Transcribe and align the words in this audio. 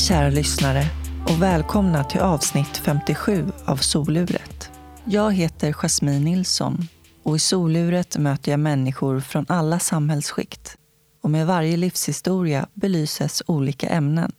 Hej 0.00 0.06
kära 0.06 0.30
lyssnare 0.30 0.84
och 1.28 1.42
välkomna 1.42 2.04
till 2.04 2.20
avsnitt 2.20 2.76
57 2.76 3.46
av 3.64 3.76
Soluret. 3.76 4.70
Jag 5.04 5.32
heter 5.34 5.72
Jasmine 5.72 6.24
Nilsson 6.24 6.78
och 7.22 7.36
i 7.36 7.38
Soluret 7.38 8.16
möter 8.16 8.50
jag 8.50 8.60
människor 8.60 9.20
från 9.20 9.46
alla 9.48 9.78
samhällsskikt. 9.78 10.76
Och 11.22 11.30
med 11.30 11.46
varje 11.46 11.76
livshistoria 11.76 12.66
belyses 12.74 13.42
olika 13.46 13.88
ämnen. 13.88 14.32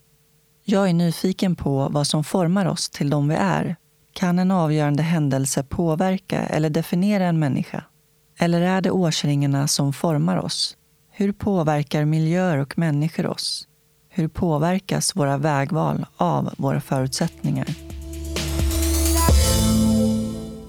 Jag 0.63 0.89
är 0.89 0.93
nyfiken 0.93 1.55
på 1.55 1.89
vad 1.91 2.07
som 2.07 2.23
formar 2.23 2.65
oss 2.65 2.89
till 2.89 3.09
de 3.09 3.27
vi 3.27 3.35
är. 3.35 3.75
Kan 4.13 4.39
en 4.39 4.51
avgörande 4.51 5.03
händelse 5.03 5.63
påverka 5.63 6.39
eller 6.39 6.69
definiera 6.69 7.25
en 7.25 7.39
människa? 7.39 7.83
Eller 8.39 8.61
är 8.61 8.81
det 8.81 8.91
årsringarna 8.91 9.67
som 9.67 9.93
formar 9.93 10.37
oss? 10.37 10.77
Hur 11.11 11.31
påverkar 11.31 12.05
miljöer 12.05 12.57
och 12.57 12.77
människor 12.77 13.25
oss? 13.25 13.67
Hur 14.13 14.27
påverkas 14.27 15.15
våra 15.15 15.37
vägval 15.37 16.05
av 16.17 16.53
våra 16.57 16.81
förutsättningar? 16.81 17.67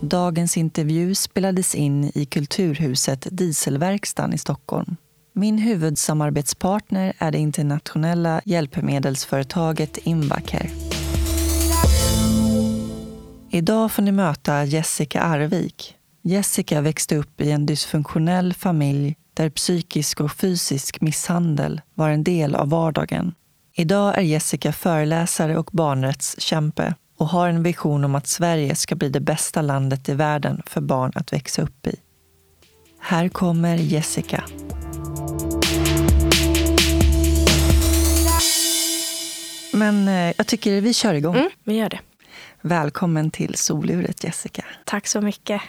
Dagens 0.00 0.56
intervju 0.56 1.14
spelades 1.14 1.74
in 1.74 2.12
i 2.14 2.24
Kulturhuset 2.26 3.26
Dieselverkstan 3.30 4.32
i 4.32 4.38
Stockholm. 4.38 4.96
Min 5.32 5.58
huvudsamarbetspartner 5.58 7.12
är 7.18 7.30
det 7.30 7.38
internationella 7.38 8.40
hjälpmedelsföretaget 8.44 9.96
Invacare. 9.96 10.70
Idag 13.50 13.92
får 13.92 14.02
ni 14.02 14.12
möta 14.12 14.64
Jessica 14.64 15.20
Arvik. 15.20 15.94
Jessica 16.22 16.80
växte 16.80 17.16
upp 17.16 17.40
i 17.40 17.50
en 17.50 17.66
dysfunktionell 17.66 18.54
familj 18.54 19.16
där 19.34 19.50
psykisk 19.50 20.20
och 20.20 20.32
fysisk 20.32 21.00
misshandel 21.00 21.80
var 21.94 22.10
en 22.10 22.24
del 22.24 22.54
av 22.54 22.68
vardagen. 22.68 23.34
Idag 23.74 24.18
är 24.18 24.22
Jessica 24.22 24.72
föreläsare 24.72 25.58
och 25.58 25.70
barnrättskämpe 25.72 26.94
och 27.16 27.28
har 27.28 27.48
en 27.48 27.62
vision 27.62 28.04
om 28.04 28.14
att 28.14 28.26
Sverige 28.26 28.74
ska 28.74 28.94
bli 28.94 29.08
det 29.08 29.20
bästa 29.20 29.62
landet 29.62 30.08
i 30.08 30.14
världen 30.14 30.62
för 30.66 30.80
barn 30.80 31.12
att 31.14 31.32
växa 31.32 31.62
upp 31.62 31.86
i. 31.86 31.96
Här 32.98 33.28
kommer 33.28 33.76
Jessica. 33.76 34.44
Men 39.72 40.08
eh, 40.08 40.34
jag 40.36 40.46
tycker 40.46 40.80
vi 40.80 40.94
kör 40.94 41.14
igång. 41.14 41.36
Mm, 41.36 41.50
vi 41.64 41.74
gör 41.74 41.88
det. 41.88 42.00
Välkommen 42.60 43.30
till 43.30 43.54
soluret 43.54 44.24
Jessica. 44.24 44.64
Tack 44.84 45.06
så 45.06 45.20
mycket. 45.20 45.62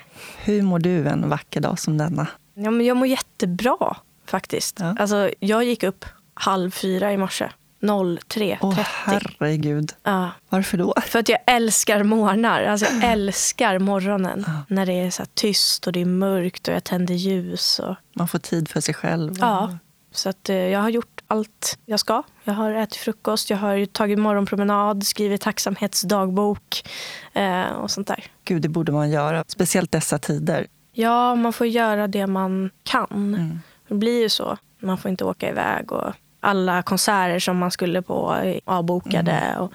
Hur 0.44 0.61
mår 0.61 0.80
du 0.80 1.08
en 1.08 1.30
vacker 1.30 1.61
dag 1.61 1.80
som 1.80 1.97
denna? 1.97 2.28
Ja, 2.54 2.72
men 2.72 2.86
jag 2.86 2.98
mår 2.98 3.08
jättebra 3.08 3.98
faktiskt. 4.26 4.80
Ja. 4.80 4.96
Alltså, 5.00 5.32
jag 5.40 5.64
gick 5.64 5.84
upp 5.84 6.06
halv 6.34 6.72
fyra 6.72 7.14
i 7.14 7.18
morse. 7.18 7.50
03.30. 7.82 8.58
Åh 8.62 8.73
herregud. 8.80 9.94
Ja, 10.04 10.30
Varför 10.50 10.78
då? 10.78 10.94
för 11.08 11.20
att 11.20 11.30
jag 11.30 11.40
älskar 11.46 12.04
morgnar. 12.04 12.64
Alltså, 12.64 12.86
jag 12.94 13.04
älskar 13.12 13.80
morgonen. 13.80 14.46
När 14.68 14.86
det 14.86 14.94
är 14.94 15.09
så 15.09 15.24
tyst 15.34 15.88
och 15.88 15.94
det 15.94 16.02
är 16.02 16.06
mörkt 16.06 16.68
och 16.68 16.74
jag 16.74 16.84
tänder 16.84 17.14
ljus. 17.14 17.80
Och, 17.80 17.96
Man 18.16 18.28
får 18.28 18.40
tid 18.40 18.70
för 18.70 18.81
sig 18.81 18.94
själv. 18.94 19.38
ja, 19.40 19.78
så 20.12 20.30
att, 20.30 20.50
eh, 20.50 20.56
jag 20.56 20.80
har 20.80 20.90
gjort 20.90 21.22
allt 21.28 21.78
jag 21.86 22.00
ska. 22.00 22.24
Jag 22.44 22.54
har 22.54 22.72
ätit 22.72 22.96
frukost, 22.96 23.50
jag 23.50 23.58
har 23.58 23.86
tagit 23.86 24.20
morgonpromenad, 24.20 25.06
skrivit 25.08 25.42
tacksamhetsdagbok 25.42 26.90
eh, 27.34 27.64
och 27.64 27.92
sånt 27.92 28.08
där. 28.08 28.26
Gud, 28.44 28.62
det 28.62 28.70
borde 28.70 28.91
man 28.91 29.09
göra. 29.12 29.44
Speciellt 29.47 29.91
dessa 29.91 30.20
tider. 30.20 30.68
Ja, 30.94 31.36
man 31.36 31.54
får 31.54 31.68
göra 31.68 32.08
det 32.08 32.28
man 32.28 32.70
kan. 32.84 33.08
Mm. 33.12 33.59
Det 33.88 33.96
blir 33.96 34.22
ju 34.22 34.30
så. 34.30 34.58
Man 34.80 34.98
får 34.98 35.12
inte 35.12 35.26
åka 35.26 35.50
iväg. 35.50 35.92
Och 35.92 36.14
alla 36.40 36.81
konserter 36.84 37.40
som 37.40 37.58
man 37.58 37.72
skulle 37.72 38.02
på 38.02 38.31
är 38.44 38.59
avbokade. 38.66 39.32
Mm. 39.32 39.62
Och 39.62 39.74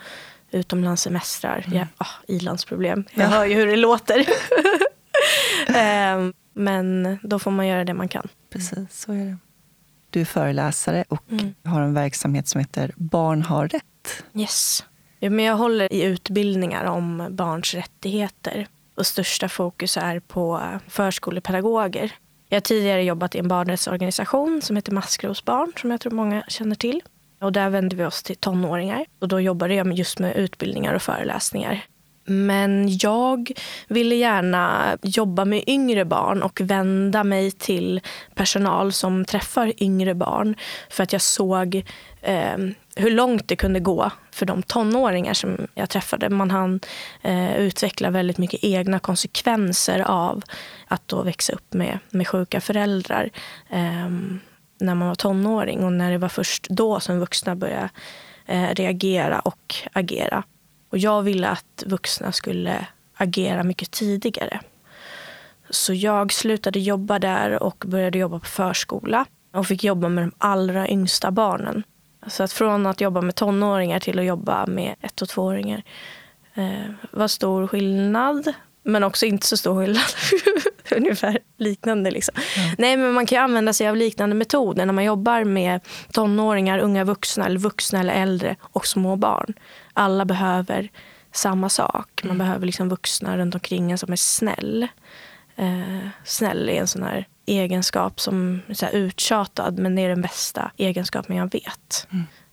utomlandssemestrar. 0.51 1.65
Ja, 1.73 1.87
ah, 1.99 2.07
ilandsproblem. 2.29 3.05
Jag 3.15 3.29
hör 3.29 3.45
ju 3.45 3.55
hur 3.55 3.67
det 3.67 3.77
låter. 3.77 4.27
Ehm, 5.75 6.33
Men 6.55 7.19
då 7.23 7.39
får 7.39 7.51
man 7.51 7.67
göra 7.67 7.85
det 7.85 7.95
man 7.95 8.09
kan. 8.09 8.29
Precis, 8.53 9.01
så 9.01 9.13
är 9.13 9.17
det. 9.25 9.37
Du 10.11 10.21
är 10.21 10.25
föreläsare 10.25 11.05
och 11.09 11.23
Mm. 11.31 11.55
har 11.65 11.81
en 11.81 11.95
verksamhet 11.95 12.49
som 12.49 12.59
heter 12.61 12.93
Barn 12.97 13.43
har 13.43 13.69
rätt. 13.69 14.25
Yes. 14.35 14.85
Ja, 15.19 15.31
men 15.31 15.45
jag 15.45 15.57
håller 15.57 15.93
i 15.93 16.03
utbildningar 16.03 16.85
om 16.85 17.27
barns 17.31 17.75
rättigheter. 17.75 18.67
Och 18.99 19.07
största 19.07 19.49
fokus 19.49 19.97
är 19.97 20.21
på 20.21 20.63
förskolepedagoger. 20.89 22.13
Jag 22.49 22.57
har 22.57 22.61
tidigare 22.61 23.05
jobbat 23.05 23.35
i 23.35 23.39
en 23.39 23.49
barnrättsorganisation 23.49 24.63
som 24.63 24.77
heter 24.77 24.93
Maskrosbarn, 24.93 25.73
som 25.77 25.91
jag 25.91 26.01
tror 26.01 26.13
många 26.13 26.45
känner 26.49 26.75
till. 26.75 27.03
Och 27.41 27.53
där 27.53 27.71
vände 27.71 27.97
vi 27.97 28.05
oss 28.05 28.23
till 28.23 28.37
tonåringar. 28.37 29.07
Och 29.19 29.29
då 29.29 29.41
jobbade 29.41 29.75
jag 29.75 29.93
just 29.93 30.19
med 30.19 30.37
utbildningar 30.37 30.95
och 30.95 31.03
föreläsningar. 31.03 31.85
Men 32.25 32.99
jag 32.99 33.53
ville 33.89 34.15
gärna 34.15 34.97
jobba 35.03 35.45
med 35.45 35.65
yngre 35.67 36.05
barn 36.05 36.43
och 36.43 36.61
vända 36.61 37.25
mig 37.25 37.51
till 37.51 38.01
personal 38.35 38.93
som 38.93 39.25
träffar 39.25 39.83
yngre 39.83 40.15
barn. 40.15 40.55
För 40.91 41.03
att 41.03 41.13
jag 41.13 41.23
såg 41.23 41.85
eh, 42.23 42.57
hur 42.99 43.11
långt 43.11 43.49
det 43.49 43.57
kunde 43.57 43.81
gå 43.81 44.11
för 44.31 44.47
de 44.47 44.63
tonåringar 44.63 45.35
som 45.35 45.67
jag 45.75 45.91
träffade. 45.91 46.29
Man 46.29 46.51
hann 46.51 46.81
eh, 47.23 47.57
utveckla 47.57 48.11
väldigt 48.11 48.39
mycket 48.39 48.65
egna 48.65 48.99
konsekvenser 48.99 50.01
av 50.01 50.43
att 50.89 51.09
då 51.09 51.23
växa 51.23 51.53
upp 51.53 51.75
med, 51.75 51.99
med 52.11 52.29
sjuka 52.29 52.61
föräldrar 52.61 53.31
eh, 53.71 54.11
när 54.79 54.95
man 54.95 55.09
var 55.09 55.15
tonåring. 55.15 55.85
Och 55.85 55.93
när 55.93 56.11
det 56.11 56.19
var 56.19 56.29
först 56.29 56.67
då 56.69 57.01
som 57.01 57.19
vuxna 57.19 57.57
började 57.57 57.89
eh, 58.47 58.69
reagera 58.75 59.41
och 59.41 59.75
agera. 59.93 60.43
Och 60.91 60.99
jag 60.99 61.23
ville 61.23 61.49
att 61.49 61.85
vuxna 61.87 62.33
skulle 62.33 62.87
agera 63.15 63.63
mycket 63.63 63.91
tidigare. 63.91 64.61
Så 65.71 65.95
jag 65.95 66.33
slutade 66.33 66.79
jobba 66.79 67.19
där 67.19 67.63
och 67.63 67.85
började 67.87 68.19
jobba 68.19 68.39
på 68.39 68.47
förskola 68.47 69.27
och 69.53 69.67
fick 69.67 69.85
jobba 69.85 70.09
med 70.09 70.25
de 70.25 70.33
allra 70.39 70.89
yngsta 70.89 71.31
barnen. 71.31 71.83
Så 72.31 72.43
att 72.43 72.53
från 72.53 72.87
att 72.87 73.01
jobba 73.01 73.21
med 73.21 73.35
tonåringar 73.35 74.01
till 74.01 74.19
att 74.19 74.25
jobba 74.25 74.67
med 74.67 74.95
ett 75.01 75.23
och 75.23 75.29
tvååringar 75.29 75.83
eh, 76.55 76.91
var 77.11 77.29
stor 77.29 77.67
skillnad. 77.67 78.53
Men 78.83 79.05
också 79.05 79.27
inte 79.27 79.47
så 79.47 79.57
stor 79.57 79.81
skillnad. 79.81 80.03
Ungefär 80.97 81.39
liknande. 81.57 82.11
Liksom. 82.11 82.35
Nej, 82.79 82.97
men 82.97 83.13
man 83.13 83.27
kan 83.27 83.45
använda 83.45 83.73
sig 83.73 83.89
av 83.89 83.97
liknande 83.97 84.37
metoder 84.37 84.87
när 84.87 84.93
man 84.93 85.05
jobbar 85.05 85.45
med 85.45 85.81
tonåringar, 86.13 86.79
unga 86.79 87.05
vuxna, 87.05 87.47
eller 87.47 87.59
vuxna 87.59 88.01
eller 88.01 88.15
äldre 88.15 88.57
och 88.61 88.87
små 88.87 89.17
barn. 89.17 89.55
Alla 89.93 90.25
behöver 90.25 90.89
samma 91.33 91.69
sak. 91.69 92.21
Man 92.25 92.39
behöver 92.39 92.67
liksom 92.67 92.89
vuxna 92.89 93.39
runt 93.39 93.55
omkring 93.55 93.93
en 93.93 93.99
som 93.99 94.13
är 94.13 94.17
snäll. 94.17 94.89
Eh, 95.57 96.09
snäll 96.25 96.69
är 96.69 96.81
en 96.81 96.87
sån 96.87 97.03
här 97.03 97.27
egenskap 97.49 98.21
som 98.21 98.61
är 98.83 98.95
uttjatad 98.95 99.79
men 99.79 99.95
det 99.95 100.03
är 100.03 100.09
den 100.09 100.23
bästa 100.23 100.71
egenskapen 100.77 101.37
jag 101.37 101.53
vet. 101.53 102.09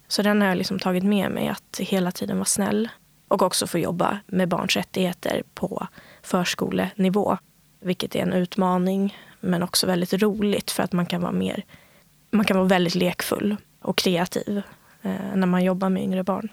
Så 0.07 0.21
den 0.21 0.41
har 0.41 0.47
jag 0.47 0.57
liksom 0.57 0.79
tagit 0.79 1.03
med 1.03 1.31
mig, 1.31 1.47
att 1.47 1.79
hela 1.79 2.11
tiden 2.11 2.37
vara 2.37 2.45
snäll. 2.45 2.89
Och 3.27 3.41
också 3.41 3.67
få 3.67 3.79
jobba 3.79 4.19
med 4.27 4.49
barns 4.49 4.75
rättigheter 4.75 5.43
på 5.53 5.87
förskolenivå. 6.21 7.37
Vilket 7.79 8.15
är 8.15 8.19
en 8.19 8.33
utmaning 8.33 9.17
men 9.39 9.63
också 9.63 9.87
väldigt 9.87 10.13
roligt 10.13 10.71
för 10.71 10.83
att 10.83 10.91
man 10.91 11.05
kan 11.05 11.21
vara 11.21 11.31
mer 11.31 11.63
man 12.35 12.45
kan 12.45 12.57
vara 12.57 12.67
väldigt 12.67 12.95
lekfull 12.95 13.55
och 13.81 13.97
kreativ 13.97 14.61
eh, 15.01 15.35
när 15.35 15.47
man 15.47 15.63
jobbar 15.63 15.89
med 15.89 16.03
yngre 16.03 16.23
barn. 16.23 16.49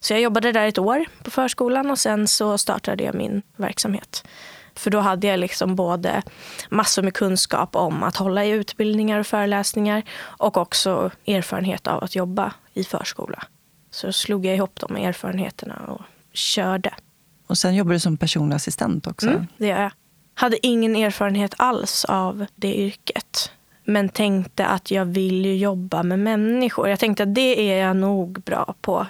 Så 0.00 0.12
jag 0.12 0.20
jobbade 0.20 0.52
där 0.52 0.66
ett 0.66 0.78
år 0.78 1.04
på 1.22 1.30
förskolan 1.30 1.90
och 1.90 1.98
sen 1.98 2.28
så 2.28 2.58
startade 2.58 3.04
jag 3.04 3.14
min 3.14 3.42
verksamhet. 3.56 4.24
För 4.78 4.90
då 4.90 4.98
hade 4.98 5.26
jag 5.26 5.40
liksom 5.40 5.76
både 5.76 6.22
massor 6.70 7.02
med 7.02 7.14
kunskap 7.14 7.76
om 7.76 8.02
att 8.02 8.16
hålla 8.16 8.44
i 8.44 8.50
utbildningar 8.50 9.20
och 9.20 9.26
föreläsningar 9.26 10.02
och 10.18 10.56
också 10.56 11.10
erfarenhet 11.26 11.86
av 11.86 12.04
att 12.04 12.14
jobba 12.14 12.52
i 12.74 12.84
förskola. 12.84 13.42
Så 13.90 14.12
slog 14.12 14.46
jag 14.46 14.54
ihop 14.54 14.80
de 14.80 14.96
erfarenheterna 14.96 15.76
och 15.88 16.02
körde. 16.32 16.94
Och 17.46 17.58
sen 17.58 17.74
jobbar 17.74 17.92
du 17.92 18.00
som 18.00 18.16
personlig 18.16 18.56
assistent 18.56 19.06
också. 19.06 19.28
Mm, 19.28 19.46
det 19.56 19.66
gör 19.66 19.82
jag. 19.82 19.92
Hade 20.34 20.66
ingen 20.66 20.96
erfarenhet 20.96 21.54
alls 21.56 22.04
av 22.04 22.46
det 22.54 22.74
yrket. 22.74 23.50
Men 23.84 24.08
tänkte 24.08 24.66
att 24.66 24.90
jag 24.90 25.04
vill 25.04 25.46
ju 25.46 25.56
jobba 25.56 26.02
med 26.02 26.18
människor. 26.18 26.88
Jag 26.88 26.98
tänkte 26.98 27.22
att 27.22 27.34
det 27.34 27.72
är 27.72 27.86
jag 27.86 27.96
nog 27.96 28.42
bra 28.42 28.74
på. 28.80 29.06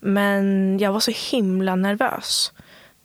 Men 0.00 0.78
jag 0.78 0.92
var 0.92 1.00
så 1.00 1.12
himla 1.30 1.76
nervös 1.76 2.52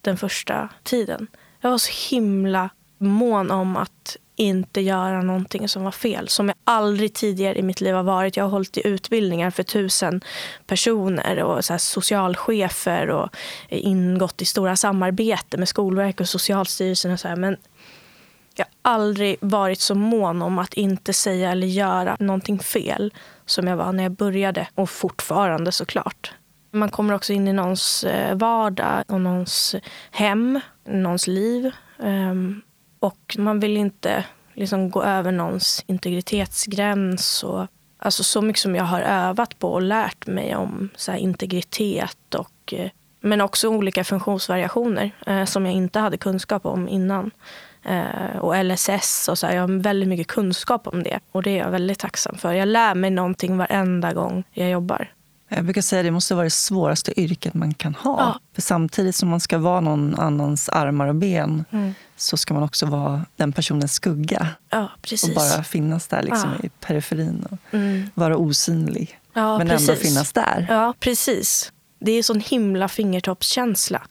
den 0.01 0.17
första 0.17 0.69
tiden. 0.83 1.27
Jag 1.65 1.71
var 1.71 1.77
så 1.77 2.15
himla 2.15 2.69
mån 2.97 3.51
om 3.51 3.77
att 3.77 4.17
inte 4.35 4.81
göra 4.81 5.21
någonting 5.21 5.69
som 5.69 5.83
var 5.83 5.91
fel. 5.91 6.29
Som 6.29 6.47
jag 6.47 6.55
aldrig 6.63 7.13
tidigare 7.13 7.57
i 7.57 7.61
mitt 7.61 7.81
liv 7.81 7.95
har 7.95 8.03
varit. 8.03 8.37
Jag 8.37 8.43
har 8.43 8.51
hållit 8.51 8.77
i 8.77 8.87
utbildningar 8.87 9.51
för 9.51 9.63
tusen 9.63 10.21
personer 10.67 11.43
och 11.43 11.65
så 11.65 11.73
här 11.73 11.77
socialchefer 11.77 13.09
och 13.09 13.29
ingått 13.69 14.41
i 14.41 14.45
stora 14.45 14.75
samarbeten 14.75 15.59
med 15.59 15.69
Skolverket 15.69 16.19
och 16.19 16.29
Socialstyrelsen. 16.29 17.11
Och 17.11 17.19
så 17.19 17.27
här. 17.27 17.35
Men 17.35 17.57
jag 18.55 18.65
har 18.65 18.93
aldrig 18.93 19.37
varit 19.39 19.81
så 19.81 19.95
mån 19.95 20.41
om 20.41 20.59
att 20.59 20.73
inte 20.73 21.13
säga 21.13 21.51
eller 21.51 21.67
göra 21.67 22.17
någonting 22.19 22.59
fel 22.59 23.13
som 23.45 23.67
jag 23.67 23.77
var 23.77 23.91
när 23.91 24.03
jag 24.03 24.11
började. 24.11 24.67
Och 24.75 24.89
fortfarande 24.89 25.71
såklart. 25.71 26.33
Man 26.75 26.89
kommer 26.89 27.13
också 27.13 27.33
in 27.33 27.47
i 27.47 27.53
någons 27.53 28.03
eh, 28.03 28.35
vardag 28.35 29.03
och 29.07 29.21
någons 29.21 29.75
hem, 30.11 30.59
någons 30.83 31.27
liv. 31.27 31.71
Ehm, 31.99 32.61
och 32.99 33.35
man 33.37 33.59
vill 33.59 33.77
inte 33.77 34.25
liksom 34.53 34.89
gå 34.89 35.03
över 35.03 35.31
någons 35.31 35.83
integritetsgräns. 35.87 37.43
Och, 37.43 37.67
alltså 37.97 38.23
så 38.23 38.41
mycket 38.41 38.61
som 38.61 38.75
jag 38.75 38.83
har 38.83 39.01
övat 39.01 39.59
på 39.59 39.73
och 39.73 39.81
lärt 39.81 40.27
mig 40.27 40.55
om 40.55 40.89
så 40.95 41.13
integritet 41.13 42.35
och 42.35 42.73
eh, 42.73 42.89
men 43.19 43.41
också 43.41 43.67
olika 43.67 44.03
funktionsvariationer 44.03 45.11
eh, 45.25 45.45
som 45.45 45.65
jag 45.65 45.75
inte 45.75 45.99
hade 45.99 46.17
kunskap 46.17 46.65
om 46.65 46.89
innan. 46.89 47.31
Eh, 47.83 48.37
och 48.39 48.65
LSS 48.65 49.27
och 49.29 49.39
så. 49.39 49.47
Här, 49.47 49.55
jag 49.55 49.61
har 49.61 49.81
väldigt 49.81 50.09
mycket 50.09 50.27
kunskap 50.27 50.87
om 50.87 51.03
det 51.03 51.19
och 51.31 51.43
det 51.43 51.49
är 51.49 51.57
jag 51.57 51.71
väldigt 51.71 51.99
tacksam 51.99 52.37
för. 52.37 52.53
Jag 52.53 52.67
lär 52.67 52.95
mig 52.95 53.09
någonting 53.09 53.57
varenda 53.57 54.13
gång 54.13 54.43
jag 54.51 54.69
jobbar. 54.69 55.14
Jag 55.49 55.63
brukar 55.63 55.81
säga 55.81 55.99
att 55.99 56.05
det 56.05 56.11
måste 56.11 56.35
vara 56.35 56.43
det 56.43 56.49
svåraste 56.49 57.19
yrket 57.21 57.53
man 57.53 57.73
kan 57.73 57.95
ha. 57.95 58.19
Ja. 58.19 58.39
För 58.55 58.61
samtidigt 58.61 59.15
som 59.15 59.29
man 59.29 59.39
ska 59.39 59.57
vara 59.57 59.79
någon 59.79 60.15
annans 60.19 60.69
armar 60.69 61.07
och 61.07 61.15
ben 61.15 61.65
Mm. 61.71 61.93
så 62.15 62.37
ska 62.37 62.53
man 62.53 62.63
också 62.63 62.85
vara 62.85 63.25
den 63.35 63.51
personens 63.53 63.93
skugga. 63.93 64.47
Ja. 64.69 64.89
Och 65.23 65.29
bara 65.35 65.63
finnas 65.63 66.07
där 66.07 66.21
liksom 66.23 66.49
Ja. 66.59 66.65
i 66.65 66.69
periferin 66.69 67.45
och 67.51 67.57
Mm. 67.73 68.09
vara 68.13 68.37
osynlig. 68.37 69.19
Men 69.33 69.67
precis. 69.67 69.89
ändå 69.89 70.01
finnas 70.01 70.33
där. 70.33 70.65
Ja, 70.69 70.93
precis. 70.99 71.71
Det 71.99 72.11
är 72.11 72.23
sån 72.23 72.39
himla 72.39 72.87
fingertoppskänsla. 72.87 74.01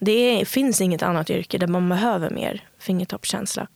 Det 0.00 0.12
är, 0.40 0.44
finns 0.44 0.80
inget 0.80 1.02
annat 1.02 1.30
yrke 1.30 1.58
där 1.58 1.66
man 1.66 1.88
behöver 1.88 2.30
mer 2.30 2.64
fingertoppskänsla. 2.78 3.66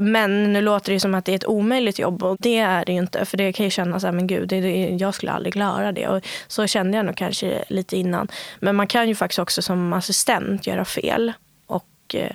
Men 0.00 0.52
nu 0.52 0.60
låter 0.60 0.92
det 0.92 1.00
som 1.00 1.14
att 1.14 1.24
det 1.24 1.32
är 1.32 1.36
ett 1.36 1.46
omöjligt 1.46 1.98
jobb 1.98 2.22
och 2.22 2.36
det 2.40 2.58
är 2.58 2.84
det 2.84 2.92
ju 2.92 2.98
inte. 2.98 3.24
För 3.24 3.36
det 3.36 3.52
kan 3.52 3.64
ju 3.64 3.70
kännas 3.70 4.00
så 4.02 4.06
här, 4.06 4.12
men 4.12 4.26
gud, 4.26 4.48
det, 4.48 4.60
det, 4.60 4.88
jag 4.88 5.14
skulle 5.14 5.32
aldrig 5.32 5.52
klara 5.52 5.92
det. 5.92 6.08
Och 6.08 6.26
så 6.48 6.66
kände 6.66 6.96
jag 6.96 7.06
nog 7.06 7.16
kanske 7.16 7.64
lite 7.68 7.96
innan. 7.96 8.28
Men 8.60 8.76
man 8.76 8.86
kan 8.86 9.08
ju 9.08 9.14
faktiskt 9.14 9.38
också 9.38 9.62
som 9.62 9.92
assistent 9.92 10.66
göra 10.66 10.84
fel. 10.84 11.32
Och 11.66 12.14
eh, 12.14 12.30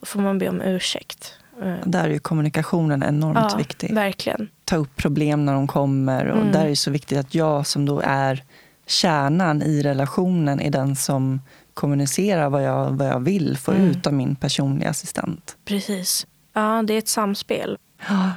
då 0.00 0.06
får 0.06 0.20
man 0.20 0.38
be 0.38 0.48
om 0.48 0.60
ursäkt. 0.62 1.34
Eh, 1.62 1.74
Där 1.84 2.04
är 2.04 2.08
ju 2.08 2.18
kommunikationen 2.18 3.02
enormt 3.02 3.38
ja, 3.52 3.56
viktig. 3.58 3.94
verkligen. 3.94 4.48
Ta 4.64 4.76
upp 4.76 4.96
problem 4.96 5.44
när 5.46 5.52
de 5.52 5.66
kommer. 5.66 6.26
Och 6.26 6.38
Mm. 6.40 6.52
Där 6.52 6.64
är 6.64 6.68
det 6.68 6.76
så 6.76 6.90
viktigt 6.90 7.18
att 7.18 7.34
jag 7.34 7.66
som 7.66 7.86
då 7.86 8.00
är 8.04 8.42
kärnan 8.86 9.62
i 9.62 9.82
relationen 9.82 10.60
är 10.60 10.70
den 10.70 10.96
som 10.96 11.40
kommunicerar 11.74 12.48
vad 12.50 12.62
jag, 12.64 12.90
vad 12.90 13.06
jag 13.08 13.20
vill 13.20 13.56
få 13.56 13.70
Mm. 13.72 13.84
ut 13.90 14.06
av 14.06 14.12
min 14.12 14.36
personliga 14.36 14.90
assistent. 14.90 15.56
Precis. 15.64 16.26
Ja, 16.58 16.82
det 16.82 16.94
är 16.94 16.98
ett 16.98 17.08
samspel. 17.08 17.78
Ja, 18.08 18.30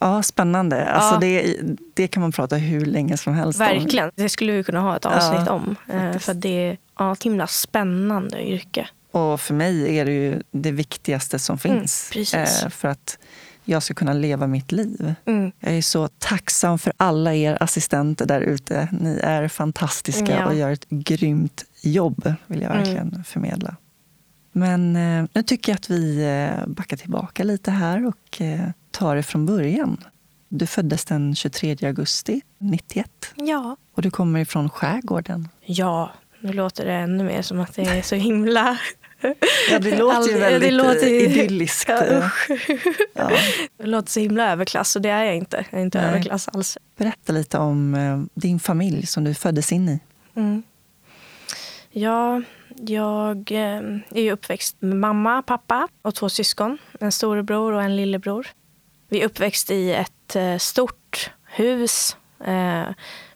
ja 0.00 0.22
spännande. 0.22 0.86
Alltså 0.86 1.14
Ja. 1.14 1.18
det, 1.20 1.56
det 1.94 2.06
kan 2.08 2.20
man 2.20 2.32
prata 2.32 2.56
hur 2.56 2.86
länge 2.86 3.16
som 3.16 3.34
helst 3.34 3.60
om. 3.60 3.66
Verkligen. 3.66 4.10
Det 4.14 4.28
skulle 4.28 4.52
vi 4.52 4.64
kunna 4.64 4.80
ha 4.80 4.96
ett 4.96 5.06
avsnitt 5.06 5.42
Ja, 5.46 5.52
om. 5.52 5.76
Eh, 5.88 6.00
faktiskt. 6.02 6.24
För 6.24 6.34
det 6.34 6.68
är 6.68 6.76
ja, 6.98 7.12
ett 7.12 7.22
himla 7.22 7.46
spännande 7.46 8.42
yrke. 8.48 8.88
Och 9.10 9.40
för 9.40 9.54
mig 9.54 9.98
är 9.98 10.04
det 10.04 10.12
ju 10.12 10.42
det 10.50 10.72
viktigaste 10.72 11.38
som 11.38 11.58
finns. 11.58 12.10
Mm, 12.14 12.24
precis. 12.24 12.62
eh, 12.62 12.68
för 12.68 12.88
att 12.88 13.18
jag 13.64 13.82
ska 13.82 13.94
kunna 13.94 14.12
leva 14.12 14.46
mitt 14.46 14.72
liv. 14.72 15.14
Mm. 15.26 15.52
Jag 15.60 15.72
är 15.74 15.82
så 15.82 16.08
tacksam 16.08 16.78
för 16.78 16.92
alla 16.96 17.34
er 17.34 17.56
assistenter 17.62 18.26
där 18.26 18.40
ute. 18.40 18.88
Ni 19.00 19.20
är 19.22 19.48
fantastiska 19.48 20.30
Ja. 20.38 20.46
och 20.46 20.54
gör 20.54 20.70
ett 20.70 20.88
grymt 20.88 21.64
jobb, 21.82 22.32
vill 22.46 22.62
jag 22.62 22.70
Mm. 22.70 22.78
verkligen 22.84 23.24
förmedla. 23.24 23.76
Men 24.56 24.96
eh, 24.96 25.24
nu 25.32 25.42
tycker 25.42 25.72
jag 25.72 25.76
att 25.76 25.90
vi 25.90 26.22
eh, 26.24 26.66
backar 26.66 26.96
tillbaka 26.96 27.44
lite 27.44 27.70
här 27.70 28.06
och 28.06 28.40
eh, 28.40 28.60
tar 28.90 29.16
det 29.16 29.22
från 29.22 29.46
början. 29.46 30.04
Du 30.48 30.66
föddes 30.66 31.04
den 31.04 31.34
23 31.34 31.76
augusti 31.82 32.40
91 32.58 33.06
Ja. 33.34 33.76
och 33.94 34.02
du 34.02 34.10
kommer 34.10 34.40
ifrån 34.40 34.70
skärgården. 34.70 35.48
Ja, 35.60 36.10
nu 36.40 36.52
låter 36.52 36.86
det 36.86 36.92
ännu 36.92 37.24
mer 37.24 37.42
som 37.42 37.60
att 37.60 37.74
det 37.74 37.82
är 37.82 38.02
så 38.02 38.14
himla... 38.14 38.78
Ja, 39.70 39.78
det 39.78 39.96
låter 39.98 40.32
ju 40.32 40.38
väldigt 40.38 40.70
det 40.70 40.70
låter 40.76 41.06
ju- 41.06 41.20
idylliskt. 41.20 41.88
Ja, 41.88 42.04
usch. 42.18 42.50
Ja. 43.14 43.30
Det 43.76 43.86
låter 43.86 44.10
så 44.10 44.20
himla 44.20 44.52
överklass 44.52 44.96
och 44.96 45.02
det 45.02 45.08
är 45.08 45.24
jag 45.24 45.36
inte. 45.36 45.64
Jag 45.70 45.80
är 45.80 45.84
inte 45.84 45.98
Nej. 46.00 46.08
överklass 46.10 46.48
alls. 46.48 46.78
Berätta 46.96 47.32
lite 47.32 47.58
om 47.58 47.94
eh, 47.94 48.22
din 48.34 48.60
familj 48.60 49.06
som 49.06 49.24
du 49.24 49.34
föddes 49.34 49.72
in 49.72 49.88
i. 49.88 50.00
Mm. 50.36 50.62
Ja, 51.90 52.42
jag 52.76 53.48
ehm, 53.50 54.00
är 54.10 54.22
ju 54.22 54.32
uppväxt 54.32 54.76
med 54.80 54.96
mamma, 54.96 55.42
pappa 55.42 55.88
och 56.02 56.14
två 56.14 56.28
syskon. 56.28 56.78
En 57.00 57.12
storebror 57.12 57.72
och 57.72 57.82
en 57.82 57.96
lillebror. 57.96 58.46
Vi 59.08 59.20
är 59.20 59.26
uppväxt 59.26 59.70
i 59.70 59.92
ett 59.92 60.36
eh, 60.36 60.56
stort 60.56 61.30
hus 61.44 62.16
eh, 62.44 62.84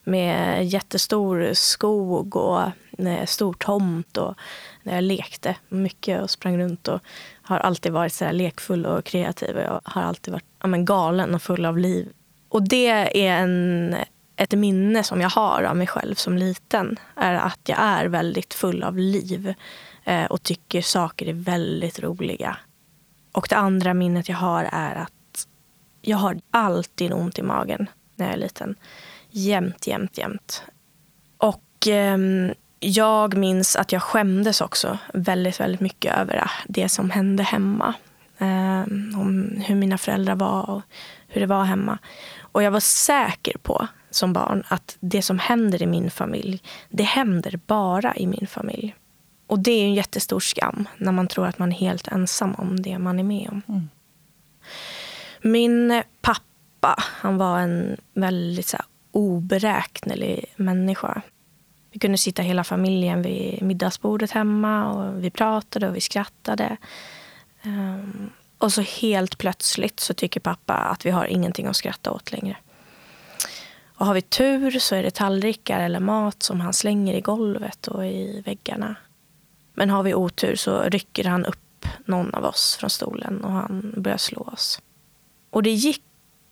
med 0.05 0.67
jättestor 0.67 1.51
skog 1.55 2.37
och 2.37 2.63
eh, 2.99 3.25
stor 3.27 3.53
tomt. 3.53 4.17
Och 4.17 4.35
när 4.83 4.95
jag 4.95 5.05
lekte 5.05 5.57
mycket 5.69 6.23
och 6.23 6.31
sprang 6.31 6.59
runt 6.59 6.89
och 6.89 7.01
har 7.43 7.59
alltid 7.59 7.93
varit 7.93 8.13
så 8.13 8.25
här 8.25 8.33
lekfull 8.33 8.87
och 8.87 9.05
kreativ. 9.05 9.57
Och 9.57 9.63
jag 9.63 9.81
har 9.85 10.03
alltid 10.03 10.33
varit 10.33 10.45
ja, 10.61 10.67
men 10.67 10.85
galen 10.85 11.35
och 11.35 11.43
full 11.43 11.65
av 11.65 11.79
liv. 11.79 12.09
Och 12.49 12.69
det 12.69 12.87
är 13.27 13.43
en, 13.43 13.97
ett 14.39 14.53
minne 14.53 15.03
som 15.03 15.21
jag 15.21 15.31
har 15.31 15.63
av 15.63 15.77
mig 15.77 15.87
själv 15.87 16.15
som 16.15 16.39
liten. 16.39 16.99
Är 17.17 17.35
att 17.35 17.61
jag 17.65 17.79
är 17.79 18.07
väldigt 18.07 18.55
full 18.55 18.83
av 18.83 18.99
liv 18.99 19.55
eh, 20.05 20.25
och 20.25 20.43
tycker 20.43 20.83
saker 20.83 21.29
är 21.29 21.33
väldigt 21.33 22.01
roliga. 22.01 22.57
Och 23.33 23.47
det 23.51 23.57
andra 23.57 23.95
minnet 23.95 24.29
jag 24.29 24.37
har 24.37 24.69
är 24.73 24.95
att 24.95 25.47
jag 26.03 26.17
har 26.17 26.41
alltid 26.51 27.13
ont 27.13 27.39
i 27.39 27.43
magen 27.43 27.87
när 28.17 28.27
jag 28.27 28.35
är 28.35 28.39
liten. 28.39 28.75
Jämt, 29.31 29.87
jämt, 29.87 30.19
jämt. 30.19 30.63
Och 31.37 31.87
ehm, 31.87 32.55
jag 32.81 33.37
minns 33.37 33.77
att 33.77 33.93
jag 33.93 34.03
skämdes 34.03 34.61
också 34.61 34.99
väldigt, 35.15 35.61
väldigt 35.61 35.81
mycket 35.81 36.19
över 36.19 36.51
det 36.69 36.89
som 36.89 37.11
hände 37.11 37.43
hemma. 37.43 37.95
Ehm, 38.39 39.13
om 39.17 39.63
hur 39.67 39.75
mina 39.75 39.99
föräldrar 39.99 40.35
var 40.35 40.71
och 40.71 40.83
hur 41.29 41.41
det 41.41 41.47
var 41.47 41.65
hemma. 41.65 41.99
Och 42.41 42.63
jag 42.63 42.71
var 42.71 42.81
säker 42.81 43.59
på 43.63 43.89
som 44.19 44.33
barn 44.33 44.63
att 44.69 44.97
det 45.01 45.23
som 45.23 45.39
händer 45.39 45.83
i 45.83 45.87
min 45.87 46.11
familj, 46.11 46.63
det 46.89 47.03
händer 47.03 47.61
bara 47.67 48.17
i 48.17 48.27
min 48.27 48.47
familj. 48.47 48.95
Och 49.47 49.59
det 49.59 49.71
är 49.71 49.85
en 49.85 49.95
jättestor 49.95 50.41
skam 50.41 50.89
när 50.99 51.13
man 51.13 51.29
tror 51.29 51.47
att 51.47 51.59
man 51.59 51.73
är 51.73 51.77
helt 51.77 52.09
ensam 52.09 52.55
om 52.55 52.83
det 52.83 52.99
man 52.99 53.19
är 53.19 53.25
med 53.25 53.49
om. 53.51 53.63
Mm. 53.69 53.89
Min 55.43 56.03
pappa, 56.21 56.95
han 56.99 57.39
var 57.39 57.59
en 57.59 57.97
väldigt 58.15 58.67
så 58.67 58.77
här, 58.77 58.87
oberäknelig 59.13 60.45
människa. 60.57 61.23
Vi 61.93 61.99
kunde 61.99 62.19
sitta 62.19 62.43
hela 62.43 62.65
familjen 62.65 63.23
vid 63.23 63.63
middagsbordet 63.63 64.31
hemma 64.31 64.93
och 64.93 65.25
vi 65.25 65.31
pratade 65.31 65.89
och 65.89 65.97
vi 65.97 66.01
skrattade. 66.01 66.77
Ehm, 67.63 68.31
och 68.59 68.73
så 68.73 68.81
helt 68.81 69.39
plötsligt 69.39 70.01
så 70.01 70.15
tycker 70.15 70.41
pappa 70.41 70.75
att 70.75 71.07
vi 71.07 71.11
har 71.11 71.25
ingenting 71.25 71.67
att 71.67 71.77
skratta 71.77 72.11
åt 72.11 72.33
längre. 72.33 72.57
Och 73.99 74.07
har 74.07 74.15
vi 74.15 74.23
tur 74.23 74.79
så 74.79 74.95
är 74.95 75.03
det 75.03 75.11
tallrikar 75.11 75.81
eller 75.81 76.01
mat 76.01 76.43
som 76.43 76.61
han 76.61 76.73
slänger 76.73 77.15
i 77.15 77.21
golvet 77.21 77.89
och 77.89 78.07
i 78.07 78.43
väggarna. 78.47 78.97
Men 79.75 79.91
har 79.91 80.03
vi 80.03 80.15
otur 80.15 80.57
så 80.57 80.83
rycker 80.83 81.25
han 81.25 81.45
upp 81.45 81.87
någon 82.05 82.35
av 82.35 82.45
oss 82.45 82.77
från 82.81 82.91
stolen 82.91 83.45
och 83.45 83.53
han 83.53 83.95
börjar 83.97 84.19
slå 84.19 84.41
oss. 84.41 84.83
Och 85.51 85.63
det 85.63 85.71
gick 85.71 86.03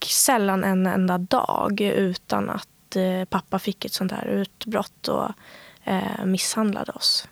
sällan 0.06 0.64
en 0.64 0.86
enda 0.86 1.18
dag 1.18 1.80
utan 1.80 2.50
att 2.50 2.96
eh, 2.96 3.24
pappa 3.24 3.58
fick 3.58 3.84
ett 3.84 3.92
sånt 3.92 4.12
här 4.12 4.26
utbrott 4.26 5.08
och 5.08 5.30
eh, 5.84 6.24
misshandlade 6.24 6.92
oss. 6.92 7.28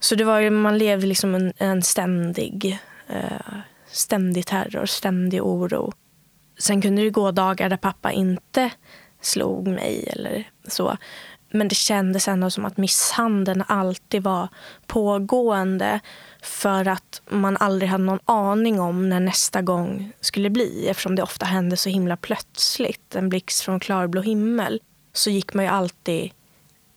Så 0.00 0.14
det 0.14 0.24
var, 0.24 0.50
man 0.50 0.78
levde 0.78 1.06
liksom 1.06 1.34
en, 1.34 1.52
en 1.56 1.82
ständig, 1.82 2.78
eh, 3.06 3.56
ständig 3.86 4.46
terror, 4.46 4.86
ständig 4.86 5.42
oro. 5.42 5.92
Sen 6.60 6.82
kunde 6.82 7.02
det 7.02 7.10
gå 7.10 7.30
dagar 7.30 7.68
där 7.68 7.76
pappa 7.76 8.12
inte 8.12 8.70
slog 9.20 9.68
mig 9.68 10.04
eller 10.12 10.48
så. 10.68 10.96
Men 11.52 11.68
det 11.68 11.74
kändes 11.74 12.28
ändå 12.28 12.50
som 12.50 12.64
att 12.64 12.76
misshandeln 12.76 13.64
alltid 13.66 14.22
var 14.22 14.48
pågående 14.86 16.00
för 16.42 16.88
att 16.88 17.22
man 17.30 17.56
aldrig 17.56 17.90
hade 17.90 18.04
någon 18.04 18.20
aning 18.24 18.80
om 18.80 19.08
när 19.08 19.20
nästa 19.20 19.62
gång 19.62 20.12
skulle 20.20 20.50
bli 20.50 20.88
eftersom 20.88 21.16
det 21.16 21.22
ofta 21.22 21.46
hände 21.46 21.76
så 21.76 21.88
himla 21.88 22.16
plötsligt. 22.16 23.14
En 23.14 23.28
blixt 23.28 23.62
från 23.62 23.80
klarblå 23.80 24.20
himmel. 24.20 24.80
Så 25.12 25.30
gick 25.30 25.54
man 25.54 25.64
ju 25.64 25.70
alltid 25.70 26.30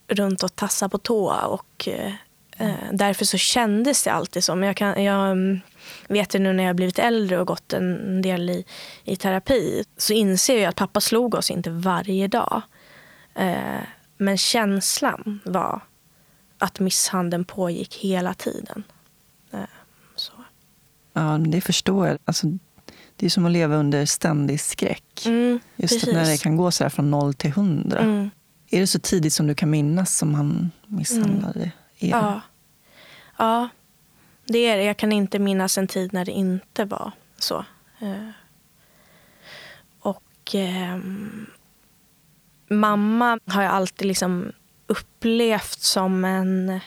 runt 0.07 0.43
och 0.43 0.55
tassade 0.55 0.89
på 0.89 0.97
tå 0.97 1.33
och 1.33 1.87
eh, 1.87 2.13
eh 2.57 2.73
därför 2.91 3.25
så 3.25 3.37
kändes 3.37 4.03
det 4.03 4.11
alltid 4.11 4.43
så. 4.43 4.55
Men 4.55 4.67
jag, 4.67 4.77
kan, 4.77 5.03
jag 5.03 5.31
mm, 5.31 5.61
vet 6.07 6.29
det 6.29 6.39
nu 6.39 6.53
när 6.53 6.63
jag 6.63 6.69
har 6.69 6.73
blivit 6.73 6.99
äldre 6.99 7.39
och 7.39 7.47
gått 7.47 7.73
en 7.73 8.21
del 8.21 8.49
i, 8.49 8.65
i 9.03 9.15
terapi 9.15 9.83
så 9.97 10.13
inser 10.13 10.61
jag 10.61 10.69
att 10.69 10.75
pappa 10.75 11.01
slog 11.01 11.35
oss 11.35 11.51
inte 11.51 11.69
varje 11.69 12.27
dag. 12.27 12.61
Eh, 13.35 13.81
men 14.17 14.37
känslan 14.37 15.39
var 15.45 15.81
att 16.57 16.79
misshandeln 16.79 17.45
pågick 17.45 17.95
hela 17.95 18.33
tiden. 18.33 18.83
Eh, 19.51 19.59
så. 20.15 20.33
Ja, 21.13 21.37
det 21.37 21.61
förstår 21.61 22.07
jag. 22.07 22.17
Alltså, 22.25 22.47
det 23.15 23.25
är 23.25 23.29
som 23.29 23.45
att 23.45 23.51
leva 23.51 23.75
under 23.75 24.05
ständig 24.05 24.61
skräck. 24.61 25.25
Mm, 25.25 25.59
Just 25.75 26.07
att 26.07 26.13
när 26.13 26.25
det 26.25 26.41
kan 26.41 26.57
gå 26.57 26.71
så 26.71 26.83
här 26.83 26.89
från 26.89 27.11
noll 27.11 27.33
till 27.33 27.51
hundra. 27.51 27.99
Mm, 27.99 28.29
Är 28.69 28.79
det 28.79 28.87
så 28.87 28.99
tidigt 28.99 29.33
som 29.33 29.47
du 29.47 29.55
kan 29.55 29.69
minnas 29.69 30.17
som 30.17 30.33
han 30.33 30.71
misshandlade 30.87 31.59
mm. 31.59 31.71
er? 31.99 32.09
Ja. 32.09 32.41
ja, 33.37 33.69
det 34.53 34.59
är 34.59 34.77
det. 34.77 34.83
Jag 34.83 34.97
kan 34.97 35.11
inte 35.11 35.39
minnas 35.39 35.77
en 35.77 35.87
tid 35.87 36.13
när 36.13 36.25
det 36.25 36.31
inte 36.31 36.85
var 36.85 37.11
så. 37.37 37.65
Eh, 37.99 38.29
och 39.99 40.55
eh, 40.55 40.97
mamma 42.69 43.39
har 43.45 43.63
jag 43.63 43.71
alltid 43.71 44.07
liksom 44.07 44.51
upplevt 44.87 45.79
som 45.79 46.25
en... 46.25 46.79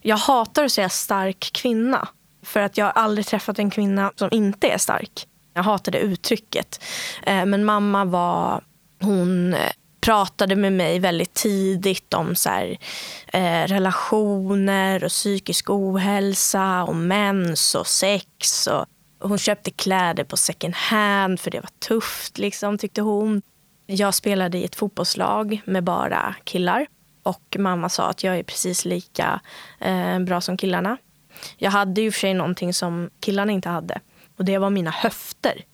Jag 0.00 0.16
hatar 0.16 0.64
att 0.64 0.72
säga 0.72 0.88
stark 0.88 1.50
kvinna. 1.52 2.08
För 2.42 2.60
att 2.60 2.76
jag 2.76 2.84
har 2.84 2.92
aldrig 2.92 3.26
träffat 3.26 3.58
en 3.58 3.70
kvinna 3.70 4.12
som 4.16 4.28
inte 4.32 4.68
är 4.68 4.78
stark. 4.78 5.26
Jag 5.54 5.62
hatar 5.62 5.92
det 5.92 5.98
uttrycket. 5.98 6.84
Eh, 7.22 7.46
men 7.46 7.64
mamma 7.64 8.04
var... 8.04 8.64
Hon 9.00 9.54
eh, 9.54 9.70
pratade 10.00 10.56
med 10.56 10.72
mig 10.72 10.98
väldigt 10.98 11.34
tidigt 11.34 12.14
om 12.14 12.34
så 12.34 12.48
här, 12.48 12.78
eh, 13.26 13.66
relationer 13.66 15.04
och 15.04 15.10
psykisk 15.10 15.70
ohälsa 15.70 16.82
och 16.82 16.96
mens 16.96 17.74
och 17.74 17.86
sex. 17.86 18.66
Och, 18.66 18.86
hon 19.22 19.38
köpte 19.38 19.70
kläder 19.70 20.24
på 20.24 20.36
second 20.36 20.74
hand 20.74 21.40
för 21.40 21.50
det 21.50 21.60
var 21.60 21.70
tufft, 21.88 22.38
liksom, 22.38 22.78
tyckte 22.78 23.00
hon. 23.00 23.42
Jag 23.86 24.14
spelade 24.14 24.58
i 24.58 24.64
ett 24.64 24.76
fotbollslag 24.76 25.60
med 25.64 25.84
bara 25.84 26.34
killar. 26.44 26.86
Och 27.22 27.56
mamma 27.58 27.88
sa 27.88 28.08
att 28.08 28.24
jag 28.24 28.38
är 28.38 28.42
precis 28.42 28.84
lika 28.84 29.40
eh, 29.80 30.18
bra 30.18 30.40
som 30.40 30.56
killarna. 30.56 30.96
Jag 31.56 31.70
hade 31.70 32.00
ju 32.00 32.12
för 32.12 32.20
sig 32.20 32.34
någonting 32.34 32.74
som 32.74 33.10
killarna 33.20 33.52
inte 33.52 33.68
hade. 33.68 34.00
Och 34.36 34.44
det 34.44 34.58
var 34.58 34.70
mina 34.70 34.90
höfter 34.90 35.64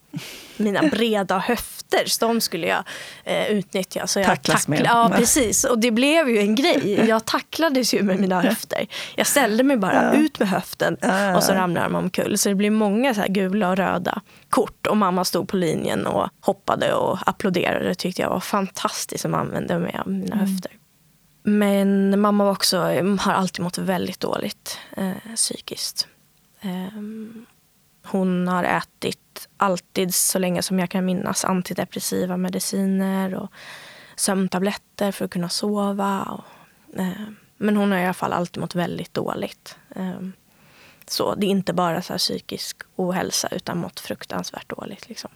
mina 0.56 0.82
breda 0.90 1.38
höfter. 1.38 1.75
Så 2.06 2.26
de 2.26 2.40
skulle 2.40 2.66
jag 2.66 2.84
eh, 3.24 3.46
utnyttja. 3.46 4.06
Så 4.06 4.18
jag 4.18 4.26
Tacklas 4.26 4.66
tackla, 4.66 4.82
med. 4.82 4.86
Ja, 4.86 5.12
precis. 5.16 5.64
Och 5.64 5.78
det 5.78 5.90
blev 5.90 6.28
ju 6.28 6.38
en 6.38 6.54
grej. 6.54 7.04
Jag 7.08 7.24
tacklades 7.24 7.94
ju 7.94 8.02
med 8.02 8.20
mina 8.20 8.40
höfter. 8.40 8.86
Jag 9.16 9.26
ställde 9.26 9.62
mig 9.62 9.76
bara 9.76 10.04
ja. 10.04 10.20
ut 10.20 10.38
med 10.38 10.48
höften 10.48 10.94
och 11.36 11.42
så 11.42 11.52
ramlade 11.52 11.86
de 11.86 11.94
omkull. 11.94 12.38
Så 12.38 12.48
det 12.48 12.54
blev 12.54 12.72
många 12.72 13.14
så 13.14 13.24
gula 13.28 13.70
och 13.70 13.76
röda 13.76 14.22
kort. 14.48 14.86
Och 14.86 14.96
mamma 14.96 15.24
stod 15.24 15.48
på 15.48 15.56
linjen 15.56 16.06
och 16.06 16.28
hoppade 16.40 16.94
och 16.94 17.18
applåderade. 17.26 17.88
Det 17.88 17.94
tyckte 17.94 18.22
jag 18.22 18.30
var 18.30 18.40
fantastiskt 18.40 19.22
som 19.22 19.34
använde 19.34 19.78
mig 19.78 19.96
av 19.98 20.10
mina 20.10 20.36
mm. 20.36 20.38
höfter. 20.38 20.70
Men 21.42 22.20
mamma 22.20 22.44
var 22.44 22.52
också, 22.52 22.78
har 23.20 23.32
alltid 23.32 23.62
mått 23.62 23.78
väldigt 23.78 24.20
dåligt 24.20 24.78
eh, 24.96 25.34
psykiskt. 25.34 26.08
Eh, 26.60 27.00
hon 28.06 28.48
har 28.48 28.64
ätit 28.64 29.18
alltid 29.56 30.14
så 30.14 30.38
länge 30.38 30.62
som 30.62 30.78
jag 30.78 30.90
kan 30.90 31.04
minnas 31.04 31.44
antidepressiva 31.44 32.36
mediciner 32.36 33.34
och 33.34 33.50
sömntabletter 34.16 35.12
för 35.12 35.24
att 35.24 35.30
kunna 35.30 35.48
sova. 35.48 36.22
Och, 36.22 37.00
eh, 37.00 37.10
men 37.56 37.76
hon 37.76 37.92
har 37.92 37.98
i 37.98 38.04
alla 38.04 38.14
fall 38.14 38.32
alltid 38.32 38.60
mått 38.60 38.74
väldigt 38.74 39.14
dåligt. 39.14 39.76
Eh, 39.96 40.20
så 41.06 41.34
det 41.34 41.46
är 41.46 41.50
inte 41.50 41.72
bara 41.72 42.02
så 42.02 42.18
psykisk 42.18 42.76
ohälsa 42.96 43.48
utan 43.50 43.78
mått 43.78 44.00
fruktansvärt 44.00 44.68
dåligt. 44.68 45.08
Liksom. 45.08 45.30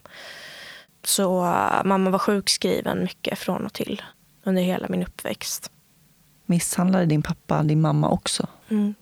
Så 1.03 1.45
uh, 1.45 1.83
mamma 1.83 2.09
var 2.09 2.19
sjukskriven 2.19 2.99
mycket 3.03 3.39
från 3.39 3.65
och 3.65 3.73
till 3.73 4.01
under 4.43 4.61
hela 4.61 4.87
min 4.89 5.03
uppväxt. 5.03 5.71
Misshandlade 6.45 7.05
din 7.05 7.21
pappa 7.21 7.63
din 7.63 7.81
mamma 7.81 8.09
också? 8.09 8.47
Mm. 8.69 8.95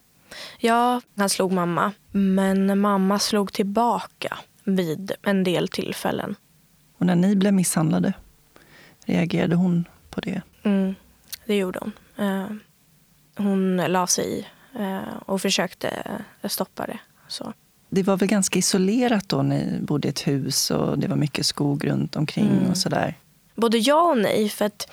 Ja, 0.59 1.01
han 1.15 1.29
slog 1.29 1.51
mamma. 1.51 1.91
Men 2.11 2.79
mamma 2.79 3.19
slog 3.19 3.53
tillbaka 3.53 4.37
vid 4.75 5.11
en 5.21 5.43
del 5.43 5.67
tillfällen. 5.67 6.35
Och 6.97 7.05
när 7.05 7.15
ni 7.15 7.35
blev 7.35 7.53
misshandlade, 7.53 8.13
reagerade 9.05 9.55
hon 9.55 9.85
på 10.09 10.21
det? 10.21 10.41
Mm, 10.63 10.95
det 11.45 11.55
gjorde 11.55 11.79
hon. 11.79 11.91
Eh, 12.25 12.47
hon 13.35 13.77
la 13.77 14.07
sig 14.07 14.39
i 14.39 14.45
eh, 14.79 15.17
och 15.25 15.41
försökte 15.41 16.21
stoppa 16.43 16.85
det. 16.85 16.99
Så. 17.27 17.53
Det 17.89 18.03
var 18.03 18.17
väl 18.17 18.29
ganska 18.29 18.59
isolerat 18.59 19.29
då 19.29 19.41
ni 19.41 19.79
bodde 19.81 20.07
i 20.07 20.09
ett 20.09 20.27
hus 20.27 20.71
och 20.71 20.99
det 20.99 21.07
var 21.07 21.15
mycket 21.15 21.45
skog 21.45 21.87
runt 21.87 22.15
omkring 22.15 22.47
mm. 22.47 22.69
och 22.69 22.77
sådär? 22.77 23.15
Både 23.55 23.77
ja 23.77 24.01
och 24.01 24.17
nej. 24.17 24.49
För 24.49 24.65
att 24.65 24.91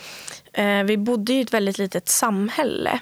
eh, 0.52 0.82
vi 0.82 0.96
bodde 0.96 1.32
i 1.32 1.40
ett 1.40 1.54
väldigt 1.54 1.78
litet 1.78 2.08
samhälle 2.08 3.00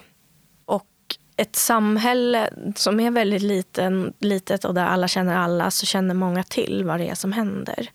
ett 1.36 1.56
samhälle 1.56 2.50
som 2.76 3.00
är 3.00 3.10
väldigt 3.10 3.42
liten, 3.42 4.12
litet 4.18 4.64
och 4.64 4.74
där 4.74 4.86
alla 4.86 5.08
känner 5.08 5.36
alla 5.36 5.70
så 5.70 5.86
känner 5.86 6.14
många 6.14 6.42
till 6.42 6.84
vad 6.84 7.00
det 7.00 7.08
är 7.08 7.14
som 7.14 7.32
händer. 7.32 7.90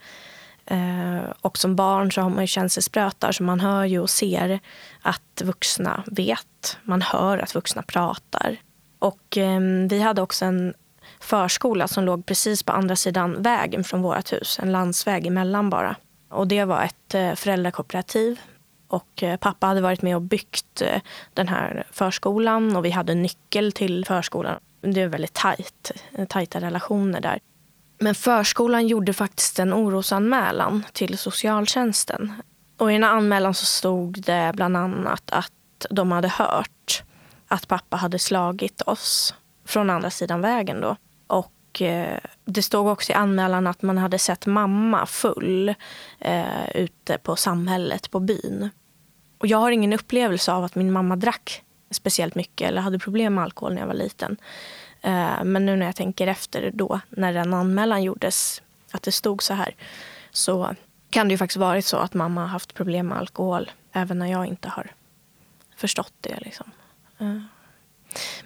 Eh, 0.65 1.31
och 1.41 1.57
som 1.57 1.75
barn 1.75 2.11
så 2.11 2.21
har 2.21 2.29
man 2.29 2.43
ju 2.43 2.47
känselsprötar 2.47 3.31
så 3.31 3.43
man 3.43 3.59
hör 3.59 3.85
ju 3.85 3.99
och 3.99 4.09
ser 4.09 4.59
att 5.01 5.41
vuxna 5.43 6.03
vet. 6.07 6.77
Man 6.83 7.01
hör 7.01 7.37
att 7.37 7.55
vuxna 7.55 7.81
pratar. 7.81 8.57
Och 8.99 9.37
eh, 9.37 9.59
vi 9.89 9.99
hade 9.99 10.21
också 10.21 10.45
en 10.45 10.73
förskola 11.19 11.87
som 11.87 12.03
låg 12.03 12.25
precis 12.25 12.63
på 12.63 12.71
andra 12.71 12.95
sidan 12.95 13.41
vägen 13.41 13.83
från 13.83 14.01
vårt 14.01 14.33
hus. 14.33 14.59
En 14.61 14.71
landsväg 14.71 15.27
emellan 15.27 15.69
bara. 15.69 15.95
Och 16.29 16.47
det 16.47 16.65
var 16.65 16.83
ett 16.83 17.15
eh, 17.15 17.33
föräldrakooperativ 17.33 18.39
och 18.89 19.23
eh, 19.23 19.37
pappa 19.37 19.67
hade 19.67 19.81
varit 19.81 20.01
med 20.01 20.15
och 20.15 20.21
byggt 20.21 20.81
eh, 20.81 21.01
den 21.33 21.47
här 21.47 21.83
förskolan 21.91 22.75
och 22.75 22.85
vi 22.85 22.89
hade 22.89 23.15
nyckel 23.15 23.71
till 23.71 24.05
förskolan. 24.05 24.59
Det 24.81 25.01
är 25.01 25.07
väldigt 25.07 25.33
tajt, 25.33 25.91
eh, 26.13 26.25
tajta 26.25 26.61
relationer 26.61 27.21
där. 27.21 27.39
Men 27.99 28.15
förskolan 28.15 28.87
gjorde 28.87 29.13
faktiskt 29.13 29.59
en 29.59 29.73
orosanmälan 29.73 30.83
till 30.93 31.17
socialtjänsten. 31.17 32.33
Och 32.77 32.91
I 32.91 32.93
den 32.93 33.03
anmälan 33.03 33.53
så 33.53 33.65
stod 33.65 34.21
det 34.21 34.51
bland 34.55 34.77
annat 34.77 35.31
att 35.31 35.51
de 35.89 36.11
hade 36.11 36.27
hört 36.27 37.03
att 37.47 37.67
pappa 37.67 37.97
hade 37.97 38.19
slagit 38.19 38.81
oss 38.81 39.33
från 39.65 39.89
andra 39.89 40.09
sidan 40.09 40.41
vägen. 40.41 40.81
Då. 40.81 40.95
Och 41.27 41.81
Det 42.45 42.61
stod 42.61 42.87
också 42.87 43.11
i 43.11 43.15
anmälan 43.15 43.67
att 43.67 43.81
man 43.81 43.97
hade 43.97 44.19
sett 44.19 44.45
mamma 44.45 45.05
full 45.05 45.75
eh, 46.19 46.69
ute 46.75 47.17
på 47.17 47.35
samhället, 47.35 48.11
på 48.11 48.19
byn. 48.19 48.69
Och 49.39 49.47
jag 49.47 49.57
har 49.57 49.71
ingen 49.71 49.93
upplevelse 49.93 50.51
av 50.51 50.63
att 50.63 50.75
min 50.75 50.91
mamma 50.91 51.15
drack 51.15 51.63
speciellt 51.91 52.35
mycket 52.35 52.67
eller 52.67 52.81
hade 52.81 52.99
problem 52.99 53.35
med 53.35 53.43
alkohol 53.43 53.73
när 53.73 53.81
jag 53.81 53.87
var 53.87 53.93
liten. 53.93 54.37
Eh, 55.01 55.43
men 55.43 55.65
nu 55.65 55.75
när 55.75 55.85
jag 55.85 55.95
tänker 55.95 56.27
efter 56.27 56.71
då, 56.73 56.99
när 57.09 57.33
den 57.33 57.53
anmälan 57.53 58.03
gjordes, 58.03 58.61
att 58.91 59.03
det 59.03 59.11
stod 59.11 59.43
så 59.43 59.53
här, 59.53 59.75
så 60.31 60.75
kan 61.09 61.27
det 61.27 61.31
ju 61.31 61.37
faktiskt 61.37 61.57
varit 61.57 61.85
så 61.85 61.97
att 61.97 62.13
mamma 62.13 62.41
har 62.41 62.47
haft 62.47 62.73
problem 62.73 63.07
med 63.07 63.17
alkohol 63.17 63.71
även 63.91 64.19
när 64.19 64.31
jag 64.31 64.45
inte 64.45 64.69
har 64.69 64.91
förstått 65.75 66.13
det. 66.21 66.39
Liksom. 66.39 66.71
Eh. 67.19 67.41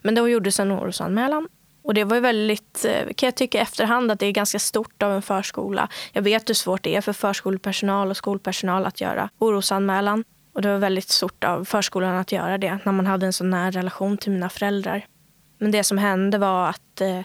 Men 0.02 0.16
då 0.16 0.30
gjordes 0.30 0.60
en 0.60 0.72
orosanmälan. 0.72 1.48
Och 1.82 1.94
det 1.94 2.04
var 2.04 2.16
ju 2.16 2.22
väldigt, 2.22 2.86
eh, 2.86 3.14
kan 3.14 3.28
jag 3.28 3.36
tycka 3.36 3.58
i 3.58 3.62
efterhand, 3.62 4.12
att 4.12 4.20
det 4.20 4.26
är 4.26 4.32
ganska 4.32 4.60
stort 4.60 5.04
av 5.04 5.12
en 5.12 5.22
förskola. 5.22 5.90
Jag 6.12 6.22
vet 6.22 6.50
hur 6.50 6.54
svårt 6.54 6.84
det 6.84 6.96
är 6.96 7.02
för 7.02 7.14
förskolepersonal 7.14 8.10
och 8.10 8.18
skolpersonal 8.18 8.86
att 8.86 9.02
göra 9.02 9.30
orosanmälan. 9.40 10.24
Och 10.54 10.62
det 10.62 10.72
var 10.72 10.78
väldigt 10.78 11.10
stort 11.10 11.44
av 11.44 11.66
förskolan 11.66 12.16
att 12.16 12.32
göra 12.32 12.58
det 12.58 12.80
när 12.84 12.92
man 12.92 13.08
hade 13.08 13.26
en 13.26 13.34
så 13.34 13.44
nära 13.44 13.72
relation 13.72 14.18
till 14.18 14.32
mina 14.32 14.50
föräldrar. 14.50 15.06
Men 15.58 15.72
det 15.72 15.84
som 15.84 15.98
hände 15.98 16.38
var 16.38 16.70
att 16.70 17.02
eh, 17.02 17.22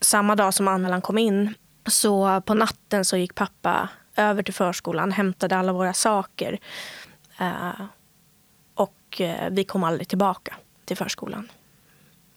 samma 0.00 0.36
dag 0.36 0.54
som 0.54 0.68
anmälan 0.68 1.00
kom 1.00 1.18
in 1.18 1.54
så 1.86 2.40
på 2.40 2.54
natten 2.54 3.04
så 3.04 3.16
gick 3.16 3.34
pappa 3.34 3.88
över 4.16 4.42
till 4.42 4.54
förskolan, 4.54 5.12
hämtade 5.12 5.56
alla 5.56 5.72
våra 5.72 5.92
saker. 5.92 6.58
Eh, 7.38 7.84
och 8.74 9.20
eh, 9.20 9.50
vi 9.50 9.64
kom 9.64 9.84
aldrig 9.84 10.08
tillbaka 10.08 10.54
till 10.84 10.96
förskolan. 10.96 11.48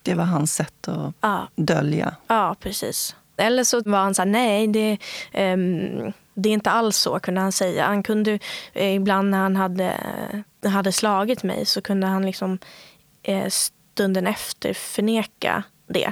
Det 0.01 0.13
var 0.13 0.25
hans 0.25 0.53
sätt 0.53 0.87
att 0.87 1.13
ja. 1.21 1.47
dölja? 1.55 2.15
Ja, 2.27 2.55
precis. 2.59 3.15
Eller 3.37 3.63
så 3.63 3.81
var 3.85 3.99
han 3.99 4.15
så 4.15 4.21
här, 4.21 4.29
nej, 4.29 4.67
det, 4.67 4.97
um, 5.53 6.13
det 6.35 6.49
är 6.49 6.53
inte 6.53 6.71
alls 6.71 6.97
så, 6.97 7.19
kunde 7.19 7.41
han 7.41 7.51
säga. 7.51 7.85
Han 7.85 8.03
kunde, 8.03 8.39
eh, 8.73 8.95
ibland 8.95 9.29
när 9.29 9.37
han 9.37 9.55
hade, 9.55 9.97
hade 10.65 10.91
slagit 10.91 11.43
mig 11.43 11.65
så 11.65 11.81
kunde 11.81 12.07
han 12.07 12.25
liksom 12.25 12.59
eh, 13.23 13.47
stunden 13.47 14.27
efter 14.27 14.73
förneka 14.73 15.63
det. 15.87 16.11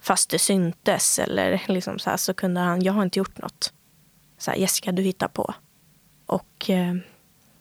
Fast 0.00 0.30
det 0.30 0.38
syntes. 0.38 1.18
Eller 1.18 1.62
liksom 1.66 1.98
så, 1.98 2.10
här, 2.10 2.16
så 2.16 2.34
kunde 2.34 2.60
han, 2.60 2.82
jag 2.82 2.92
har 2.92 3.02
inte 3.02 3.18
gjort 3.18 3.38
något. 3.38 3.72
Så 4.38 4.50
här, 4.50 4.58
Jessica, 4.58 4.92
du 4.92 5.02
hittar 5.02 5.28
på. 5.28 5.54
Och 6.26 6.70
eh, 6.70 6.94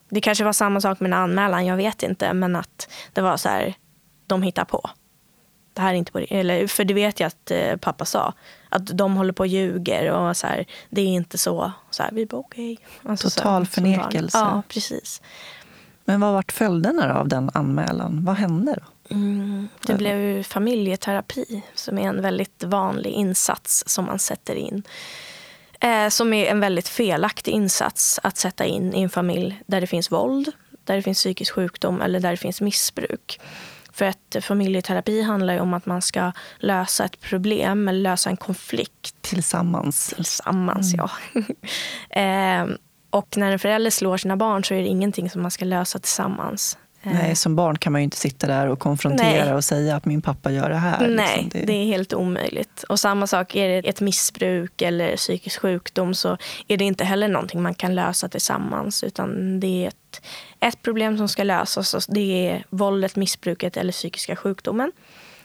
det 0.09 0.21
kanske 0.21 0.43
var 0.43 0.53
samma 0.53 0.81
sak 0.81 0.99
med 0.99 1.09
en 1.09 1.13
anmälan, 1.13 1.65
jag 1.65 1.77
vet 1.77 2.03
inte. 2.03 2.33
Men 2.33 2.55
att 2.55 2.89
det 3.13 3.21
var 3.21 3.37
så 3.37 3.49
här, 3.49 3.73
de 4.27 4.43
hittar 4.43 4.65
på 4.65 4.89
det 5.73 5.81
här 5.81 5.89
är 5.89 5.97
inte 5.97 6.11
på 6.11 6.19
eller 6.19 6.67
För 6.67 6.83
det 6.83 6.93
vet 6.93 7.19
jag 7.19 7.27
att 7.27 7.51
eh, 7.51 7.75
pappa 7.75 8.05
sa. 8.05 8.33
Att 8.69 8.97
de 8.97 9.15
håller 9.15 9.33
på 9.33 9.43
och 9.43 9.47
ljuger 9.47 10.11
och 10.11 10.37
så 10.37 10.47
här, 10.47 10.65
det 10.89 11.01
är 11.01 11.05
inte 11.05 11.37
så. 11.37 11.71
så 11.89 12.03
här, 12.03 12.11
vi 12.11 12.25
bara 12.25 12.37
okej. 12.37 12.73
Okay. 12.73 13.11
Alltså, 13.11 13.29
Total 13.29 13.65
förnekelse. 13.65 14.37
Ja, 14.37 14.63
precis. 14.67 15.21
Men 16.05 16.21
vad 16.21 16.33
vart 16.33 16.51
följderna 16.51 17.13
av 17.13 17.27
den 17.27 17.51
anmälan? 17.53 18.25
Vad 18.25 18.35
hände 18.35 18.73
då? 18.73 19.15
Mm, 19.15 19.67
det 19.87 19.93
blev 19.93 20.43
familjeterapi 20.43 21.63
som 21.73 21.97
är 21.97 22.09
en 22.09 22.21
väldigt 22.21 22.63
vanlig 22.63 23.11
insats 23.11 23.83
som 23.87 24.05
man 24.05 24.19
sätter 24.19 24.55
in. 24.55 24.83
Eh, 25.79 26.09
som 26.09 26.33
är 26.33 26.45
en 26.45 26.59
väldigt 26.59 26.87
felaktig 26.87 27.51
insats 27.51 28.19
att 28.23 28.37
sätta 28.37 28.65
in 28.65 28.93
i 28.93 29.01
en 29.01 29.09
familj 29.09 29.61
där 29.65 29.81
det 29.81 29.87
finns 29.87 30.11
våld, 30.11 30.51
där 30.83 30.95
det 30.95 31.01
finns 31.01 31.17
psykisk 31.17 31.53
sjukdom 31.53 32.01
eller 32.01 32.19
där 32.19 32.31
det 32.31 32.37
finns 32.37 32.61
missbruk. 32.61 33.39
För 33.93 34.05
att 34.05 34.35
familjeterapi 34.41 35.21
handlar 35.21 35.57
om 35.57 35.73
att 35.73 35.85
man 35.85 36.01
ska 36.01 36.31
lösa 36.57 37.05
ett 37.05 37.21
problem 37.21 37.87
eller 37.87 38.01
lösa 38.01 38.29
en 38.29 38.37
konflikt. 38.37 39.15
Tillsammans. 39.21 40.13
Tillsammans, 40.15 40.93
mm. 40.93 41.07
ja. 41.07 41.41
eh, 42.21 42.67
och 43.09 43.37
när 43.37 43.51
en 43.51 43.59
förälder 43.59 43.91
slår 43.91 44.17
sina 44.17 44.37
barn 44.37 44.63
så 44.63 44.73
är 44.73 44.81
det 44.81 44.87
ingenting 44.87 45.29
som 45.29 45.41
man 45.41 45.51
ska 45.51 45.65
lösa 45.65 45.99
tillsammans. 45.99 46.77
Nej, 47.03 47.29
eh. 47.29 47.33
som 47.33 47.55
barn 47.55 47.77
kan 47.77 47.91
man 47.91 48.01
ju 48.01 48.03
inte 48.03 48.17
sitta 48.17 48.47
där 48.47 48.67
och 48.67 48.79
konfrontera 48.79 49.45
Nej. 49.45 49.53
och 49.53 49.63
säga 49.63 49.95
att 49.95 50.05
min 50.05 50.21
pappa 50.21 50.51
gör 50.51 50.69
det 50.69 50.75
här. 50.75 51.07
Nej, 51.07 51.43
liksom. 51.43 51.49
det... 51.49 51.65
det... 51.65 51.73
är 51.73 51.85
helt 51.85 52.13
omöjligt. 52.13 52.83
Och 52.83 52.99
samma 52.99 53.27
sak, 53.27 53.55
är 53.55 53.69
det 53.69 53.89
ett 53.89 54.01
missbruk 54.01 54.81
eller 54.81 55.15
psykisk 55.15 55.61
sjukdom 55.61 56.13
så 56.13 56.37
är 56.67 56.77
det 56.77 56.85
inte 56.85 57.03
heller 57.03 57.27
någonting 57.27 57.61
man 57.61 57.73
kan 57.73 57.95
lösa 57.95 58.29
tillsammans. 58.29 59.03
Utan 59.03 59.59
det 59.59 59.83
är 59.83 59.87
ett, 59.87 60.21
ett 60.67 60.81
problem 60.81 61.17
som 61.17 61.29
ska 61.29 61.43
lösas. 61.43 62.07
Det 62.07 62.49
är 62.49 62.63
våldet, 62.69 63.15
missbruket 63.15 63.77
eller 63.77 63.91
psykiska 63.91 64.35
sjukdomen. 64.35 64.91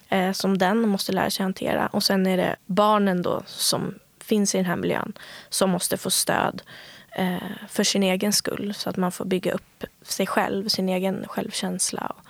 Eh, 0.09 0.33
som 0.33 0.59
den 0.59 0.89
måste 0.89 1.13
lära 1.13 1.31
sig 1.31 1.43
hantera. 1.43 1.87
Och 1.87 2.03
sen 2.03 2.27
är 2.27 2.37
det 2.37 2.57
barnen 2.67 3.23
då 3.23 3.43
som 3.47 3.95
finns 4.21 4.55
i 4.55 4.59
den 4.59 4.67
här 4.67 4.77
miljön 4.77 5.13
som 5.49 5.71
måste 5.71 5.97
få 5.97 6.11
stöd 6.11 6.63
eh, 7.11 7.37
för 7.69 7.85
sin 7.85 8.03
egen 8.03 8.33
skull. 8.33 8.75
Så 8.75 8.91
att 8.91 8.97
man 8.97 9.13
får 9.13 9.25
bygga 9.25 9.53
upp 9.53 9.85
sig 10.03 10.27
själv, 10.27 10.69
sin 10.69 10.89
egen 10.89 11.25
självkänsla 11.29 12.07
och 12.07 12.25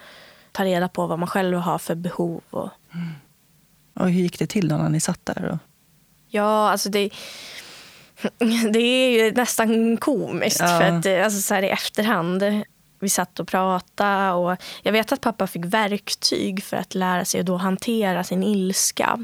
ta 0.52 0.64
reda 0.64 0.88
på 0.88 1.06
vad 1.06 1.18
man 1.18 1.28
själv 1.28 1.58
har 1.58 1.78
för 1.78 1.94
behov. 1.94 2.42
Och, 2.50 2.70
mm. 2.94 3.14
och 3.94 4.10
hur 4.10 4.22
gick 4.22 4.38
det 4.38 4.46
till 4.46 4.68
då 4.68 4.76
när 4.76 4.88
ni 4.88 5.00
satt 5.00 5.26
där? 5.26 5.44
Och... 5.44 5.58
Ja, 6.28 6.70
alltså 6.70 6.88
det, 6.88 7.10
det 8.72 8.78
är 8.78 9.10
ju 9.10 9.32
nästan 9.32 9.96
komiskt. 9.96 10.60
Ja. 10.60 10.66
För 10.66 10.84
att, 10.84 11.24
alltså 11.24 11.40
så 11.40 11.54
här 11.54 11.62
i 11.62 11.68
efterhand. 11.68 12.42
Vi 13.00 13.08
satt 13.08 13.40
och 13.40 13.48
pratade 13.48 14.32
och 14.32 14.56
jag 14.82 14.92
vet 14.92 15.12
att 15.12 15.20
pappa 15.20 15.46
fick 15.46 15.64
verktyg 15.64 16.64
för 16.64 16.76
att 16.76 16.94
lära 16.94 17.24
sig 17.24 17.40
att 17.40 17.46
då 17.46 17.56
hantera 17.56 18.24
sin 18.24 18.42
ilska. 18.42 19.18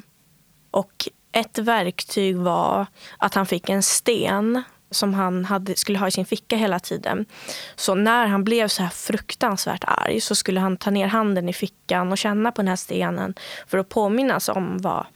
Och 0.71 1.09
ett 1.33 1.59
verktyg 1.59 2.37
var 2.37 2.87
att 3.19 3.35
han 3.35 3.47
fick 3.47 3.69
en 3.69 3.83
sten 3.83 4.63
som 4.91 5.15
han 5.15 5.45
hade, 5.45 5.77
skulle 5.77 5.99
ha 5.99 6.09
i 6.09 6.11
sin 6.11 6.27
ficka 6.27 6.57
hela 6.57 6.79
tiden. 6.79 7.27
Så 7.77 7.95
när 7.95 8.27
han 8.27 8.45
blev 8.45 8.69
så 8.69 8.83
här 8.83 8.91
fruktansvärt 8.91 9.85
arg 9.87 10.21
så 10.21 10.35
skulle 10.35 10.61
han 10.61 10.77
ta 10.77 10.91
ner 10.91 11.07
handen 11.07 11.49
i 11.49 11.53
fickan 11.53 12.13
och 12.13 12.19
känna 12.19 12.53
på 12.53 12.63
den 12.63 12.69
här 12.69 12.77
stenen 12.77 13.35
för 13.67 13.79
att 13.79 13.89
påminnas 13.89 14.49
om 14.49 14.79
vad 14.79 15.07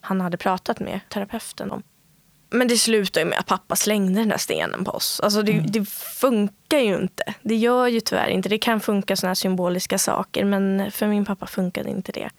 han 0.00 0.20
hade 0.20 0.36
pratat 0.36 0.80
med 0.80 1.00
terapeuten 1.08 1.70
om. 1.70 1.82
Men 2.54 2.68
det 2.68 2.78
slutade 2.78 3.26
med 3.26 3.38
att 3.38 3.46
pappa 3.46 3.76
slängde 3.76 4.20
den 4.20 4.28
där 4.28 4.38
stenen 4.38 4.84
på 4.84 4.90
oss. 4.90 5.20
Alltså 5.20 5.42
det, 5.42 5.52
mm. 5.52 5.66
det, 5.70 5.88
funkar 5.88 6.78
ju 6.78 6.94
inte. 6.94 7.34
Det 7.42 7.56
gör 7.56 7.86
ju 7.86 8.00
tyvärr 8.00 8.28
inte. 8.28 8.48
Det 8.48 8.58
kan 8.58 8.80
funka 8.80 9.16
såna 9.16 9.28
här 9.28 9.34
symboliska 9.34 9.98
saker 9.98 10.44
men 10.44 10.90
för 10.90 11.06
min 11.06 11.24
pappa 11.24 11.46
funkade 11.46 11.90
inte 11.90 12.12
det. 12.12 12.30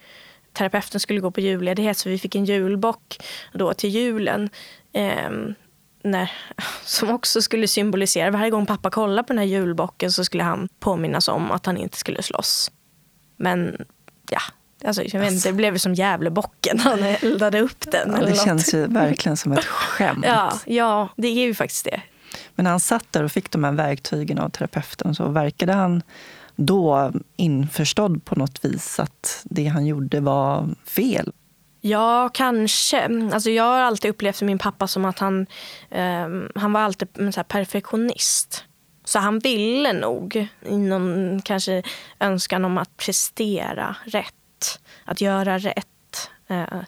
Terapeuten 0.53 1.00
skulle 1.00 1.19
gå 1.19 1.31
på 1.31 1.41
julledighet 1.41 1.98
så 1.98 2.10
vi 2.10 2.19
fick 2.19 2.36
en 2.36 2.45
julbock 2.45 3.17
då 3.53 3.74
till 3.74 3.89
julen. 3.89 4.50
Um, 5.27 5.55
när, 6.03 6.31
som 6.84 7.10
också 7.10 7.41
skulle 7.41 7.67
symbolisera, 7.67 8.31
varje 8.31 8.50
gång 8.50 8.65
pappa 8.65 8.89
kollade 8.89 9.27
på 9.27 9.34
den 9.34 9.38
här 9.38 9.45
julbocken 9.45 10.12
så 10.12 10.25
skulle 10.25 10.43
han 10.43 10.69
påminnas 10.79 11.27
om 11.27 11.51
att 11.51 11.65
han 11.65 11.77
inte 11.77 11.98
skulle 11.98 12.24
slåss. 12.24 12.72
Men 13.37 13.85
ja, 14.29 14.42
alltså, 14.85 15.03
jag 15.03 15.19
vet 15.19 15.31
inte, 15.33 15.50
det 15.50 15.53
blev 15.53 15.77
som 15.77 15.93
Gävlebocken 15.93 16.79
han 16.79 17.00
eldade 17.03 17.59
upp 17.59 17.91
den. 17.91 18.11
Ja, 18.11 18.17
det 18.19 18.29
något. 18.29 18.43
känns 18.45 18.74
ju 18.74 18.87
verkligen 18.87 19.37
som 19.37 19.51
ett 19.51 19.65
skämt. 19.65 20.25
Ja, 20.27 20.59
ja, 20.65 21.09
det 21.15 21.27
är 21.27 21.45
ju 21.45 21.53
faktiskt 21.53 21.85
det. 21.85 22.01
Men 22.55 22.63
när 22.63 22.71
han 22.71 22.79
satt 22.79 23.11
där 23.11 23.24
och 23.24 23.31
fick 23.31 23.51
de 23.51 23.63
här 23.63 23.71
verktygen 23.71 24.39
av 24.39 24.50
terapeuten 24.50 25.15
så 25.15 25.27
verkade 25.27 25.74
han 25.74 26.01
då 26.55 27.11
införstådd 27.35 28.25
på 28.25 28.35
något 28.35 28.65
vis 28.65 29.00
att 29.00 29.41
det 29.43 29.65
han 29.65 29.85
gjorde 29.85 30.19
var 30.19 30.69
fel? 30.85 31.31
Ja, 31.81 32.29
kanske. 32.33 33.29
Alltså 33.33 33.50
jag 33.50 33.63
har 33.63 33.81
alltid 33.81 34.11
upplevt 34.11 34.41
min 34.41 34.57
pappa 34.57 34.87
som 34.87 35.05
att 35.05 35.19
han, 35.19 35.45
eh, 35.89 36.27
han 36.55 36.74
var 36.74 36.81
alltid 36.81 37.33
så 37.33 37.43
perfektionist. 37.43 38.63
Så 39.03 39.19
han 39.19 39.39
ville 39.39 39.93
nog, 39.93 40.48
i 40.65 40.77
någon 40.77 41.41
kanske 41.41 41.83
önskan 42.19 42.65
om 42.65 42.77
att 42.77 42.98
prestera 42.98 43.95
rätt, 44.05 44.33
att 45.06 45.22
göra 45.22 45.58
rätt, 45.58 46.30
eh, 46.48 46.80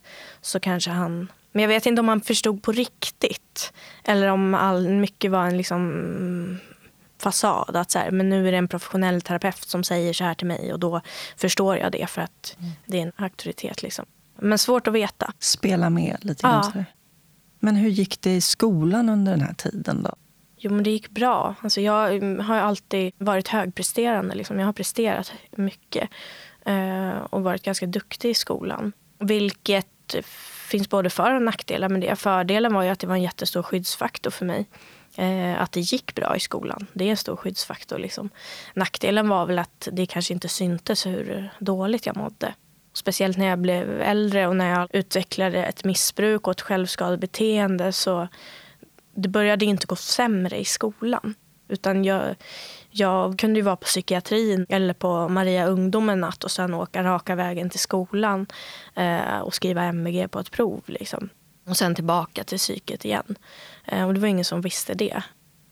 så 0.42 0.60
kanske 0.60 0.90
han... 0.90 1.32
Men 1.52 1.62
jag 1.62 1.70
vet 1.70 1.86
inte 1.86 2.00
om 2.00 2.08
han 2.08 2.22
förstod 2.22 2.64
på 2.64 2.72
riktigt. 2.72 3.74
Eller 4.04 4.28
om 4.28 4.54
all, 4.54 4.90
mycket 4.90 5.32
var 5.32 5.46
en 5.46 5.58
liksom 5.58 6.60
fasad. 7.22 7.76
Att 7.76 7.92
så 7.92 8.00
här, 8.00 8.12
men 8.12 8.30
nu 8.30 8.48
är 8.48 8.52
det 8.52 8.58
en 8.58 8.68
professionell 8.68 9.22
terapeut 9.22 9.64
som 9.64 9.84
säger 9.84 10.14
så 10.14 10.24
här 10.24 10.34
till 10.34 10.48
mig 10.48 10.74
och 10.74 10.80
då 10.80 11.02
förstår 11.38 11.78
jag 11.78 11.92
det 11.92 12.08
för 12.08 12.22
att 12.22 12.56
mm. 12.60 12.72
det 12.86 12.98
är 12.98 13.02
en 13.02 13.12
auktoritet. 13.16 13.84
Liksom. 13.84 14.06
Men 14.40 14.58
svårt 14.58 14.88
att 14.88 14.94
veta. 14.94 15.34
Spela 15.40 15.90
med 15.90 16.18
lite 16.22 16.42
grann. 16.42 16.72
Ja. 16.76 16.84
Men 17.60 17.76
hur 17.76 17.90
gick 17.90 18.22
det 18.22 18.36
i 18.36 18.42
skolan 18.42 19.10
under 19.10 19.32
den 19.32 19.42
här 19.42 19.54
tiden? 19.54 20.04
då? 20.04 20.16
Jo, 20.58 20.72
men 20.72 20.84
det 20.84 20.90
gick 20.90 21.10
bra. 21.10 21.56
Alltså, 21.62 21.82
jag 21.82 22.22
har 22.42 22.56
alltid 22.56 23.14
varit 23.18 23.48
högpresterande. 23.48 24.36
Liksom. 24.36 24.60
Jag 24.60 24.66
har 24.66 24.74
presterat 24.74 25.34
mycket 25.52 26.10
Eh, 26.68 27.18
och 27.30 27.44
varit 27.44 27.64
ganska 27.64 27.86
duktig 27.86 28.30
i 28.30 28.34
skolan. 28.34 28.92
Vilket 29.20 30.16
finns 30.68 30.90
både 30.90 31.10
för 31.10 31.36
och 31.36 31.42
nackdelar 31.42 31.90
med 31.90 32.02
det. 32.02 32.16
Fördelen 32.16 32.74
var 32.74 32.84
ju 32.84 32.90
att 32.90 33.00
det 33.00 33.08
var 33.08 33.16
en 33.16 33.22
jättestor 33.22 33.64
skyddsfaktor 33.64 34.32
för 34.32 34.46
mig. 34.46 34.66
Eh, 35.18 35.62
att 35.62 35.72
det 35.72 35.80
gick 35.80 36.16
bra 36.16 36.36
i 36.36 36.40
skolan. 36.40 36.88
Det 36.94 37.06
är 37.06 37.10
en 37.10 37.18
stor 37.18 37.36
skyddsfaktor. 37.36 37.98
Liksom. 37.98 38.30
Nackdelen 38.74 39.30
var 39.30 39.46
väl 39.46 39.60
att 39.60 39.88
det 39.92 40.06
kanske 40.06 40.34
inte 40.34 40.48
syntes 40.48 41.06
hur 41.06 41.50
dåligt 41.60 42.06
jag 42.06 42.18
mådde. 42.18 42.54
Speciellt 42.94 43.38
när 43.38 43.46
jag 43.46 43.60
blev 43.60 44.02
äldre 44.02 44.48
och 44.48 44.56
när 44.56 44.80
jag 44.80 44.90
utvecklade 44.94 45.66
ett 45.66 45.84
missbruk 45.84 46.48
och 46.48 46.52
ett 46.52 46.62
självskadebeteende 46.62 47.92
så 47.92 48.28
det 49.16 49.30
började 49.30 49.66
inte 49.66 49.88
gå 49.88 49.96
sämre 49.96 50.60
i 50.60 50.66
skolan. 50.66 51.36
Utan 51.68 52.06
jag, 52.06 52.36
jag 53.00 53.40
kunde 53.40 53.60
ju 53.60 53.64
vara 53.64 53.76
på 53.76 53.86
psykiatrin 53.86 54.66
eller 54.70 54.94
på 54.94 55.30
Maria 55.30 55.66
Ungdom 55.66 56.10
en 56.10 56.20
natt 56.20 56.44
och 56.44 56.52
sen 56.52 56.74
åka 56.74 57.04
raka 57.04 57.36
vägen 57.36 57.70
till 57.70 57.80
skolan 57.80 58.48
eh, 58.96 59.40
och 59.40 59.54
skriva 59.54 59.84
MVG 59.84 60.32
på 60.32 60.40
ett 60.40 60.52
prov. 60.52 60.82
Liksom. 60.86 61.30
Och 61.68 61.78
sen 61.78 61.96
tillbaka 61.96 62.44
till 62.44 62.58
psyket 62.58 63.06
igen. 63.06 63.36
Eh, 63.86 64.08
och 64.08 64.14
det 64.14 64.20
var 64.20 64.28
ingen 64.28 64.46
som 64.46 64.62
visste 64.62 64.94
det. 64.94 65.24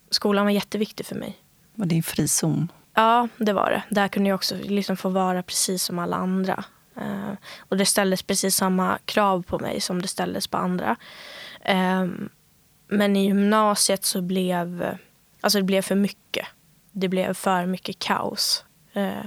Skolan 0.09 0.45
var 0.45 0.51
jätteviktig 0.51 1.05
för 1.05 1.15
mig. 1.15 1.37
Var 1.73 1.85
din 1.85 2.03
frizon? 2.03 2.71
Ja, 2.93 3.27
det 3.37 3.53
var 3.53 3.69
det. 3.69 3.83
Där 3.95 4.07
kunde 4.07 4.29
jag 4.29 4.35
också 4.35 4.55
liksom 4.55 4.97
få 4.97 5.09
vara 5.09 5.43
precis 5.43 5.83
som 5.83 5.99
alla 5.99 6.15
andra. 6.15 6.63
Uh, 6.97 7.33
och 7.59 7.77
det 7.77 7.85
ställdes 7.85 8.23
precis 8.23 8.55
samma 8.55 8.97
krav 9.05 9.43
på 9.43 9.59
mig 9.59 9.81
som 9.81 10.01
det 10.01 10.07
ställdes 10.07 10.47
på 10.47 10.57
andra. 10.57 10.95
Uh, 11.69 12.07
men 12.87 13.15
i 13.15 13.25
gymnasiet 13.25 14.05
så 14.05 14.21
blev 14.21 14.97
alltså 15.41 15.59
det 15.59 15.63
blev 15.63 15.81
för 15.81 15.95
mycket. 15.95 16.47
Det 16.97 17.07
blev 17.07 17.33
för 17.33 17.65
mycket 17.65 17.99
kaos 17.99 18.65
eh, 18.93 19.25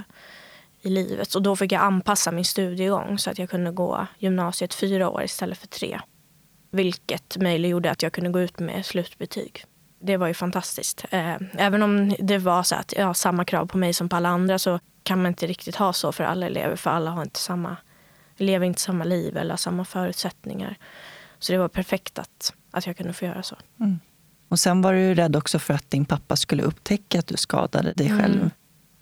i 0.81 0.89
livet. 0.89 1.35
Och 1.35 1.41
då 1.41 1.55
fick 1.55 1.71
jag 1.71 1.81
anpassa 1.81 2.31
min 2.31 2.45
studiegång 2.45 3.17
så 3.17 3.29
att 3.29 3.39
jag 3.39 3.49
kunde 3.49 3.71
gå 3.71 4.07
gymnasiet 4.17 4.73
fyra 4.73 5.09
år 5.09 5.23
istället 5.23 5.57
för 5.57 5.67
tre. 5.67 5.99
Vilket 6.71 7.37
möjliggjorde 7.37 7.91
att 7.91 8.03
jag 8.03 8.13
kunde 8.13 8.29
gå 8.29 8.39
ut 8.39 8.59
med 8.59 8.85
slutbetyg. 8.85 9.65
Det 9.99 10.17
var 10.17 10.27
ju 10.27 10.33
fantastiskt. 10.33 11.05
Eh, 11.11 11.35
även 11.57 11.83
om 11.83 12.15
det 12.19 12.37
var 12.37 12.63
så 12.63 12.75
att 12.75 12.93
ja, 12.97 13.13
samma 13.13 13.45
krav 13.45 13.65
på 13.65 13.77
mig 13.77 13.93
som 13.93 14.09
på 14.09 14.15
alla 14.15 14.29
andra 14.29 14.59
så 14.59 14.79
kan 15.03 15.21
man 15.21 15.29
inte 15.29 15.47
riktigt 15.47 15.75
ha 15.75 15.93
så 15.93 16.11
för 16.11 16.23
alla 16.23 16.45
elever. 16.45 16.75
För 16.75 16.89
alla 16.89 17.11
har 17.11 17.21
inte 17.21 17.39
samma, 17.39 17.77
lever 18.37 18.65
inte 18.65 18.81
samma 18.81 19.03
liv 19.03 19.37
eller 19.37 19.55
samma 19.55 19.85
förutsättningar. 19.85 20.75
Så 21.39 21.51
det 21.51 21.57
var 21.57 21.67
perfekt 21.67 22.19
att, 22.19 22.53
att 22.71 22.87
jag 22.87 22.97
kunde 22.97 23.13
få 23.13 23.25
göra 23.25 23.43
så. 23.43 23.55
Mm. 23.79 23.99
Och 24.49 24.59
sen 24.59 24.81
var 24.81 24.93
du 24.93 25.13
rädd 25.13 25.35
också 25.35 25.59
för 25.59 25.73
att 25.73 25.91
din 25.91 26.05
pappa 26.05 26.35
skulle 26.35 26.63
upptäcka 26.63 27.19
att 27.19 27.27
du 27.27 27.37
skadade 27.37 27.93
dig 27.93 28.09
själv. 28.09 28.35
Mm. 28.35 28.49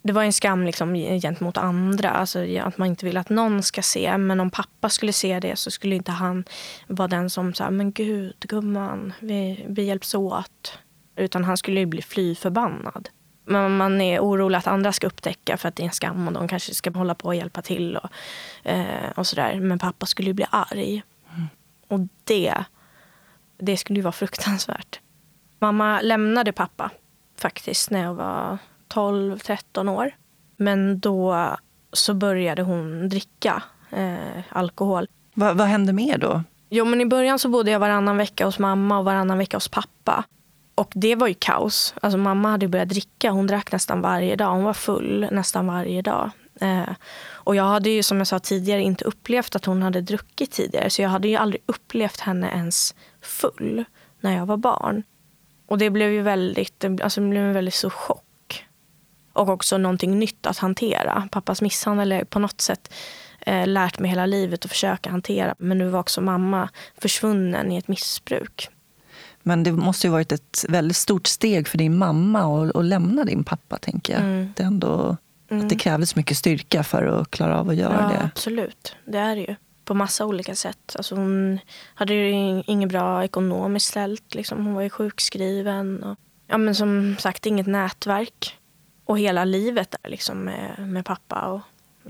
Det 0.01 0.13
var 0.13 0.23
en 0.23 0.33
skam 0.33 0.65
liksom, 0.65 0.93
gentemot 0.95 1.57
andra. 1.57 2.10
Alltså, 2.10 2.60
att 2.60 2.77
man 2.77 2.88
inte 2.88 3.05
vill 3.05 3.17
att 3.17 3.29
någon 3.29 3.63
ska 3.63 3.81
se. 3.81 4.17
Men 4.17 4.39
om 4.39 4.49
pappa 4.49 4.89
skulle 4.89 5.13
se 5.13 5.39
det 5.39 5.55
så 5.55 5.71
skulle 5.71 5.95
inte 5.95 6.12
han 6.12 6.43
vara 6.88 7.07
den 7.07 7.29
som 7.29 7.53
sa 7.53 7.71
men 7.71 7.91
gud 7.91 8.36
gumman, 8.39 9.13
vi, 9.19 9.65
vi 9.67 9.83
hjälps 9.83 10.15
åt. 10.15 10.79
Utan 11.15 11.43
han 11.43 11.57
skulle 11.57 11.79
ju 11.79 11.86
bli 11.86 12.01
fly 12.01 12.36
förbannad. 12.36 13.10
Men 13.45 13.77
man 13.77 14.01
är 14.01 14.19
orolig 14.19 14.57
att 14.57 14.67
andra 14.67 14.91
ska 14.91 15.07
upptäcka 15.07 15.57
för 15.57 15.69
att 15.69 15.75
det 15.75 15.83
är 15.83 15.88
en 15.88 15.93
skam 15.93 16.27
och 16.27 16.33
de 16.33 16.47
kanske 16.47 16.73
ska 16.73 16.91
hålla 16.91 17.15
på 17.15 17.27
och 17.27 17.36
hjälpa 17.36 17.62
till. 17.62 17.97
Och, 17.97 18.10
eh, 18.63 19.10
och 19.15 19.27
sådär. 19.27 19.60
Men 19.60 19.79
pappa 19.79 20.05
skulle 20.05 20.27
ju 20.27 20.33
bli 20.33 20.45
arg. 20.49 21.03
Mm. 21.36 21.47
Och 21.88 21.99
det, 22.23 22.53
det 23.57 23.77
skulle 23.77 23.99
ju 23.99 24.03
vara 24.03 24.12
fruktansvärt. 24.12 24.99
Mamma 25.60 26.02
lämnade 26.02 26.52
pappa 26.52 26.91
faktiskt 27.38 27.91
när 27.91 28.04
jag 28.04 28.13
var 28.13 28.58
12-13 28.93 29.89
år. 29.89 30.12
Men 30.58 31.00
då 31.00 31.48
så 31.93 32.13
började 32.13 32.62
hon 32.62 33.10
dricka 33.10 33.63
eh, 33.91 34.43
alkohol. 34.50 35.08
Va, 35.34 35.54
vad 35.54 35.67
hände 35.67 35.93
mer 35.93 36.17
då? 36.17 36.43
Jo, 36.70 36.86
men 36.86 37.02
I 37.02 37.06
början 37.06 37.39
så 37.39 37.50
bodde 37.50 37.72
jag 37.72 37.80
varannan 37.80 38.17
vecka 38.17 38.46
hos 38.46 38.60
mamma 38.60 39.00
och 39.00 39.06
varannan 39.06 39.38
vecka 39.38 39.58
hos 39.58 39.67
pappa. 39.67 40.24
Och 40.76 40.91
det 40.96 41.15
var 41.15 41.28
ju 41.28 41.34
kaos. 41.34 41.93
Alltså 42.02 42.17
mamma 42.17 42.52
hade 42.52 42.67
börjat 42.67 42.89
dricka. 42.89 43.32
Hon 43.32 43.48
drack 43.48 43.72
nästan 43.72 44.02
varje 44.02 44.36
dag. 44.36 44.52
Hon 44.52 44.63
var 44.63 44.74
full 44.74 45.28
nästan 45.32 45.67
varje 45.67 46.02
dag. 46.02 46.30
Eh, 46.62 46.89
och 47.32 47.56
jag 47.56 47.63
hade 47.63 47.89
ju 47.89 48.04
som 48.04 48.17
jag 48.17 48.28
sa 48.28 48.39
tidigare 48.39 48.82
inte 48.82 49.06
upplevt 49.06 49.56
att 49.56 49.65
hon 49.65 49.82
hade 49.82 50.02
druckit 50.02 50.52
tidigare. 50.52 50.89
Så 50.89 51.02
jag 51.02 51.10
hade 51.10 51.28
ju 51.28 51.36
aldrig 51.36 51.63
upplevt 51.65 52.20
henne 52.20 52.52
ens 52.52 52.96
full 53.22 53.86
när 54.22 54.36
jag 54.36 54.46
var 54.46 54.58
barn. 54.58 55.04
Och 55.67 55.77
det 55.77 55.89
blev 55.89 56.12
ju 56.12 56.21
väldigt, 56.21 56.86
alltså 57.01 57.21
det 57.21 57.27
blev 57.27 57.43
en 57.43 57.53
väldigt 57.53 57.73
stor 57.73 57.89
chock. 57.89 58.65
Och 59.34 59.49
också 59.49 59.77
någonting 59.77 60.19
nytt 60.19 60.45
att 60.45 60.58
hantera. 60.58 61.27
Pappas 61.32 61.62
misshandel 61.62 62.12
är 62.12 62.23
på 62.23 62.39
något 62.39 62.62
sätt 62.62 62.93
eh, 63.39 63.67
lärt 63.67 63.99
mig 63.99 64.10
hela 64.10 64.25
livet 64.25 64.65
att 64.65 64.71
försöka 64.71 65.10
hantera. 65.10 65.56
Men 65.58 65.77
nu 65.77 65.89
var 65.89 65.99
också 65.99 66.21
mamma 66.21 66.69
försvunnen 66.97 67.71
i 67.71 67.77
ett 67.77 67.88
missbruk. 67.88 68.69
Men 69.43 69.63
det 69.63 69.71
måste 69.71 70.08
ju 70.08 70.12
varit 70.12 70.32
ett 70.32 70.65
väldigt 70.69 70.97
stort 70.97 71.27
steg 71.27 71.67
för 71.67 71.77
din 71.77 71.97
mamma 71.97 72.69
att, 72.69 72.86
lämna 72.86 73.23
din 73.23 73.43
pappa, 73.43 73.77
tänker 73.77 74.13
jag. 74.13 74.21
Mm. 74.21 74.53
Det 74.56 74.63
är 74.63 74.67
ändå 74.67 75.17
mm. 75.49 75.63
att 75.63 75.69
det 75.69 75.75
krävdes 75.75 76.15
mycket 76.15 76.38
styrka 76.38 76.84
för 76.84 77.03
att 77.03 77.32
klara 77.32 77.60
av 77.60 77.69
att 77.69 77.75
göra 77.75 78.01
ja, 78.01 78.17
det. 78.17 78.25
Absolut, 78.25 78.95
det 79.06 79.17
är 79.17 79.36
det 79.36 79.41
ju. 79.41 79.56
På 79.88 79.93
massa 79.93 80.26
olika 80.26 80.56
sätt. 80.56 80.95
Alltså 80.97 81.15
hon 81.15 81.60
hade 81.95 82.13
ju 82.13 82.30
inget 82.65 82.89
bra 82.89 83.23
ekonomiskt 83.23 83.88
ställt. 83.88 84.36
Liksom. 84.36 84.65
Hon 84.65 84.73
var 84.73 84.82
ju 84.82 84.89
sjukskriven. 84.89 86.04
Och, 86.04 86.17
ja, 86.47 86.58
men 86.58 86.76
som 86.76 87.15
sagt, 87.19 87.45
inget 87.45 87.67
nätverk. 87.67 88.58
Och 89.06 89.19
hela 89.19 89.45
livet 89.45 89.95
där 90.02 90.10
liksom, 90.10 90.38
med, 90.38 90.88
med 90.88 91.06
pappa. 91.06 91.47
Och 91.47 91.62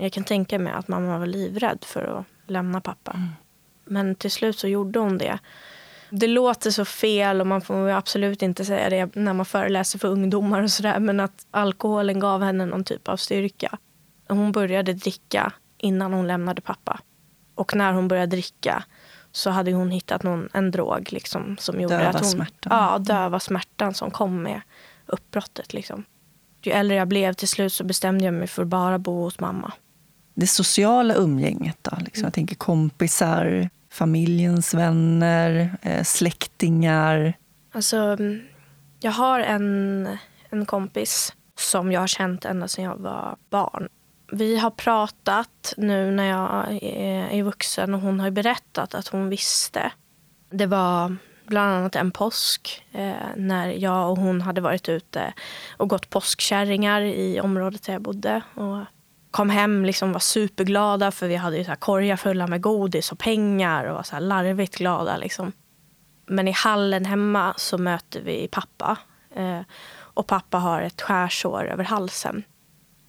jag 0.02 0.12
kan 0.12 0.24
tänka 0.24 0.58
mig 0.58 0.72
att 0.72 0.88
mamma 0.88 1.18
var 1.18 1.26
livrädd 1.26 1.84
för 1.84 2.02
att 2.02 2.50
lämna 2.50 2.80
pappa. 2.80 3.10
Mm. 3.10 3.28
Men 3.84 4.14
till 4.14 4.30
slut 4.30 4.58
så 4.58 4.68
gjorde 4.68 4.98
hon 4.98 5.18
det. 5.18 5.38
Det 6.10 6.26
låter 6.26 6.70
så 6.70 6.84
fel 6.84 7.40
och 7.40 7.46
man 7.46 7.60
får 7.60 7.88
absolut 7.88 8.42
inte 8.42 8.64
säga 8.64 8.90
det 8.90 9.14
när 9.14 9.32
man 9.32 9.46
föreläser 9.46 9.98
för 9.98 10.08
ungdomar 10.08 10.62
och 10.62 10.70
sådär. 10.70 10.98
Men 10.98 11.20
att 11.20 11.46
alkoholen 11.50 12.20
gav 12.20 12.42
henne 12.42 12.66
någon 12.66 12.84
typ 12.84 13.08
av 13.08 13.16
styrka. 13.16 13.78
Hon 14.28 14.52
började 14.52 14.92
dricka 14.92 15.52
innan 15.78 16.12
hon 16.12 16.26
lämnade 16.26 16.60
pappa. 16.60 17.00
Och 17.58 17.76
när 17.76 17.92
hon 17.92 18.08
började 18.08 18.26
dricka 18.36 18.84
så 19.32 19.50
hade 19.50 19.72
hon 19.72 19.90
hittat 19.90 20.22
någon, 20.22 20.48
en 20.52 20.70
drog 20.70 21.12
liksom, 21.12 21.56
som 21.60 21.80
gjorde 21.80 21.96
döva 21.96 22.08
att 22.08 22.20
hon... 22.20 22.30
Smärtan. 22.30 22.72
Ja, 22.76 22.98
döva 22.98 23.40
smärtan 23.40 23.94
som 23.94 24.10
kom 24.10 24.42
med 24.42 24.60
uppbrottet. 25.06 25.72
Liksom. 25.72 26.04
Ju 26.62 26.72
äldre 26.72 26.96
jag 26.96 27.08
blev 27.08 27.32
till 27.32 27.48
slut 27.48 27.72
så 27.72 27.84
bestämde 27.84 28.24
jag 28.24 28.34
mig 28.34 28.46
för 28.46 28.62
att 28.62 28.68
bara 28.68 28.98
bo 28.98 29.22
hos 29.22 29.40
mamma. 29.40 29.72
Det 30.34 30.46
sociala 30.46 31.14
umgänget 31.14 31.78
då? 31.82 31.96
Liksom. 32.00 32.24
Jag 32.24 32.32
tänker 32.32 32.56
kompisar, 32.56 33.70
familjens 33.90 34.74
vänner, 34.74 35.76
eh, 35.82 36.04
släktingar? 36.04 37.34
Alltså, 37.72 38.16
jag 39.00 39.12
har 39.12 39.40
en, 39.40 40.08
en 40.50 40.66
kompis 40.66 41.32
som 41.58 41.92
jag 41.92 42.00
har 42.00 42.06
känt 42.06 42.44
ända 42.44 42.68
sedan 42.68 42.84
jag 42.84 42.96
var 42.96 43.36
barn. 43.50 43.88
Vi 44.30 44.56
har 44.56 44.70
pratat 44.70 45.74
nu 45.76 46.10
när 46.10 46.24
jag 46.24 46.78
är 47.32 47.42
vuxen 47.42 47.94
och 47.94 48.00
hon 48.00 48.20
har 48.20 48.30
berättat 48.30 48.94
att 48.94 49.08
hon 49.08 49.28
visste. 49.28 49.92
Det 50.50 50.66
var 50.66 51.16
bland 51.46 51.74
annat 51.74 51.96
en 51.96 52.10
påsk 52.10 52.84
eh, 52.92 53.12
när 53.36 53.66
jag 53.68 54.10
och 54.10 54.16
hon 54.16 54.40
hade 54.40 54.60
varit 54.60 54.88
ute 54.88 55.32
och 55.76 55.88
gått 55.88 56.10
påskkärringar 56.10 57.02
i 57.02 57.40
området 57.40 57.82
där 57.82 57.92
jag 57.92 58.02
bodde. 58.02 58.42
Och 58.54 58.78
kom 59.30 59.50
hem 59.50 59.84
liksom 59.84 60.12
var 60.12 60.20
superglada 60.20 61.10
för 61.10 61.28
vi 61.28 61.36
hade 61.36 61.56
ju 61.56 61.64
så 61.64 61.70
här 61.70 61.76
korgar 61.76 62.16
fulla 62.16 62.46
med 62.46 62.60
godis 62.60 63.12
och 63.12 63.18
pengar 63.18 63.84
och 63.84 63.94
var 63.94 64.02
så 64.02 64.14
här 64.14 64.20
larvigt 64.20 64.76
glada. 64.76 65.16
Liksom. 65.16 65.52
Men 66.26 66.48
i 66.48 66.52
hallen 66.52 67.04
hemma 67.04 67.54
så 67.56 67.78
möter 67.78 68.20
vi 68.20 68.48
pappa. 68.48 68.96
Eh, 69.34 69.60
och 69.98 70.26
pappa 70.26 70.58
har 70.58 70.82
ett 70.82 71.02
skärsår 71.02 71.64
över 71.64 71.84
halsen. 71.84 72.44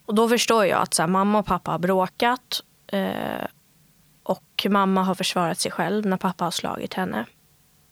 Och 0.10 0.16
då 0.16 0.30
förstår 0.30 0.66
jag 0.66 0.82
att 0.82 0.94
så 0.94 1.02
här, 1.02 1.08
mamma 1.08 1.40
och 1.40 1.46
pappa 1.46 1.72
har 1.72 1.80
bråkat. 1.80 2.64
Eh, 2.88 3.46
och 4.24 4.66
mamma 4.70 5.04
har 5.04 5.16
försvarat 5.16 5.60
sig 5.60 5.72
själv 5.72 6.06
när 6.06 6.18
pappa 6.18 6.44
har 6.44 6.52
slagit 6.52 6.94
henne. 6.94 7.26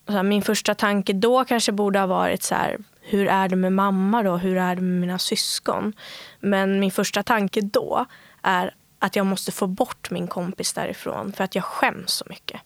Här, 0.08 0.24
min 0.24 0.42
första 0.42 0.76
tanke 0.76 1.14
då 1.14 1.46
kanske 1.46 1.72
borde 1.72 2.00
ha 2.00 2.08
varit 2.08 2.44
så 2.44 2.56
här, 2.56 2.78
hur 3.02 3.28
är 3.28 3.50
det 3.50 3.56
med 3.56 3.74
mamma 3.74 4.24
då? 4.24 4.38
Hur 4.38 4.58
är 4.58 4.76
det 4.76 4.82
med 4.82 5.02
mina 5.02 5.20
syskon? 5.20 5.94
Men 6.40 6.80
min 6.80 6.92
första 6.92 7.24
tanke 7.24 7.62
då 7.62 8.06
är 8.42 8.76
att 9.00 9.16
jag 9.16 9.26
måste 9.26 9.52
få 9.52 9.68
bort 9.68 10.12
min 10.12 10.28
kompis 10.28 10.74
därifrån 10.74 11.34
för 11.34 11.44
att 11.44 11.56
jag 11.56 11.64
skäms 11.64 12.12
så 12.12 12.26
mycket. 12.30 12.62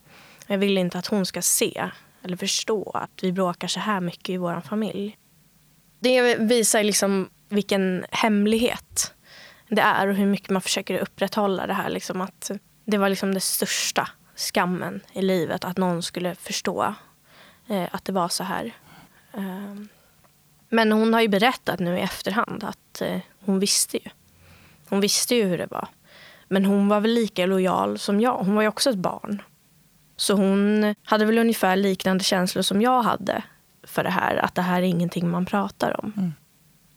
Jag 0.48 0.58
vill 0.58 0.78
inte 0.78 0.98
att 0.98 1.08
hon 1.08 1.26
ska 1.26 1.42
se 1.42 1.90
eller 2.24 2.38
förstå 2.38 2.92
att 2.94 3.20
vi 3.22 3.32
bråkar 3.32 3.68
så 3.68 3.80
här 3.80 4.02
mycket 4.02 4.30
i 4.30 4.38
vår 4.38 4.62
familj. 4.62 5.18
Det 6.00 6.36
visar 6.36 6.84
liksom 6.84 7.30
vilken 7.50 8.06
hemlighet 8.12 9.14
det 9.76 9.82
är 9.82 10.08
och 10.08 10.16
hur 10.16 10.26
mycket 10.26 10.50
man 10.50 10.62
försöker 10.62 11.00
upprätthålla 11.00 11.68
det 11.68 11.74
här. 11.74 11.90
Liksom 11.90 12.22
att 12.22 12.52
det 12.86 12.98
var 12.98 13.10
liksom 13.10 13.32
den 13.32 13.42
största 13.42 14.10
skammen 14.36 15.02
i 15.14 15.22
livet 15.22 15.66
att 15.66 15.78
någon 15.78 16.04
skulle 16.04 16.36
förstå 16.36 16.96
eh, 17.68 17.88
att 17.92 18.06
det 18.06 18.12
var 18.12 18.30
så 18.30 18.44
här. 18.44 18.72
Eh, 19.34 19.76
men 20.70 20.92
hon 20.92 21.14
har 21.14 21.22
ju 21.22 21.28
berättat 21.28 21.80
nu 21.80 21.98
i 21.98 22.02
efterhand 22.02 22.64
att 22.64 23.02
eh, 23.02 23.20
hon 23.46 23.60
visste 23.60 23.98
ju. 23.98 24.10
Hon 24.90 25.00
visste 25.00 25.36
ju 25.36 25.44
hur 25.44 25.58
det 25.58 25.68
var. 25.68 25.88
Men 26.48 26.66
hon 26.66 26.88
var 26.88 27.00
väl 27.00 27.12
lika 27.12 27.46
lojal 27.46 28.00
som 28.00 28.22
jag. 28.22 28.38
Hon 28.38 28.56
var 28.56 28.62
ju 28.62 28.68
också 28.68 28.90
ett 28.90 28.96
barn. 28.96 29.42
Så 30.18 30.34
hon 30.34 30.96
hade 31.04 31.26
väl 31.26 31.38
ungefär 31.38 31.76
liknande 31.76 32.24
känslor 32.24 32.62
som 32.62 32.82
jag 32.82 33.02
hade 33.02 33.44
för 33.84 34.04
det 34.04 34.10
här. 34.10 34.36
Att 34.36 34.56
det 34.56 34.62
här 34.62 34.82
är 34.82 34.86
ingenting 34.86 35.30
man 35.30 35.46
pratar 35.46 36.00
om. 36.04 36.14
Mm. 36.18 36.34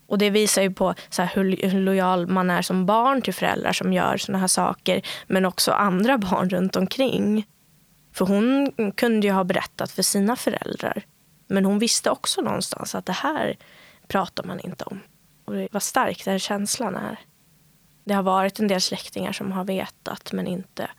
Och 0.06 0.18
det 0.18 0.30
visar 0.30 0.62
ju 0.62 0.70
på 0.70 0.94
så 1.08 1.22
här, 1.22 1.30
hur, 1.34 1.68
hur 1.68 1.80
lojal 1.80 2.26
man 2.26 2.50
är 2.50 2.62
som 2.62 2.86
barn 2.86 3.22
till 3.22 3.34
föräldrar 3.34 3.72
som 3.72 3.92
gör 3.92 4.16
såna 4.16 4.38
här 4.38 4.46
saker. 4.46 5.02
Men 5.26 5.44
också 5.44 5.72
andra 5.72 6.18
barn 6.30 6.50
runt 6.50 6.76
omkring. 6.76 7.46
För 8.12 8.26
hon 8.26 8.72
kunde 8.96 9.26
ju 9.26 9.32
ha 9.32 9.44
berättat 9.44 9.90
för 9.90 10.02
sina 10.02 10.36
föräldrar. 10.36 11.04
Men 11.46 11.64
hon 11.64 11.78
visste 11.78 12.10
också 12.10 12.40
någonstans 12.40 12.94
att 12.94 13.06
det 13.06 13.12
här 13.12 13.56
pratar 14.08 14.44
man 14.44 14.60
inte 14.60 14.84
om. 14.84 15.00
Och 15.44 15.54
vad 15.72 15.82
stark 15.82 16.24
den 16.24 16.38
känslan 16.38 16.96
är. 16.96 17.18
Det 18.04 18.14
har 18.14 18.22
varit 18.22 18.60
en 18.60 18.68
del 18.68 18.80
släktingar 18.80 19.32
som 19.32 19.52
har 19.52 19.64
vetat 19.64 20.32
men 20.32 20.46
inte 20.46 20.90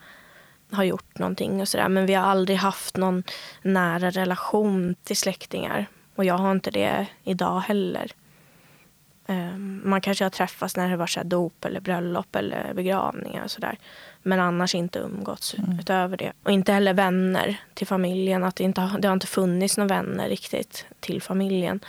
har 0.72 0.84
gjort 0.84 1.18
någonting 1.20 1.62
och 1.62 1.68
sådär. 1.68 1.90
Men 1.90 2.06
vi 2.06 2.14
har 2.14 2.24
aldrig 2.24 2.58
haft 2.58 2.98
någon 2.98 3.24
nära 3.62 4.10
relation 4.10 4.96
till 5.04 5.18
släktingar. 5.18 5.86
Och 6.16 6.26
jag 6.26 6.38
har 6.38 6.52
inte 6.52 6.72
det 6.72 7.08
idag 7.24 7.60
heller. 7.60 8.12
Ehm, 9.28 9.82
man 9.84 10.02
kanske 10.02 10.26
har 10.26 10.30
träffats 10.30 10.78
när 10.78 10.90
det 10.90 10.98
var 10.98 11.08
så 11.08 11.24
dop 11.24 11.66
eller 11.66 11.80
bröllop 11.80 12.36
eller 12.36 12.74
begravningar 12.74 13.44
och 13.44 13.52
sådär. 13.52 13.78
Men 14.24 14.40
annars 14.40 14.76
inte 14.76 15.00
umgåtts 15.00 15.54
mm. 15.54 15.80
utöver 15.80 16.18
det. 16.18 16.32
Och 16.44 16.52
inte 16.52 16.74
heller 16.74 16.94
vänner 16.94 17.58
till 17.74 17.88
familjen. 17.88 18.44
Att 18.44 18.56
det, 18.56 18.64
inte 18.64 18.82
har, 18.82 19.00
det 19.00 19.08
har 19.08 19.14
inte 19.14 19.28
funnits 19.28 19.78
några 19.78 19.96
vänner 19.96 20.30
riktigt 20.30 20.86
till 21.00 21.22
familjen. 21.22 21.80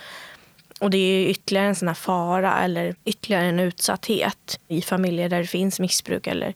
Och 0.79 0.89
det 0.89 0.97
är 0.97 1.29
ytterligare 1.29 1.67
en 1.67 1.75
sån 1.75 1.87
här 1.87 1.95
fara 1.95 2.63
eller 2.63 2.95
ytterligare 3.05 3.45
en 3.45 3.59
utsatthet 3.59 4.59
i 4.67 4.81
familjer 4.81 5.29
där 5.29 5.39
det 5.39 5.47
finns 5.47 5.79
missbruk 5.79 6.27
eller 6.27 6.53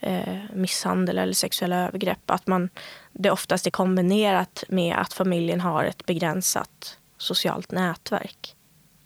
eh, 0.00 0.38
misshandel 0.52 1.18
eller 1.18 1.32
sexuella 1.32 1.76
övergrepp. 1.76 2.30
Att 2.30 2.46
man, 2.46 2.68
det 3.12 3.30
oftast 3.30 3.66
är 3.66 3.70
kombinerat 3.70 4.64
med 4.68 4.96
att 4.96 5.12
familjen 5.12 5.60
har 5.60 5.84
ett 5.84 6.06
begränsat 6.06 6.98
socialt 7.18 7.70
nätverk. 7.70 8.53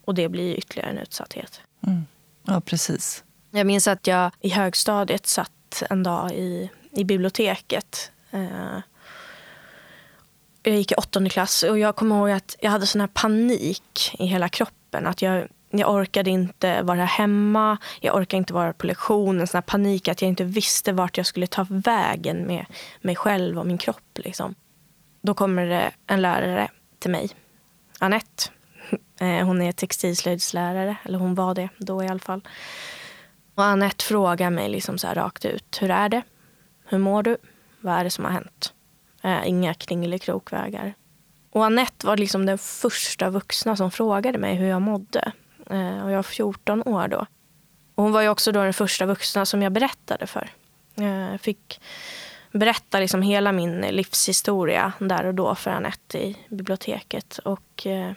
Och 0.08 0.14
det 0.14 0.28
blir 0.28 0.54
ytterligare 0.58 0.90
en 0.90 0.98
utsatthet. 0.98 1.60
Mm. 1.86 2.06
Ja, 2.46 2.60
precis. 2.60 3.24
Jag 3.50 3.66
minns 3.66 3.88
att 3.88 4.06
jag 4.06 4.30
i 4.40 4.48
högstadiet 4.48 5.26
satt 5.26 5.82
en 5.90 6.02
dag 6.02 6.32
i, 6.32 6.70
i 6.90 7.04
biblioteket. 7.04 8.10
Eh, 8.30 8.78
jag 10.62 10.76
gick 10.76 10.92
i 10.92 10.94
åttonde 10.94 11.30
klass 11.30 11.62
och 11.62 11.78
jag 11.78 11.96
kommer 11.96 12.16
ihåg 12.16 12.30
att 12.30 12.56
jag 12.60 12.70
hade 12.70 12.86
sån 12.86 13.00
här 13.00 13.08
panik 13.08 14.16
i 14.18 14.26
hela 14.26 14.48
kroppen. 14.48 15.06
Att 15.06 15.22
jag, 15.22 15.48
jag 15.70 15.94
orkade 15.94 16.30
inte 16.30 16.82
vara 16.82 17.04
hemma, 17.04 17.78
jag 18.00 18.16
orkade 18.16 18.38
inte 18.38 18.54
vara 18.54 18.72
på 18.72 18.86
lektion. 18.86 19.40
En 19.40 19.46
sån 19.46 19.58
här 19.58 19.62
panik 19.62 20.08
att 20.08 20.22
jag 20.22 20.28
inte 20.28 20.44
visste 20.44 20.92
vart 20.92 21.16
jag 21.16 21.26
skulle 21.26 21.46
ta 21.46 21.66
vägen 21.70 22.46
med 22.46 22.66
mig 23.00 23.16
själv 23.16 23.58
och 23.58 23.66
min 23.66 23.78
kropp. 23.78 24.18
Liksom. 24.18 24.54
Då 25.20 25.34
kommer 25.34 25.66
det 25.66 25.90
en 26.06 26.22
lärare 26.22 26.68
till 26.98 27.10
mig, 27.10 27.30
Annette. 27.98 28.57
Eh, 29.20 29.46
hon 29.46 29.62
är 29.62 29.72
textilslöjdslärare, 29.72 30.96
eller 31.02 31.18
hon 31.18 31.34
var 31.34 31.54
det 31.54 31.68
då 31.78 32.04
i 32.04 32.08
alla 32.08 32.18
fall. 32.18 32.40
Och 33.54 33.64
Anette 33.64 34.04
frågar 34.04 34.50
mig 34.50 34.68
liksom 34.68 34.98
så 34.98 35.06
här 35.06 35.14
rakt 35.14 35.44
ut. 35.44 35.78
Hur 35.80 35.90
är 35.90 36.08
det? 36.08 36.22
Hur 36.84 36.98
mår 36.98 37.22
du? 37.22 37.36
Vad 37.80 37.94
är 37.94 38.04
det 38.04 38.10
som 38.10 38.24
har 38.24 38.32
hänt? 38.32 38.72
Eh, 39.22 39.48
inga 39.48 39.74
kringelikrokvägar. 39.74 40.94
Och 41.50 41.64
Anette 41.64 42.06
var 42.06 42.16
liksom 42.16 42.46
den 42.46 42.58
första 42.58 43.30
vuxna 43.30 43.76
som 43.76 43.90
frågade 43.90 44.38
mig 44.38 44.54
hur 44.54 44.68
jag 44.68 44.82
mådde. 44.82 45.32
Eh, 45.70 46.04
och 46.04 46.10
jag 46.10 46.16
var 46.16 46.22
14 46.22 46.82
år 46.82 47.08
då. 47.08 47.26
Och 47.94 48.04
hon 48.04 48.12
var 48.12 48.22
ju 48.22 48.28
också 48.28 48.52
då 48.52 48.62
den 48.62 48.74
första 48.74 49.06
vuxna 49.06 49.46
som 49.46 49.62
jag 49.62 49.72
berättade 49.72 50.26
för. 50.26 50.50
Eh, 50.96 51.30
jag 51.30 51.40
fick 51.40 51.80
berätta 52.52 53.00
liksom 53.00 53.22
hela 53.22 53.52
min 53.52 53.80
livshistoria 53.80 54.92
där 54.98 55.26
och 55.26 55.34
då 55.34 55.54
för 55.54 55.70
Anette 55.70 56.18
i 56.18 56.36
biblioteket. 56.48 57.38
Och 57.38 57.86
eh, 57.86 58.12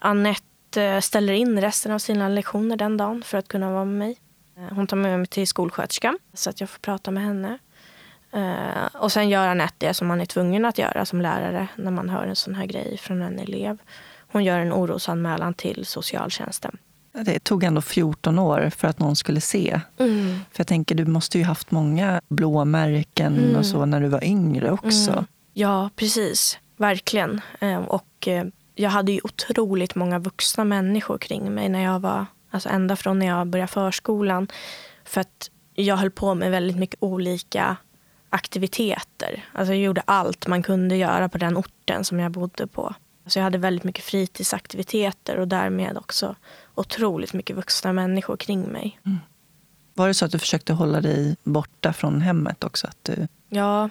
Annette 0.00 0.82
eh, 0.82 1.00
ställer 1.00 1.32
in 1.32 1.60
resten 1.60 1.92
av 1.92 1.98
sina 1.98 2.28
lektioner 2.28 2.76
den 2.76 2.96
dagen 2.96 3.22
för 3.22 3.38
att 3.38 3.48
kunna 3.48 3.72
vara 3.72 3.84
med 3.84 3.98
mig. 3.98 4.16
Eh, 4.56 4.74
hon 4.74 4.86
tar 4.86 4.96
med 4.96 5.18
mig 5.18 5.26
till 5.26 5.46
skolsköterskan 5.46 6.18
så 6.34 6.50
att 6.50 6.60
jag 6.60 6.70
får 6.70 6.78
prata 6.78 7.10
med 7.10 7.22
henne. 7.22 7.58
Uh, 8.34 8.96
och 8.96 9.12
sen 9.12 9.28
gör 9.28 9.48
Anette 9.48 9.86
det 9.86 9.94
som 9.94 10.08
man 10.08 10.20
är 10.20 10.26
tvungen 10.26 10.64
att 10.64 10.78
göra 10.78 11.04
som 11.04 11.20
lärare 11.20 11.68
när 11.76 11.90
man 11.90 12.08
hör 12.08 12.26
en 12.26 12.36
sån 12.36 12.54
här 12.54 12.66
grej 12.66 12.98
från 12.98 13.22
en 13.22 13.38
elev. 13.38 13.78
Hon 14.32 14.44
gör 14.44 14.58
en 14.58 14.72
orosanmälan 14.72 15.54
till 15.54 15.86
socialtjänsten. 15.86 16.78
Det 17.12 17.44
tog 17.44 17.64
ändå 17.64 17.80
14 17.80 18.38
år 18.38 18.70
för 18.76 18.88
att 18.88 18.98
någon 18.98 19.16
skulle 19.16 19.40
se. 19.40 19.80
Mm. 19.98 20.40
För 20.52 20.60
jag 20.60 20.66
tänker, 20.66 20.94
du 20.94 21.04
måste 21.04 21.38
ju 21.38 21.44
haft 21.44 21.70
många 21.70 22.20
blåmärken 22.28 23.38
mm. 23.38 23.56
och 23.56 23.66
så 23.66 23.84
när 23.84 24.00
du 24.00 24.08
var 24.08 24.24
yngre 24.24 24.70
också. 24.70 25.12
Mm. 25.12 25.26
Ja, 25.52 25.90
precis. 25.96 26.58
Verkligen. 26.76 27.40
Och 27.86 28.28
jag 28.74 28.90
hade 28.90 29.12
ju 29.12 29.20
otroligt 29.24 29.94
många 29.94 30.18
vuxna 30.18 30.64
människor 30.64 31.18
kring 31.18 31.54
mig 31.54 31.68
när 31.68 31.82
jag 31.82 32.00
var, 32.00 32.26
alltså 32.50 32.68
ända 32.68 32.96
från 32.96 33.18
när 33.18 33.26
jag 33.26 33.46
började 33.46 33.72
förskolan. 33.72 34.48
För 35.04 35.20
att 35.20 35.50
jag 35.74 35.96
höll 35.96 36.10
på 36.10 36.34
med 36.34 36.50
väldigt 36.50 36.76
mycket 36.76 36.96
olika 37.00 37.76
aktiviteter. 38.30 39.44
Alltså 39.52 39.74
jag 39.74 39.82
gjorde 39.82 40.02
allt 40.04 40.46
man 40.46 40.62
kunde 40.62 40.96
göra 40.96 41.28
på 41.28 41.38
den 41.38 41.56
orten 41.56 42.04
som 42.04 42.20
jag 42.20 42.32
bodde 42.32 42.66
på. 42.66 42.94
Så 43.26 43.38
jag 43.38 43.44
hade 43.44 43.58
väldigt 43.58 43.84
mycket 43.84 44.04
fritidsaktiviteter 44.04 45.36
och 45.36 45.48
därmed 45.48 45.98
också 45.98 46.36
otroligt 46.74 47.32
mycket 47.32 47.56
vuxna 47.56 47.92
människor 47.92 48.36
kring 48.36 48.62
mig. 48.62 49.00
Mm. 49.06 49.18
Var 49.94 50.08
det 50.08 50.14
så 50.14 50.24
att 50.24 50.32
du 50.32 50.38
försökte 50.38 50.72
hålla 50.72 51.00
dig 51.00 51.36
borta 51.42 51.92
från 51.92 52.20
hemmet 52.20 52.64
också? 52.64 52.86
Att 52.86 52.98
du... 53.02 53.28
Ja, 53.48 53.90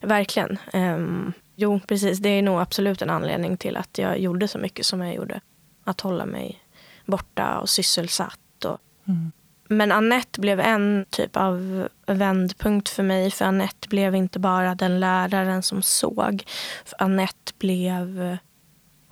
verkligen. 0.00 0.58
Um, 0.72 1.32
jo, 1.56 1.80
precis. 1.86 2.18
Det 2.18 2.28
är 2.28 2.42
nog 2.42 2.60
absolut 2.60 3.02
en 3.02 3.10
anledning 3.10 3.56
till 3.56 3.76
att 3.76 3.98
jag 3.98 4.18
gjorde 4.18 4.48
så 4.48 4.58
mycket 4.58 4.86
som 4.86 5.00
jag 5.00 5.14
gjorde. 5.14 5.40
Att 5.84 6.00
hålla 6.00 6.26
mig 6.26 6.64
borta 7.04 7.58
och 7.58 7.68
sysselsatt. 7.68 8.64
Och... 8.64 8.78
Mm. 9.08 9.32
Men 9.68 9.92
Annette 9.92 10.40
blev 10.40 10.60
en 10.60 11.06
typ 11.10 11.36
av 11.36 11.88
vändpunkt 12.06 12.88
för 12.88 13.02
mig. 13.02 13.30
För 13.30 13.44
Annette 13.44 13.88
blev 13.88 14.14
inte 14.14 14.38
bara 14.38 14.74
den 14.74 15.00
läraren 15.00 15.62
som 15.62 15.82
såg. 15.82 16.44
För 16.84 17.02
Annette 17.02 17.52
blev... 17.58 18.36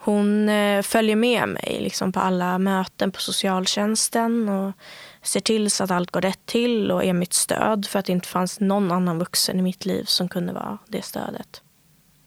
Hon 0.04 0.48
eh, 0.48 0.82
följer 0.82 1.16
med 1.16 1.48
mig 1.48 1.78
liksom 1.80 2.12
på 2.12 2.20
alla 2.20 2.58
möten 2.58 3.12
på 3.12 3.20
socialtjänsten 3.20 4.48
och 4.48 4.72
ser 5.22 5.40
till 5.40 5.70
så 5.70 5.84
att 5.84 5.90
allt 5.90 6.10
går 6.10 6.20
rätt 6.20 6.46
till 6.46 6.90
och 6.90 7.04
är 7.04 7.12
mitt 7.12 7.32
stöd 7.32 7.86
för 7.86 7.98
att 7.98 8.04
det 8.04 8.12
inte 8.12 8.28
fanns 8.28 8.60
någon 8.60 8.92
annan 8.92 9.18
vuxen 9.18 9.58
i 9.58 9.62
mitt 9.62 9.86
liv 9.86 10.04
som 10.04 10.28
kunde 10.28 10.52
vara 10.52 10.78
det 10.88 11.02
stödet. 11.02 11.62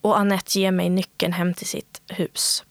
Och 0.06 0.20
Annette 0.20 0.60
ger 0.60 0.72
mig 0.72 0.90
nyckeln 0.90 1.34
hem 1.34 1.54
till 1.54 1.68
sitt 1.68 2.02
hus. 2.08 2.64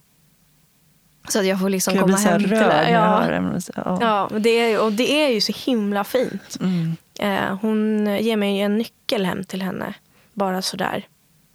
Så 1.28 1.38
att 1.38 1.46
jag 1.46 1.60
får 1.60 1.68
liksom 1.68 1.98
komma 1.98 2.16
hem 2.16 2.40
till 2.40 2.50
det. 2.50 2.90
Ja, 2.90 3.40
ja. 3.74 3.98
ja 4.00 4.38
det 4.38 4.50
är, 4.50 4.82
och 4.82 4.92
det 4.92 5.24
är 5.24 5.28
ju 5.28 5.40
så 5.40 5.52
himla 5.56 6.04
fint. 6.04 6.56
Mm. 6.60 6.96
Eh, 7.18 7.58
hon 7.60 8.06
ger 8.20 8.36
mig 8.36 8.60
en 8.60 8.78
nyckel 8.78 9.26
hem 9.26 9.44
till 9.44 9.62
henne. 9.62 9.94
Bara 10.32 10.62
sådär. 10.62 11.06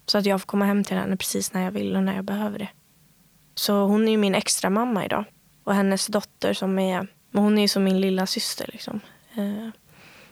Så 0.05 0.17
att 0.17 0.25
jag 0.25 0.41
får 0.41 0.47
komma 0.47 0.65
hem 0.65 0.83
till 0.83 0.97
henne 0.97 1.17
precis 1.17 1.53
när 1.53 1.63
jag 1.63 1.71
vill 1.71 1.95
och 1.95 2.03
när 2.03 2.15
jag 2.15 2.25
behöver 2.25 2.59
det. 2.59 2.69
Så 3.55 3.73
hon 3.73 4.07
är 4.07 4.11
ju 4.11 4.17
min 4.17 4.35
extra 4.35 4.69
mamma 4.69 5.05
idag. 5.05 5.25
Och 5.63 5.73
hennes 5.73 6.07
dotter 6.07 6.53
som 6.53 6.79
är, 6.79 7.07
hon 7.33 7.57
är 7.57 7.61
ju 7.61 7.67
som 7.67 7.83
min 7.83 8.01
lilla 8.01 8.25
syster 8.25 8.69
liksom. 8.73 8.99
Eh, 9.35 9.69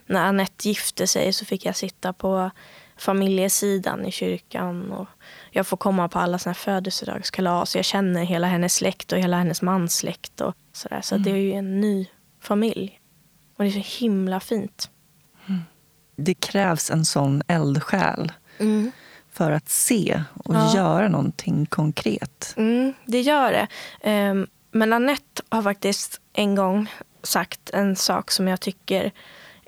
när 0.06 0.20
Annette 0.20 0.68
gifte 0.68 1.06
sig 1.06 1.32
så 1.32 1.44
fick 1.44 1.64
jag 1.64 1.76
sitta 1.76 2.12
på 2.12 2.50
familjesidan 2.96 4.06
i 4.06 4.12
kyrkan. 4.12 4.92
Och 4.92 5.08
jag 5.50 5.66
får 5.66 5.76
komma 5.76 6.08
på 6.08 6.18
alla 6.18 6.38
såna 6.38 6.54
födelsedagskalas. 6.54 7.76
Jag 7.76 7.84
känner 7.84 8.24
hela 8.24 8.46
hennes 8.46 8.74
släkt 8.74 9.12
och 9.12 9.18
hela 9.18 9.36
hennes 9.36 9.62
mans 9.62 9.96
släkt. 9.96 10.40
Och 10.40 10.54
sådär. 10.72 11.00
Så 11.00 11.14
mm. 11.14 11.24
det 11.24 11.30
är 11.30 11.36
ju 11.36 11.52
en 11.52 11.80
ny 11.80 12.06
familj. 12.40 13.00
Och 13.56 13.64
det 13.64 13.70
är 13.70 13.82
så 13.82 14.04
himla 14.04 14.40
fint. 14.40 14.90
Mm. 15.46 15.60
Det 16.16 16.34
krävs 16.34 16.90
en 16.90 17.04
sån 17.04 17.42
eldsjäl 17.48 18.32
mm. 18.58 18.92
för 19.32 19.50
att 19.50 19.68
se 19.68 20.22
och 20.44 20.54
ja. 20.54 20.74
göra 20.74 21.08
någonting 21.08 21.66
konkret. 21.66 22.54
Mm, 22.56 22.94
det 23.06 23.20
gör 23.20 23.52
det. 23.52 23.68
Um, 24.30 24.46
men 24.70 24.92
Annette 24.92 25.42
har 25.48 25.62
faktiskt 25.62 26.20
en 26.32 26.54
gång 26.54 26.90
sagt 27.22 27.70
en 27.70 27.96
sak 27.96 28.30
som 28.30 28.48
jag 28.48 28.60
tycker 28.60 29.12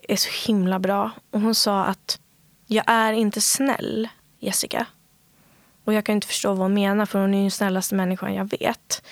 är 0.09 0.17
så 0.17 0.47
himla 0.47 0.79
bra. 0.79 1.11
Och 1.31 1.41
hon 1.41 1.55
sa 1.55 1.85
att 1.85 2.21
jag 2.67 2.85
är 2.87 3.13
inte 3.13 3.41
snäll, 3.41 4.09
Jessica. 4.39 4.87
Och 5.91 5.95
jag 5.95 6.05
kan 6.05 6.15
inte 6.15 6.27
förstå 6.27 6.49
vad 6.49 6.59
hon 6.59 6.75
menar 6.75 7.07
för 7.07 7.19
hon 7.19 7.35
är 7.35 7.41
den 7.41 7.51
snällaste 7.51 7.95
människan 7.95 8.35
jag 8.35 8.51
vet. 8.51 9.03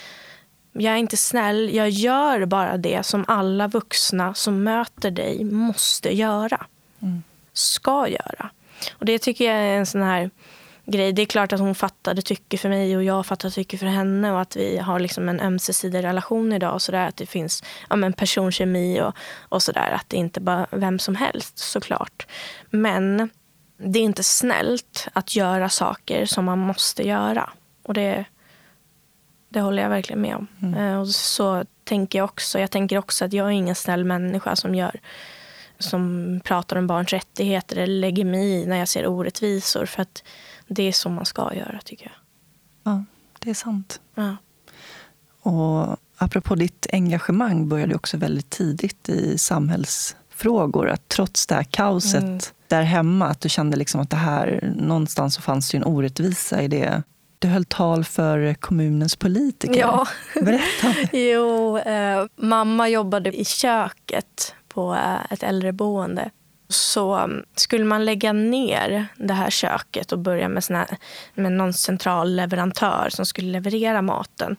Jag 0.73 0.95
är 0.95 0.97
inte 0.97 1.17
snäll, 1.17 1.75
jag 1.75 1.91
gör 1.91 2.47
bara 2.47 2.77
det 2.77 3.07
som 3.07 3.25
alla 3.29 3.69
vuxna 3.69 4.35
som 4.35 4.65
möter 4.65 5.11
dig 5.11 5.45
måste 5.45 6.17
göra. 6.17 6.67
Mm. 7.03 7.23
Ska 7.53 8.09
göra. 8.09 8.51
Och 8.93 9.05
det 9.05 9.19
tycker 9.19 9.45
jag 9.45 9.55
är 9.55 9.79
en 9.79 9.87
sån 9.87 10.03
här 10.03 10.31
grej. 10.85 11.13
Det 11.13 11.23
är 11.23 11.27
klart 11.27 11.53
att 11.53 11.61
hon 11.61 11.75
fattade 11.75 12.23
tycke 12.23 12.59
för 12.59 12.69
mig 12.69 12.97
och 12.97 13.05
jag 13.05 13.27
fattar 13.27 13.51
tycke 13.51 13.79
för 13.79 13.87
henne 13.87 14.33
och 14.33 14.41
att 14.41 14.57
vi 14.57 14.79
har 14.79 15.01
liksom 15.01 15.29
en 15.29 15.41
ömsesidig 15.41 16.05
relation 16.05 16.53
idag. 16.53 16.75
Och 16.75 16.83
så 16.83 16.93
där, 16.93 17.09
att 17.09 17.17
det 17.17 17.27
finns 17.27 17.65
ja, 17.91 17.97
men 17.97 18.13
personkemi 18.13 19.01
och, 19.01 19.15
och 19.39 19.63
sådär. 19.63 19.91
Att 19.91 20.09
det 20.09 20.17
inte 20.17 20.41
bara 20.41 20.67
vem 20.71 20.99
som 20.99 21.17
helst 21.17 21.59
såklart. 21.59 22.27
Men 22.71 23.31
det 23.79 23.99
är 23.99 24.03
inte 24.03 24.25
snällt 24.25 25.09
att 25.13 25.37
göra 25.37 25.69
saker 25.69 26.27
som 26.27 26.45
man 26.45 26.59
måste 26.59 27.07
göra. 27.09 27.51
Och 27.83 27.95
det, 27.95 28.25
det 29.49 29.61
håller 29.61 29.83
jag 29.83 29.91
verkligen 29.91 30.23
med 30.23 30.37
om. 30.37 30.47
Mm. 30.63 30.75
Eh, 30.75 31.01
och 31.01 31.09
så 31.09 31.65
tänker 31.85 32.19
jag 32.19 32.25
också. 32.25 32.59
Jag 32.59 32.71
tänker 32.71 32.99
också 32.99 33.25
att 33.25 33.33
jag 33.33 33.47
är 33.47 33.51
ingen 33.51 33.75
snäll 33.75 34.05
människa 34.05 34.57
som 34.57 34.75
gör 34.75 35.01
som 35.79 36.41
pratar 36.45 36.77
om 36.77 36.87
barns 36.87 37.13
rättigheter 37.13 37.77
eller 37.77 38.01
lägger 38.01 38.25
mig 38.25 38.49
i 38.49 38.67
när 38.67 38.77
jag 38.77 38.89
ser 38.89 39.07
orättvisor. 39.07 39.87
För 39.87 40.03
att 40.03 40.23
det 40.67 40.83
är 40.83 40.93
så 40.93 41.09
man 41.09 41.27
ska 41.27 41.55
göra, 41.55 41.81
tycker 41.85 42.07
jag. 42.07 42.15
Ja, 42.93 43.05
det 43.39 43.51
är 43.51 43.55
sant. 43.55 44.01
Ja. 44.15 44.37
Och 45.41 45.97
apropå 46.17 46.55
ditt 46.55 46.87
engagemang 46.93 47.69
började 47.69 47.95
också 47.95 48.17
väldigt 48.17 48.51
tidigt 48.51 49.09
i 49.09 49.39
samhällsfrågor. 50.39 50.89
Att 50.89 51.09
trots 51.09 51.47
det 51.47 51.55
här 51.55 51.65
kaoset 51.65 52.23
mm 52.23 52.39
där 52.69 52.83
hemma? 52.83 53.27
Att 53.27 53.41
du 53.41 53.49
kände 53.49 53.77
liksom 53.77 54.01
att 54.01 54.11
det 54.11 54.17
här, 54.17 54.73
någonstans 54.77 55.35
så 55.35 55.43
fanns 55.43 55.71
det 55.71 55.77
en 55.77 55.85
orättvisa 55.85 56.63
i 56.63 56.69
det? 56.69 57.03
Du 57.39 57.49
höll 57.49 57.65
tal 57.65 58.05
för 58.05 58.55
kommunens 58.55 59.17
politiker. 59.17 59.81
Ja. 59.81 60.07
Berätta. 60.35 60.95
jo, 61.17 61.79
eh, 61.79 62.25
mamma 62.37 62.89
jobbade 62.89 63.41
i 63.41 63.45
köket 63.45 64.55
på 64.69 64.95
eh, 64.95 65.33
ett 65.33 65.43
äldreboende. 65.43 66.31
Så 66.69 67.19
um, 67.19 67.45
skulle 67.55 67.85
man 67.85 68.05
lägga 68.05 68.33
ner 68.33 69.07
det 69.17 69.35
här 69.35 69.51
köket 69.51 70.13
och 70.13 70.19
börja 70.19 70.49
med, 70.49 70.65
såna, 70.65 70.87
med 71.35 71.53
någon 71.53 71.73
central 71.73 72.37
leverantör 72.37 73.09
som 73.11 73.27
skulle 73.27 73.53
leverera 73.53 74.03
maten. 74.03 74.57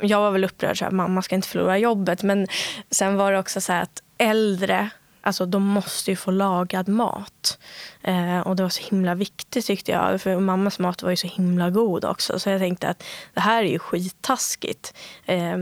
Jag 0.00 0.20
var 0.20 0.30
väl 0.30 0.44
upprörd, 0.44 0.78
så 0.78 0.84
här, 0.84 0.92
mamma 0.92 1.22
ska 1.22 1.34
inte 1.34 1.48
förlora 1.48 1.78
jobbet. 1.78 2.22
Men 2.22 2.46
sen 2.90 3.16
var 3.16 3.32
det 3.32 3.38
också 3.38 3.60
så 3.60 3.72
att 3.72 4.02
äldre 4.18 4.90
Alltså 5.24 5.46
de 5.46 5.62
måste 5.62 6.10
ju 6.10 6.16
få 6.16 6.30
lagad 6.30 6.88
mat. 6.88 7.58
Eh, 8.02 8.40
och 8.40 8.56
det 8.56 8.62
var 8.62 8.70
så 8.70 8.82
himla 8.82 9.14
viktigt 9.14 9.66
tyckte 9.66 9.92
jag. 9.92 10.20
För 10.20 10.40
mammas 10.40 10.78
mat 10.78 11.02
var 11.02 11.10
ju 11.10 11.16
så 11.16 11.26
himla 11.26 11.70
god 11.70 12.04
också. 12.04 12.38
Så 12.38 12.50
jag 12.50 12.60
tänkte 12.60 12.88
att 12.88 13.04
det 13.34 13.40
här 13.40 13.64
är 13.64 13.68
ju 13.68 13.78
skittaskigt. 13.78 14.94
Eh, 15.26 15.58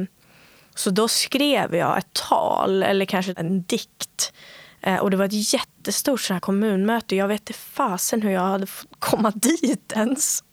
så 0.75 0.91
då 0.91 1.09
skrev 1.09 1.75
jag 1.75 1.99
ett 1.99 2.13
tal, 2.13 2.83
eller 2.83 3.05
kanske 3.05 3.35
en 3.37 3.63
dikt. 3.63 4.33
Eh, 4.81 4.97
och 4.97 5.11
det 5.11 5.17
var 5.17 5.25
ett 5.25 5.53
jättestort 5.53 6.21
så 6.21 6.33
här 6.33 6.41
kommunmöte. 6.41 7.17
Jag 7.17 7.29
vet 7.29 7.41
inte 7.41 7.53
fasen 7.53 8.23
hur 8.23 8.31
jag 8.31 8.41
hade 8.41 8.67
fått 8.67 8.91
komma 8.99 9.31
dit 9.35 9.93
ens. 9.93 10.45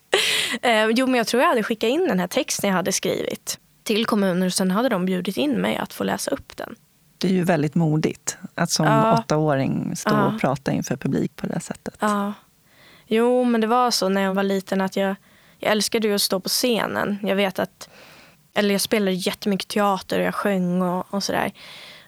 Eh, 0.62 0.86
jo, 0.86 1.08
men 1.08 1.16
jag 1.16 1.28
tror 1.28 1.44
jag 1.44 1.50
hade 1.50 1.64
skickat 1.64 1.90
in 1.90 2.08
den 2.08 2.20
här 2.20 2.28
texten 2.28 2.68
jag 2.68 2.76
hade 2.76 2.92
skrivit 2.92 3.60
till 3.88 4.06
kommunen 4.06 4.44
och 4.44 4.54
sen 4.54 4.72
hade 4.72 4.90
de 4.90 5.06
bjudit 5.06 5.38
in 5.38 5.62
mig 5.62 5.78
att 5.78 5.94
få 5.94 6.04
läsa 6.04 6.32
upp 6.32 6.58
den. 6.58 6.76
Det 7.18 7.28
är 7.28 7.32
ju 7.32 7.44
väldigt 7.44 7.76
modigt 7.76 8.38
att 8.56 8.72
som 8.72 8.86
ja. 8.86 9.20
åttaåring 9.20 9.96
stå 9.96 10.14
ja. 10.14 10.26
och 10.26 10.42
prata 10.42 10.72
inför 10.72 10.96
publik 10.96 11.36
på 11.36 11.48
det 11.48 11.60
sättet. 11.60 11.98
Ja. 12.00 12.34
Jo, 13.08 13.44
men 13.44 13.62
det 13.62 13.68
var 13.68 13.92
så 13.92 14.10
när 14.10 14.22
jag 14.22 14.34
var 14.34 14.44
liten 14.44 14.82
att 14.82 14.96
jag, 14.96 15.16
jag 15.60 15.72
älskade 15.72 16.16
att 16.16 16.22
stå 16.22 16.40
på 16.40 16.50
scenen. 16.50 17.18
Jag 17.22 17.36
vet 17.36 17.60
att, 17.60 17.90
eller 18.54 18.72
jag 18.72 18.82
spelade 18.82 19.12
jättemycket 19.12 19.68
teater 19.68 20.20
och 20.20 20.26
jag 20.26 20.36
sjöng 20.36 20.82
och, 20.82 21.14
och 21.14 21.24
sådär. 21.24 21.52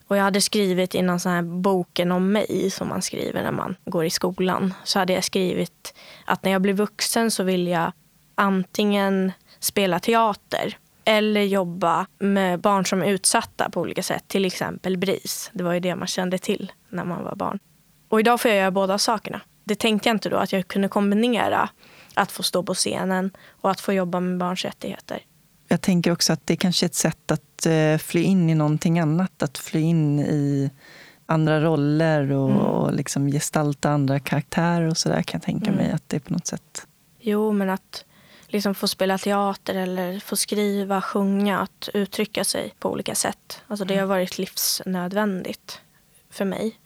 Och 0.08 0.18
jag 0.18 0.24
hade 0.24 0.42
skrivit 0.42 0.96
i 0.96 1.02
någon 1.02 1.20
sån 1.20 1.32
här 1.32 1.42
boken 1.42 2.12
om 2.12 2.32
mig 2.32 2.70
som 2.72 2.88
man 2.88 3.02
skriver 3.02 3.44
när 3.44 3.52
man 3.52 3.76
går 3.86 4.06
i 4.06 4.10
skolan. 4.10 4.74
Så 4.84 5.00
hade 5.00 5.14
jag 5.14 5.24
skrivit 5.24 5.94
att 6.26 6.44
när 6.44 6.52
jag 6.52 6.62
blir 6.62 6.74
vuxen 6.74 7.32
så 7.32 7.44
vill 7.44 7.68
jag 7.68 7.92
antingen 8.36 9.32
spela 9.60 10.00
teater 10.00 10.78
eller 11.06 11.42
jobba 11.42 12.06
med 12.20 12.60
barn 12.60 12.86
som 12.86 13.02
är 13.02 13.08
utsatta 13.08 13.70
på 13.70 13.82
olika 13.82 14.04
sätt. 14.04 14.24
Till 14.28 14.46
exempel 14.46 14.98
BRIS. 14.98 15.50
Det 15.54 15.64
var 15.64 15.74
ju 15.74 15.80
det 15.80 15.96
man 15.96 16.08
kände 16.08 16.38
till 16.38 16.72
när 16.90 17.06
man 17.06 17.24
var 17.24 17.36
barn. 17.36 17.60
Och 18.10 18.20
idag 18.20 18.42
får 18.42 18.52
jag 18.52 18.58
göra 18.58 18.72
båda 18.72 18.98
sakerna. 18.98 19.42
Det 19.64 19.76
tänkte 19.76 20.10
jag 20.10 20.16
inte 20.16 20.30
då, 20.30 20.38
att 20.38 20.52
jag 20.52 20.68
kunde 20.68 20.88
kombinera 20.88 21.70
att 22.14 22.32
få 22.32 22.44
stå 22.44 22.64
på 22.64 22.74
scenen 22.74 23.32
och 23.62 23.72
att 23.72 23.80
få 23.82 23.94
jobba 23.94 24.20
med 24.20 24.38
barns 24.38 24.66
rättigheter. 24.66 25.24
Jag 25.68 25.82
tänker 25.82 26.12
också 26.12 26.34
att 26.34 26.48
det 26.48 26.54
är 26.54 26.56
kanske 26.56 26.86
är 26.86 26.88
ett 26.88 26.96
sätt 26.96 27.32
att 27.32 27.66
eh, 27.66 27.98
fly 27.98 28.24
in 28.24 28.50
i 28.50 28.56
någonting 28.56 29.00
annat. 29.00 29.44
Att 29.44 29.58
fly 29.58 29.80
in 29.80 30.20
i 30.20 30.72
andra 31.26 31.62
roller 31.62 32.32
och, 32.32 32.50
mm. 32.50 32.62
och 32.62 32.94
liksom 32.94 33.28
gestalta 33.28 33.90
andra 33.90 34.20
karaktärer 34.20 34.88
och 34.88 34.98
sådär 34.98 35.22
kan 35.22 35.38
jag 35.38 35.46
tänka 35.46 35.72
mm. 35.72 35.76
mig 35.76 35.92
att 35.92 36.10
det 36.10 36.16
är 36.16 36.20
på 36.20 36.34
något 36.34 36.48
sätt. 36.48 36.88
Jo, 37.20 37.52
men 37.52 37.70
att 37.70 38.06
liksom 38.50 38.76
få 38.76 38.88
spela 38.88 39.18
teater 39.18 39.76
eller 39.76 40.20
få 40.20 40.36
skriva, 40.36 41.02
sjunga, 41.02 41.60
att 41.60 41.90
uttrycka 41.94 42.44
sig 42.44 42.74
på 42.80 42.92
olika 42.92 43.16
sätt. 43.16 43.62
Alltså 43.68 43.86
det 43.86 43.94
har 43.94 44.00
mm. 44.00 44.10
varit 44.10 44.38
livsnödvändigt 44.38 45.82
för 46.30 46.46
mig. 46.46 46.80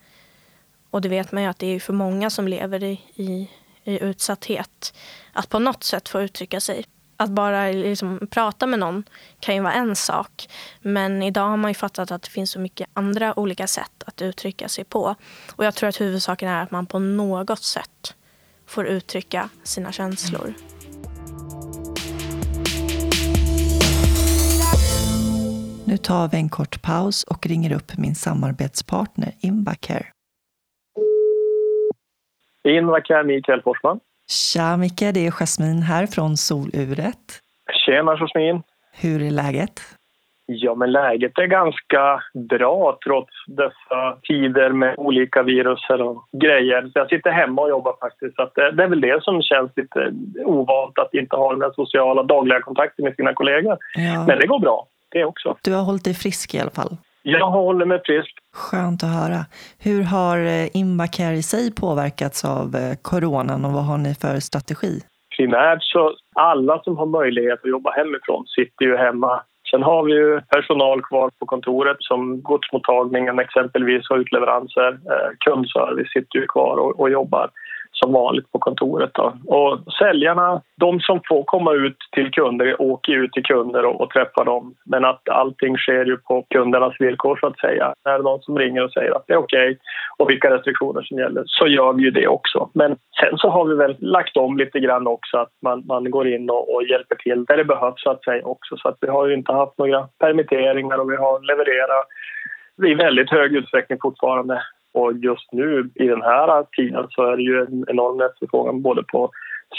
Och 0.90 1.00
det 1.00 1.08
vet 1.08 1.32
man 1.32 1.42
ju 1.42 1.48
att 1.48 1.58
det 1.58 1.66
är 1.66 1.80
för 1.80 1.92
många 1.92 2.30
som 2.30 2.48
lever 2.48 2.84
i, 2.84 3.00
i, 3.14 3.50
i 3.84 4.04
utsatthet. 4.04 4.94
Att 5.32 5.48
på 5.48 5.58
något 5.58 5.84
sätt 5.84 6.08
få 6.08 6.22
uttrycka 6.22 6.60
sig. 6.60 6.84
Att 7.16 7.30
bara 7.30 7.66
liksom 7.66 8.26
prata 8.30 8.66
med 8.66 8.78
någon 8.78 9.04
kan 9.40 9.54
ju 9.54 9.60
vara 9.60 9.72
en 9.72 9.96
sak. 9.96 10.48
Men 10.80 11.22
idag 11.22 11.48
har 11.48 11.56
man 11.56 11.70
ju 11.70 11.74
fattat 11.74 12.10
att 12.10 12.22
det 12.22 12.30
finns 12.30 12.50
så 12.50 12.58
mycket 12.58 12.88
andra 12.92 13.38
olika 13.38 13.66
sätt 13.66 14.02
att 14.06 14.22
uttrycka 14.22 14.68
sig 14.68 14.84
på. 14.84 15.14
Och 15.56 15.64
jag 15.64 15.74
tror 15.74 15.88
att 15.88 16.00
huvudsaken 16.00 16.48
är 16.48 16.62
att 16.62 16.70
man 16.70 16.86
på 16.86 16.98
något 16.98 17.62
sätt 17.62 18.14
får 18.66 18.86
uttrycka 18.86 19.48
sina 19.62 19.92
känslor. 19.92 20.54
Nu 25.86 25.96
tar 25.96 26.28
vi 26.32 26.36
en 26.36 26.48
kort 26.48 26.82
paus 26.82 27.24
och 27.24 27.46
ringer 27.46 27.76
upp 27.76 27.98
min 27.98 28.14
samarbetspartner 28.14 29.30
Invacare. 29.40 30.06
Invacare, 32.68 33.24
Mikael 33.24 33.62
Forsman. 33.62 34.00
Tja 34.30 34.76
Micke, 34.76 35.14
det 35.14 35.26
är 35.26 35.30
Jasmin 35.30 35.82
här 35.82 36.06
från 36.06 36.36
Soluret. 36.36 37.26
Tjena 37.86 38.16
Jasmin. 38.16 38.62
Hur 39.02 39.22
är 39.22 39.30
läget? 39.30 39.80
Ja, 40.46 40.74
men 40.74 40.92
läget 40.92 41.38
är 41.38 41.46
ganska 41.46 42.22
bra 42.48 42.98
trots 43.06 43.32
dessa 43.46 44.18
tider 44.22 44.70
med 44.70 44.94
olika 44.98 45.42
virus 45.42 45.80
och 45.90 46.28
grejer. 46.42 46.82
Så 46.82 46.98
jag 46.98 47.08
sitter 47.08 47.30
hemma 47.30 47.62
och 47.62 47.68
jobbar 47.68 47.96
faktiskt. 48.00 48.36
Så 48.36 48.50
det, 48.54 48.70
det, 48.72 48.82
är 48.82 48.88
väl 48.88 49.00
det 49.00 49.22
som 49.22 49.42
känns 49.42 49.70
lite 49.76 50.12
ovant 50.44 50.98
att 50.98 51.14
inte 51.14 51.36
ha 51.36 51.54
den 51.54 51.72
sociala 51.72 52.22
dagliga 52.22 52.60
kontakten 52.60 53.04
med 53.04 53.14
sina 53.14 53.34
kollegor. 53.34 53.76
Ja. 53.94 54.24
Men 54.26 54.38
det 54.38 54.46
går 54.46 54.58
bra 54.58 54.86
det 55.14 55.24
också. 55.24 55.56
Du 55.62 55.72
har 55.72 55.82
hållit 55.82 56.04
dig 56.04 56.14
frisk 56.14 56.54
i 56.54 56.58
alla 56.60 56.70
fall? 56.70 56.96
Jag 57.22 57.50
håller 57.50 57.86
mig 57.86 58.00
frisk. 58.04 58.32
Skönt 58.54 59.02
att 59.02 59.14
höra. 59.20 59.40
Hur 59.86 60.02
har 60.02 60.38
eh, 60.38 60.76
Invacare 60.76 61.34
i 61.34 61.42
sig 61.42 61.74
påverkats 61.74 62.44
av 62.44 62.66
eh, 62.76 62.94
coronan 63.02 63.64
och 63.64 63.72
vad 63.72 63.84
har 63.84 63.98
ni 63.98 64.14
för 64.14 64.40
strategi? 64.40 65.00
Primärt 65.36 65.82
så 65.82 66.12
alla 66.34 66.82
som 66.84 66.96
har 66.96 67.06
möjlighet 67.06 67.60
att 67.64 67.70
jobba 67.70 67.90
hemifrån 67.90 68.46
sitter 68.46 68.84
ju 68.84 68.96
hemma. 68.96 69.42
Sen 69.70 69.82
har 69.82 70.02
vi 70.04 70.12
ju 70.12 70.40
personal 70.40 71.02
kvar 71.02 71.30
på 71.38 71.46
kontoret 71.46 71.96
som 72.00 72.42
godsmottagningen 72.42 73.38
exempelvis 73.38 74.10
och 74.10 74.16
utleveranser. 74.16 74.90
Eh, 74.92 75.30
kundservice 75.38 76.12
sitter 76.12 76.38
ju 76.38 76.46
kvar 76.46 76.76
och, 76.76 77.00
och 77.00 77.10
jobbar 77.10 77.50
som 77.94 78.12
vanligt 78.12 78.52
på 78.52 78.58
kontoret. 78.58 79.10
Då. 79.14 79.32
Och 79.46 79.92
säljarna, 79.98 80.62
de 80.76 81.00
som 81.00 81.20
får 81.28 81.44
komma 81.44 81.72
ut 81.72 81.96
till 82.12 82.30
kunder, 82.30 82.82
åker 82.82 83.12
ut 83.12 83.32
till 83.32 83.42
kunder 83.42 83.84
och, 83.84 84.00
och 84.00 84.10
träffar 84.10 84.44
dem. 84.44 84.74
Men 84.84 85.04
att 85.04 85.28
allting 85.28 85.76
sker 85.76 86.04
ju 86.04 86.16
på 86.16 86.46
kundernas 86.50 87.00
villkor 87.00 87.38
så 87.40 87.46
att 87.46 87.58
säga. 87.58 87.94
När 88.04 88.18
det 88.18 88.24
någon 88.24 88.42
som 88.42 88.58
ringer 88.58 88.84
och 88.84 88.92
säger 88.92 89.16
att 89.16 89.24
det 89.26 89.32
är 89.32 89.36
okej 89.36 89.70
okay, 89.70 89.76
och 90.18 90.30
vilka 90.30 90.50
restriktioner 90.50 91.02
som 91.02 91.18
gäller 91.18 91.42
så 91.46 91.66
gör 91.66 91.92
vi 91.92 92.02
ju 92.02 92.10
det 92.10 92.28
också. 92.28 92.70
Men 92.74 92.96
sen 93.20 93.38
så 93.38 93.48
har 93.48 93.64
vi 93.64 93.74
väl 93.74 93.96
lagt 93.98 94.36
om 94.36 94.56
lite 94.56 94.80
grann 94.80 95.06
också 95.06 95.38
att 95.38 95.52
man, 95.62 95.82
man 95.86 96.10
går 96.10 96.28
in 96.28 96.50
och, 96.50 96.74
och 96.74 96.82
hjälper 96.82 97.16
till 97.16 97.44
där 97.44 97.56
det 97.56 97.64
behövs 97.64 98.02
så 98.02 98.10
att 98.10 98.24
säga 98.24 98.44
också. 98.44 98.76
Så 98.76 98.88
att 98.88 98.98
vi 99.00 99.08
har 99.08 99.26
ju 99.26 99.34
inte 99.34 99.52
haft 99.52 99.78
några 99.78 100.08
permitteringar 100.18 100.98
och 100.98 101.10
vi 101.10 101.16
har 101.16 101.46
levererat 101.46 102.06
i 102.90 102.94
väldigt 102.94 103.30
hög 103.30 103.56
utsträckning 103.56 103.98
fortfarande 104.02 104.62
och 104.94 105.12
just 105.12 105.52
nu 105.52 105.90
i 105.94 106.06
den 106.06 106.22
här 106.22 106.64
tiden 106.76 107.06
så 107.10 107.22
är 107.22 107.36
det 107.36 107.42
ju 107.42 107.60
en 107.60 107.84
enorm 107.88 108.20
efterfrågan 108.20 108.82
både 108.82 109.02
på 109.02 109.30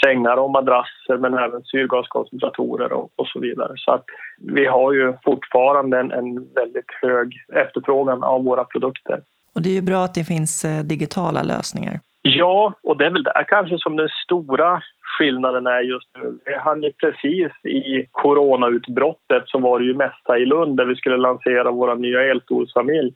sängar 0.04 0.36
och 0.36 0.50
madrasser 0.50 1.16
men 1.18 1.34
även 1.34 1.62
syrgaskoncentratorer 1.62 2.92
och, 2.92 3.10
och, 3.16 3.26
så 3.26 3.40
vidare. 3.40 3.72
Så 3.76 3.92
att 3.92 4.04
vi 4.38 4.66
har 4.66 4.92
ju 4.92 5.12
fortfarande 5.24 6.00
en, 6.00 6.12
en 6.12 6.34
väldigt 6.54 6.90
hög 7.02 7.32
efterfrågan 7.52 8.22
av 8.22 8.44
våra 8.44 8.64
produkter. 8.64 9.20
Och 9.54 9.62
det 9.62 9.68
är 9.68 9.74
ju 9.74 9.82
bra 9.82 10.04
att 10.04 10.14
det 10.14 10.24
finns 10.24 10.64
eh, 10.64 10.84
digitala 10.84 11.42
lösningar. 11.42 12.00
Ja, 12.22 12.74
och 12.82 12.96
det 12.96 13.06
är 13.06 13.10
väl 13.10 13.22
där 13.22 13.44
kanske 13.48 13.78
som 13.78 13.96
den 13.96 14.08
stora 14.24 14.82
skillnaden 15.18 15.66
är 15.66 15.80
just 15.80 16.08
nu. 16.18 16.38
Vi 16.44 16.54
hann 16.54 16.82
ju 16.82 16.92
precis 16.92 17.52
i 17.64 18.06
coronautbrottet 18.12 19.42
så 19.46 19.58
var 19.58 19.78
det 19.78 19.84
ju 19.84 19.94
Mässa 19.94 20.38
i 20.38 20.46
Lund 20.46 20.76
där 20.76 20.84
vi 20.84 20.96
skulle 20.96 21.16
lansera 21.16 21.70
vår 21.70 21.94
nya 21.94 22.22
elstolsfamilj 22.30 23.14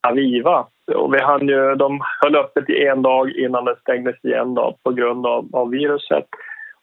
Aviva. 0.00 0.66
Och 0.94 1.14
vi 1.14 1.20
hann 1.20 1.48
ju, 1.48 1.74
de 1.74 2.00
höll 2.20 2.36
öppet 2.36 2.70
i 2.70 2.86
en 2.86 3.02
dag 3.02 3.30
innan 3.30 3.64
det 3.64 3.76
stängdes 3.80 4.24
igen 4.24 4.54
då, 4.54 4.76
på 4.84 4.90
grund 4.90 5.26
av, 5.26 5.48
av 5.52 5.70
viruset. 5.70 6.26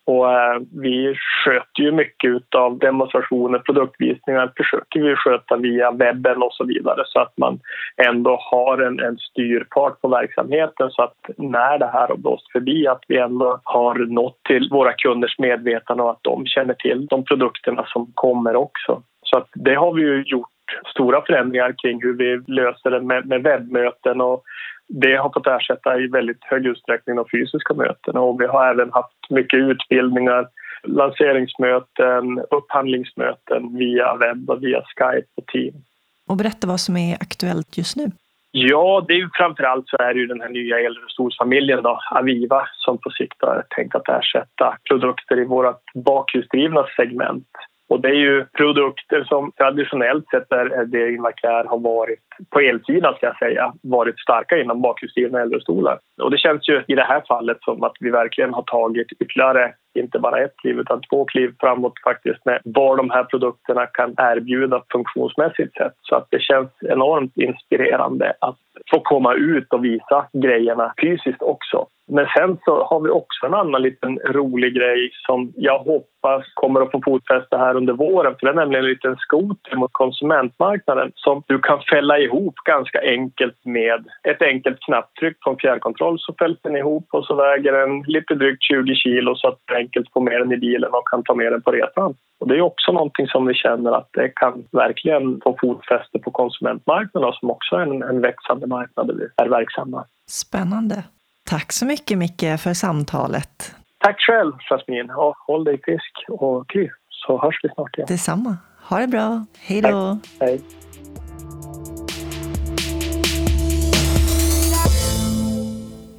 Och 0.08 0.32
eh, 0.34 0.60
vi 0.82 1.15
sköter 1.45 1.84
ju 1.84 1.91
mycket 1.91 2.56
av 2.56 2.77
demonstrationer, 2.77 3.60
produktvisningar 3.60 4.51
försöker 4.58 4.99
vi 4.99 5.15
sköta 5.15 5.58
via 5.58 5.91
webben 5.91 6.43
och 6.43 6.53
så 6.53 6.63
vidare 6.63 7.03
så 7.06 7.19
att 7.19 7.38
man 7.38 7.60
ändå 8.08 8.38
har 8.41 8.77
en, 8.77 8.99
en 8.99 9.17
styrpart 9.17 10.01
på 10.01 10.08
verksamheten 10.08 10.89
så 10.91 11.01
att 11.01 11.17
när 11.38 11.77
det 11.80 11.86
här 11.86 12.08
har 12.08 12.17
blåst 12.17 12.51
förbi 12.51 12.88
att 12.88 13.03
vi 13.08 13.17
ändå 13.17 13.60
har 13.63 13.95
nått 13.95 14.39
till 14.47 14.69
våra 14.71 14.93
kunders 14.93 15.39
medvetande 15.39 16.03
och 16.03 16.12
att 16.12 16.23
de 16.23 16.45
känner 16.45 16.73
till 16.73 17.06
de 17.06 17.23
produkterna 17.23 17.86
som 17.88 18.12
kommer 18.13 18.56
också. 18.56 19.01
Så 19.21 19.38
att 19.38 19.49
det 19.53 19.75
har 19.75 19.93
vi 19.93 20.01
ju 20.01 20.23
gjort 20.23 20.49
stora 20.86 21.21
förändringar 21.21 21.75
kring 21.82 22.01
hur 22.01 22.17
vi 22.17 22.53
löser 22.53 22.91
det 22.91 23.01
med, 23.01 23.25
med 23.25 23.43
webbmöten 23.43 24.21
och 24.21 24.43
det 24.88 25.15
har 25.15 25.30
fått 25.30 25.47
ersätta 25.47 25.99
i 25.99 26.08
väldigt 26.08 26.43
hög 26.43 26.65
utsträckning 26.65 27.15
de 27.15 27.25
fysiska 27.32 27.73
mötena 27.73 28.19
och 28.19 28.41
vi 28.41 28.45
har 28.45 28.67
även 28.67 28.91
haft 28.91 29.30
mycket 29.30 29.60
utbildningar, 29.60 30.47
lanseringsmöten, 30.84 32.39
upphandlingsmöten 32.51 33.77
via 33.77 34.15
webb 34.15 34.49
och 34.49 34.63
via 34.63 34.82
Skype 34.82 35.27
och 35.36 35.45
Teams. 35.45 35.86
Och 36.27 36.38
berätta 36.38 36.67
vad 36.67 36.80
som 36.80 36.97
är 36.97 37.13
aktuellt 37.13 37.77
just 37.77 37.95
nu. 37.95 38.12
Ja, 38.51 39.06
det 39.08 39.13
är 39.13 39.17
ju 39.17 39.30
framförallt 39.34 39.89
så 39.89 39.97
är 39.97 40.13
det 40.13 40.19
ju 40.19 40.27
den 40.27 40.41
här 40.41 40.49
nya 40.49 40.80
elrullstolsfamiljen 40.80 41.84
då, 41.84 41.99
Aviva, 42.12 42.67
som 42.73 42.97
på 42.97 43.10
sikt 43.10 43.38
har 43.39 43.63
tänkt 43.69 43.95
att 43.95 44.10
ersätta 44.10 44.77
produkter 44.89 45.39
i 45.39 45.45
vårt 45.45 45.93
bakhjulsdrivna 45.93 46.86
segment. 46.95 47.47
Och 47.89 48.02
det 48.02 48.08
är 48.08 48.13
ju 48.13 48.45
produkter 48.45 49.23
som 49.23 49.52
traditionellt 49.52 50.30
sett 50.30 50.52
är 50.52 50.80
eh, 50.80 50.86
det 50.86 51.12
Invacare 51.12 51.67
har 51.67 51.80
varit, 51.80 52.19
på 52.50 52.60
elsidan 52.60 53.13
ska 53.13 53.26
jag 53.26 53.38
säga, 53.38 53.73
varit 53.84 54.19
starka 54.19 54.58
inom 54.58 54.82
bakhjulsdrivna 54.82 55.41
äldrestolar. 55.41 56.00
Och 56.21 56.32
det 56.32 56.38
känns 56.38 56.69
ju 56.69 56.84
i 56.88 56.95
det 56.95 57.04
här 57.04 57.23
fallet 57.28 57.58
som 57.62 57.84
att 57.84 57.95
vi 58.00 58.10
verkligen 58.10 58.54
har 58.54 58.63
tagit 58.63 59.08
ytterligare, 59.19 59.73
inte 59.93 60.19
bara 60.19 60.43
ett 60.43 60.58
kliv 60.58 60.80
utan 60.80 61.02
två 61.02 61.26
kliv 61.26 61.56
framåt 61.60 61.93
faktiskt 62.04 62.45
med 62.45 62.62
vad 62.63 62.97
de 62.97 63.10
här 63.10 63.23
produkterna 63.23 63.86
kan 63.86 64.13
erbjuda 64.17 64.84
funktionsmässigt 64.91 65.78
sett. 65.78 65.93
Så 66.02 66.15
att 66.15 66.28
det 66.30 66.41
känns 66.41 66.69
enormt 66.82 67.38
inspirerande 67.38 68.34
att 68.41 68.58
få 68.91 69.00
komma 69.00 69.34
ut 69.34 69.73
och 69.73 69.86
visa 69.86 70.26
grejerna 70.34 70.93
fysiskt 71.02 71.41
också. 71.41 71.88
Men 72.08 72.26
sen 72.38 72.58
så 72.65 72.84
har 72.84 73.00
vi 73.00 73.10
också 73.10 73.46
en 73.46 73.54
annan 73.54 73.82
liten 73.82 74.20
rolig 74.20 74.76
grej 74.76 75.12
som 75.26 75.54
jag 75.56 75.79
hoppas 75.79 76.44
kommer 76.54 76.81
att 76.81 76.92
få 76.92 77.02
fotfäste 77.06 77.58
här 77.58 77.75
under 77.75 77.94
våren. 77.94 78.36
För 78.40 78.46
det 78.46 78.52
är 78.52 78.56
nämligen 78.56 78.86
en 78.86 78.90
liten 78.90 79.15
skoter 79.17 79.75
mot 79.75 79.94
konsumentmarknaden 79.94 81.12
som 81.15 81.44
du 81.48 81.60
kan 81.60 81.81
fälla 81.92 82.19
ihop 82.19 82.56
ganska 82.56 83.02
enkelt 83.02 83.65
med 83.65 84.06
ett 84.23 84.42
enkelt 84.42 84.77
knapptryck 84.79 85.38
från 85.44 85.58
fjärrkontroll 85.58 86.19
så 86.19 86.34
fälls 86.40 86.58
den 86.62 86.77
ihop 86.77 87.08
och 87.12 87.25
så 87.25 87.36
väger 87.36 87.71
den 87.71 88.02
lite 88.02 88.36
drygt 88.36 88.63
20 88.63 88.96
kilo 88.96 89.36
så 89.36 89.48
att 89.48 89.60
du 89.65 89.75
enkelt 89.75 90.12
får 90.13 90.21
med 90.21 90.42
den 90.42 90.52
i 90.52 90.58
bilen 90.58 90.94
och 90.94 91.08
kan 91.08 91.23
ta 91.23 91.36
med 91.36 91.52
den 91.52 91.62
på 91.62 91.71
resan. 91.71 92.15
Och 92.40 92.48
det 92.48 92.58
är 92.58 92.62
också 92.62 92.92
någonting 92.92 93.27
som 93.27 93.46
vi 93.46 93.54
känner 93.54 93.92
att 93.92 94.10
det 94.13 94.29
kan 94.29 94.63
verkligen 94.71 95.42
få 95.44 95.58
fotfäste 95.62 96.19
på 96.19 96.31
konsumentmarknaden 96.31 97.34
som 97.34 97.50
också 97.50 97.75
är 97.75 97.81
en, 97.81 98.04
en 98.04 98.21
växande 98.21 98.67
marknad 98.67 99.08
där 99.08 99.13
vi 99.13 99.44
är 99.44 99.50
verksamma. 99.50 100.06
Spännande. 100.29 101.04
Tack 101.50 101.71
så 101.71 101.85
mycket 101.85 102.17
Micke 102.17 102.60
för 102.60 102.73
samtalet. 102.73 103.75
Tack 103.98 104.19
själv 104.19 104.54
Jasmin. 104.69 105.10
Och 105.10 105.35
håll 105.37 105.63
dig 105.63 105.81
frisk 105.83 106.13
och 106.27 106.69
kry 106.69 106.89
så 107.10 107.41
hörs 107.41 107.60
vi 107.63 107.69
snart 107.69 107.98
igen. 107.98 108.08
Detsamma. 108.10 108.58
Ha 108.83 109.00
det 109.00 109.08
bra. 109.08 109.45
Hej 109.60 109.81
då. 109.81 110.19
Hej. 110.39 110.62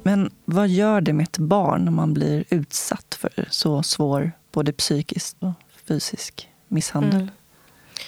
Men 0.03 0.31
vad 0.45 0.67
gör 0.67 1.01
det 1.01 1.13
med 1.13 1.23
ett 1.23 1.37
barn 1.37 1.85
när 1.85 1.91
man 1.91 2.13
blir 2.13 2.43
utsatt 2.49 3.17
för 3.21 3.45
så 3.49 3.83
svår, 3.83 4.31
både 4.51 4.73
psykisk 4.73 5.37
och 5.39 5.53
fysisk 5.87 6.49
misshandel? 6.67 7.21
Mm. 7.21 7.29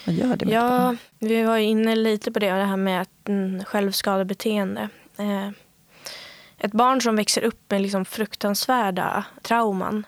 Vad 0.05 0.15
gör 0.15 0.35
det 0.35 0.45
med 0.45 0.53
ja, 0.53 0.75
ett 0.75 0.81
barn? 0.81 0.97
Vi 1.19 1.43
var 1.43 1.57
inne 1.57 1.95
lite 1.95 2.31
på 2.31 2.39
det, 2.39 2.51
det 2.51 2.65
här 2.65 2.77
med 2.77 3.07
självskadebeteende. 3.65 4.89
Eh, 5.17 5.49
ett 6.63 6.71
barn 6.71 7.01
som 7.01 7.15
växer 7.15 7.43
upp 7.43 7.71
med 7.71 7.81
liksom 7.81 8.05
fruktansvärda 8.05 9.23
trauman, 9.41 10.05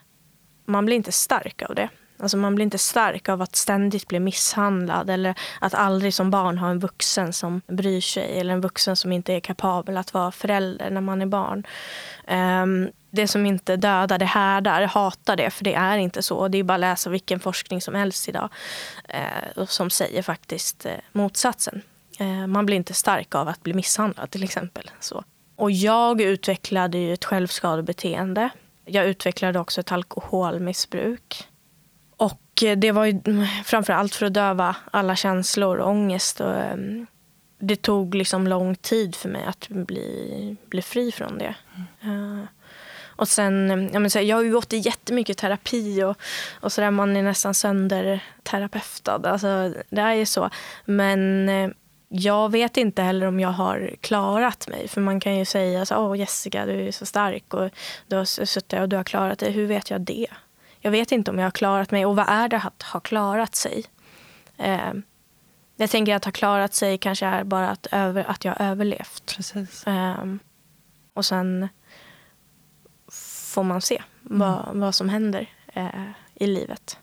man 0.65 0.85
blir 0.85 0.95
inte 0.95 1.11
stark 1.11 1.61
av 1.61 1.75
det. 1.75 1.89
Alltså 2.19 2.37
man 2.37 2.55
blir 2.55 2.63
inte 2.63 2.77
stark 2.77 3.29
av 3.29 3.41
att 3.41 3.55
ständigt 3.55 4.07
bli 4.07 4.19
misshandlad 4.19 5.09
eller 5.09 5.35
att 5.61 5.73
aldrig 5.73 6.13
som 6.13 6.31
barn 6.31 6.57
ha 6.57 6.69
en 6.69 6.79
vuxen 6.79 7.33
som 7.33 7.61
bryr 7.67 8.01
sig 8.01 8.39
eller 8.39 8.53
en 8.53 8.61
vuxen 8.61 8.95
som 8.95 9.11
inte 9.11 9.33
är 9.33 9.39
kapabel 9.39 9.97
att 9.97 10.13
vara 10.13 10.31
förälder 10.31 10.89
när 10.89 11.01
man 11.01 11.21
är 11.21 11.25
barn. 11.25 11.67
Um, 12.27 12.89
det 13.09 13.27
som 13.27 13.45
inte 13.45 13.75
dödar, 13.75 14.17
det 14.17 14.25
härdar. 14.25 14.81
Hata 14.81 14.99
hatar 14.99 15.35
det, 15.35 15.49
för 15.49 15.63
det 15.63 15.73
är 15.73 15.97
inte 15.97 16.21
så. 16.21 16.47
Det 16.47 16.57
är 16.57 16.63
bara 16.63 16.73
att 16.73 16.79
läsa 16.79 17.09
vilken 17.09 17.39
forskning 17.39 17.81
som 17.81 17.95
helst 17.95 18.29
idag 18.29 18.49
uh, 19.57 19.65
som 19.65 19.89
säger 19.89 20.21
faktiskt 20.21 20.85
uh, 20.85 20.91
motsatsen. 21.11 21.81
Uh, 22.21 22.47
man 22.47 22.65
blir 22.65 22.77
inte 22.77 22.93
stark 22.93 23.35
av 23.35 23.47
att 23.47 23.63
bli 23.63 23.73
misshandlad 23.73 24.31
till 24.31 24.43
exempel. 24.43 24.91
Så. 24.99 25.23
Och 25.55 25.71
jag 25.71 26.21
utvecklade 26.21 26.97
ju 26.97 27.13
ett 27.13 27.25
självskadebeteende. 27.25 28.49
Jag 28.85 29.05
utvecklade 29.05 29.59
också 29.59 29.81
ett 29.81 29.91
alkoholmissbruk. 29.91 31.47
Och 32.17 32.41
det 32.77 32.91
var 32.91 33.05
ju 33.05 33.21
framför 33.65 33.93
allt 33.93 34.15
för 34.15 34.25
att 34.25 34.33
döva 34.33 34.75
alla 34.91 35.15
känslor 35.15 35.77
och 35.77 35.89
ångest. 35.89 36.41
Och, 36.41 36.73
um, 36.73 37.07
det 37.59 37.75
tog 37.75 38.15
liksom 38.15 38.47
lång 38.47 38.75
tid 38.75 39.15
för 39.15 39.29
mig 39.29 39.43
att 39.45 39.67
bli, 39.69 40.55
bli 40.69 40.81
fri 40.81 41.11
från 41.11 41.37
det. 41.37 41.55
Mm. 42.01 42.39
Uh, 42.39 42.45
och 43.15 43.27
sen, 43.27 43.69
jag, 43.93 44.01
menar, 44.01 44.21
jag 44.21 44.37
har 44.37 44.43
ju 44.43 44.51
gått 44.51 44.73
i 44.73 44.77
jättemycket 44.77 45.37
terapi 45.37 46.03
och, 46.03 46.17
och 46.59 46.71
så 46.71 46.81
där, 46.81 46.91
man 46.91 47.17
är 47.17 47.23
nästan 47.23 47.53
sönderterapeutad. 47.53 49.25
Alltså, 49.25 49.73
det 49.89 50.01
är 50.01 50.13
ju 50.13 50.25
så. 50.25 50.49
Men 50.85 51.49
uh, 51.49 51.71
jag 52.15 52.51
vet 52.51 52.77
inte 52.77 53.01
heller 53.01 53.25
om 53.25 53.39
jag 53.39 53.49
har 53.49 53.95
klarat 54.01 54.67
mig. 54.67 54.87
För 54.87 55.01
man 55.01 55.19
kan 55.19 55.37
ju 55.37 55.45
säga 55.45 55.85
så 55.85 55.97
åh 55.97 56.17
Jessica 56.17 56.65
du 56.65 56.87
är 56.87 56.91
så 56.91 57.05
stark 57.05 57.53
och 57.53 57.69
du 58.07 58.15
har 58.15 58.25
suttit 58.25 58.79
och 58.79 58.89
du 58.89 58.95
har 58.95 59.03
klarat 59.03 59.39
dig. 59.39 59.51
Hur 59.51 59.67
vet 59.67 59.89
jag 59.89 60.01
det? 60.01 60.27
Jag 60.79 60.91
vet 60.91 61.11
inte 61.11 61.31
om 61.31 61.39
jag 61.39 61.45
har 61.45 61.51
klarat 61.51 61.91
mig. 61.91 62.05
Och 62.05 62.15
vad 62.15 62.29
är 62.29 62.47
det 62.47 62.57
att 62.57 62.83
ha 62.83 62.99
klarat 62.99 63.55
sig? 63.55 63.85
Eh, 64.57 64.93
jag 65.75 65.89
tänker 65.89 66.15
att 66.15 66.25
ha 66.25 66.31
klarat 66.31 66.73
sig 66.73 66.97
kanske 66.97 67.25
är 67.25 67.43
bara 67.43 67.69
att, 67.69 67.87
över, 67.91 68.23
att 68.23 68.45
jag 68.45 68.55
har 68.55 68.65
överlevt. 68.65 69.35
Precis. 69.37 69.87
Eh, 69.87 70.25
och 71.13 71.25
sen 71.25 71.69
får 73.51 73.63
man 73.63 73.81
se 73.81 74.01
mm. 74.25 74.39
vad, 74.39 74.69
vad 74.73 74.95
som 74.95 75.09
händer 75.09 75.49
eh, 75.67 75.87
i 76.35 76.47
livet. 76.47 76.97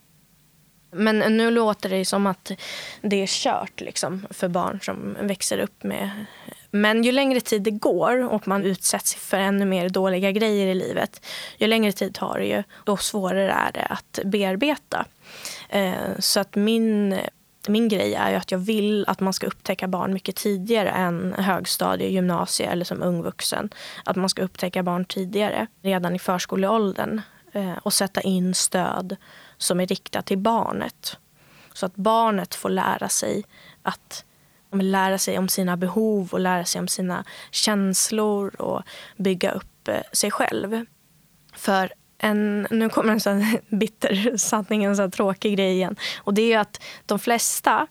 Men 0.91 1.19
nu 1.19 1.51
låter 1.51 1.89
det 1.89 2.05
som 2.05 2.27
att 2.27 2.53
det 3.03 3.23
är 3.23 3.27
kört 3.27 3.81
liksom, 3.81 4.27
för 4.31 4.49
barn 4.49 4.81
som 4.83 5.17
växer 5.21 5.59
upp 5.59 5.83
med... 5.83 6.11
Men 6.71 7.05
ju 7.05 7.13
längre 7.13 7.41
tid 7.41 7.63
det 7.63 7.71
går 7.71 8.33
och 8.33 8.49
man 8.49 8.65
utsätts 8.65 9.15
för 9.15 9.37
ännu 9.37 9.65
mer 9.65 9.89
dåliga 9.89 10.33
grejer 10.33 10.67
i 10.67 10.75
livet, 10.75 11.27
ju 11.59 11.67
längre 11.67 11.93
tid 11.93 12.15
tar 12.15 12.39
det 12.39 12.47
ju, 12.47 12.63
då 12.85 12.97
svårare 12.97 13.53
är 13.53 13.73
det 13.73 13.85
att 13.85 14.19
bearbeta. 14.25 15.07
Eh, 15.69 15.93
så 16.19 16.41
att 16.41 16.57
min, 16.57 17.19
min 17.69 17.89
grej 17.89 18.15
är 18.15 18.31
ju 18.31 18.37
att 18.37 18.51
jag 18.51 18.59
vill 18.59 19.05
att 19.09 19.21
man 19.21 19.33
ska 19.33 19.47
upptäcka 19.47 19.89
barn 19.89 20.13
mycket 20.13 20.37
tidigare 20.37 20.91
än 20.91 21.35
högstadie, 21.39 22.09
gymnasie 22.09 22.71
eller 22.71 22.85
som 22.85 23.03
ung 23.03 23.23
vuxen. 23.23 23.71
Att 24.05 24.17
man 24.17 24.29
ska 24.29 24.43
upptäcka 24.43 24.83
barn 24.83 25.05
tidigare, 25.05 25.67
redan 25.83 26.15
i 26.15 26.19
förskoleåldern 26.19 27.21
eh, 27.53 27.79
och 27.83 27.93
sätta 27.93 28.21
in 28.21 28.55
stöd 28.55 29.17
som 29.61 29.81
är 29.81 29.87
riktat 29.87 30.27
till 30.27 30.39
barnet. 30.39 31.17
Så 31.73 31.87
att 31.87 31.97
barnet 31.97 32.55
får 32.55 32.71
lära 32.71 33.09
sig 33.09 33.45
att 33.83 34.25
lära 34.73 35.19
sig 35.19 35.39
om 35.39 35.49
sina 35.49 35.77
behov 35.77 36.29
och 36.33 36.41
lära 36.41 36.65
sig 36.65 36.81
om 36.81 36.89
sina 36.89 37.25
känslor 37.51 38.61
och 38.61 38.83
bygga 39.17 39.51
upp 39.51 39.89
eh, 39.89 40.01
sig 40.13 40.31
själv. 40.31 40.87
För 41.53 41.93
en, 42.19 42.67
nu 42.71 42.89
kommer 42.89 43.13
en 43.13 43.21
sån 43.21 43.59
bitter 43.69 44.37
sanning, 44.37 44.85
en 44.85 44.97
sån 44.97 45.11
tråkig 45.11 45.57
grej 45.57 45.73
igen. 45.73 45.97
Och 46.19 46.35
det 46.35 46.53
är 46.53 46.59
att 46.59 46.83
de 47.07 47.19
flesta 47.19 47.87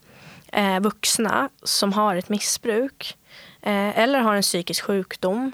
eh, 0.47 0.79
vuxna 0.79 1.49
som 1.63 1.93
har 1.93 2.15
ett 2.15 2.29
missbruk 2.29 3.17
eh, 3.61 3.99
eller 3.99 4.19
har 4.19 4.35
en 4.35 4.41
psykisk 4.41 4.83
sjukdom 4.83 5.51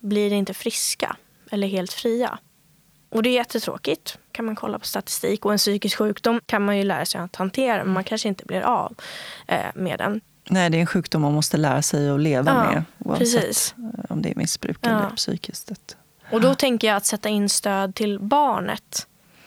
blir 0.00 0.32
inte 0.32 0.54
friska 0.54 1.16
eller 1.50 1.68
helt 1.68 1.92
fria. 1.92 2.38
Och 3.10 3.22
det 3.22 3.28
är 3.28 3.34
jättetråkigt 3.34 4.18
kan 4.32 4.44
man 4.44 4.56
kolla 4.56 4.78
på 4.78 4.86
statistik. 4.86 5.44
Och 5.44 5.52
en 5.52 5.58
psykisk 5.58 5.98
sjukdom 5.98 6.40
kan 6.46 6.64
man 6.64 6.78
ju 6.78 6.84
lära 6.84 7.04
sig 7.04 7.20
att 7.20 7.36
hantera 7.36 7.84
men 7.84 7.92
man 7.92 8.04
kanske 8.04 8.28
inte 8.28 8.44
blir 8.44 8.60
av 8.60 8.94
eh, 9.46 9.58
med 9.74 9.98
den. 9.98 10.20
Nej, 10.50 10.70
det 10.70 10.76
är 10.76 10.80
en 10.80 10.86
sjukdom 10.86 11.22
man 11.22 11.32
måste 11.32 11.56
lära 11.56 11.82
sig 11.82 12.10
att 12.10 12.20
leva 12.20 12.50
ja, 12.50 12.70
med 12.70 12.84
oavsett 12.98 13.42
precis. 13.42 13.74
Eh, 13.78 14.04
om 14.08 14.22
det 14.22 14.30
är 14.30 14.34
missbruk 14.34 14.78
ja. 14.80 14.88
eller 14.90 15.16
psykiskt. 15.16 15.70
Och 16.30 16.40
då 16.40 16.54
tänker 16.54 16.88
jag 16.88 16.96
att 16.96 17.06
sätta 17.06 17.28
in 17.28 17.48
stöd 17.48 17.94
till 17.94 18.18
barnet 18.18 19.06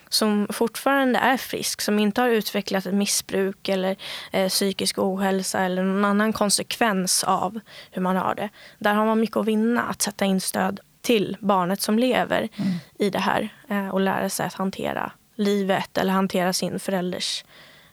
som 0.10 0.48
fortfarande 0.50 1.20
är 1.20 1.38
frisk, 1.38 1.82
som 1.82 2.00
inte 2.00 2.22
har 2.22 2.30
utvecklat 2.30 2.86
ett 2.86 2.94
missbruk 2.94 3.70
eller 3.70 3.96
eh, 4.32 4.50
psykisk 4.50 5.00
ohälsa 5.00 5.60
eller 5.60 5.84
någon 5.84 6.06
annan 6.06 6.34
konsekvens 6.34 7.24
av 7.24 7.60
hur 7.92 8.02
man 8.02 8.16
har 8.16 8.36
det. 8.36 8.50
Där 8.80 8.94
har 8.94 9.06
man 9.06 9.20
mycket 9.20 9.38
att 9.38 9.46
vinna 9.46 9.84
att 9.84 10.02
sätta 10.02 10.26
in 10.26 10.42
stöd 10.42 10.80
till 11.04 11.38
barnet 11.40 11.82
som 11.82 12.00
lever 12.00 12.50
mm. 12.56 12.74
i 13.00 13.10
det 13.10 13.20
här 13.20 13.50
eh, 13.70 13.88
och 13.88 14.02
lära 14.02 14.30
sig 14.30 14.46
att 14.46 14.54
hantera 14.54 15.12
livet 15.36 15.98
eller 15.98 16.14
hantera 16.14 16.54
sin 16.54 16.80
förälders 16.80 17.46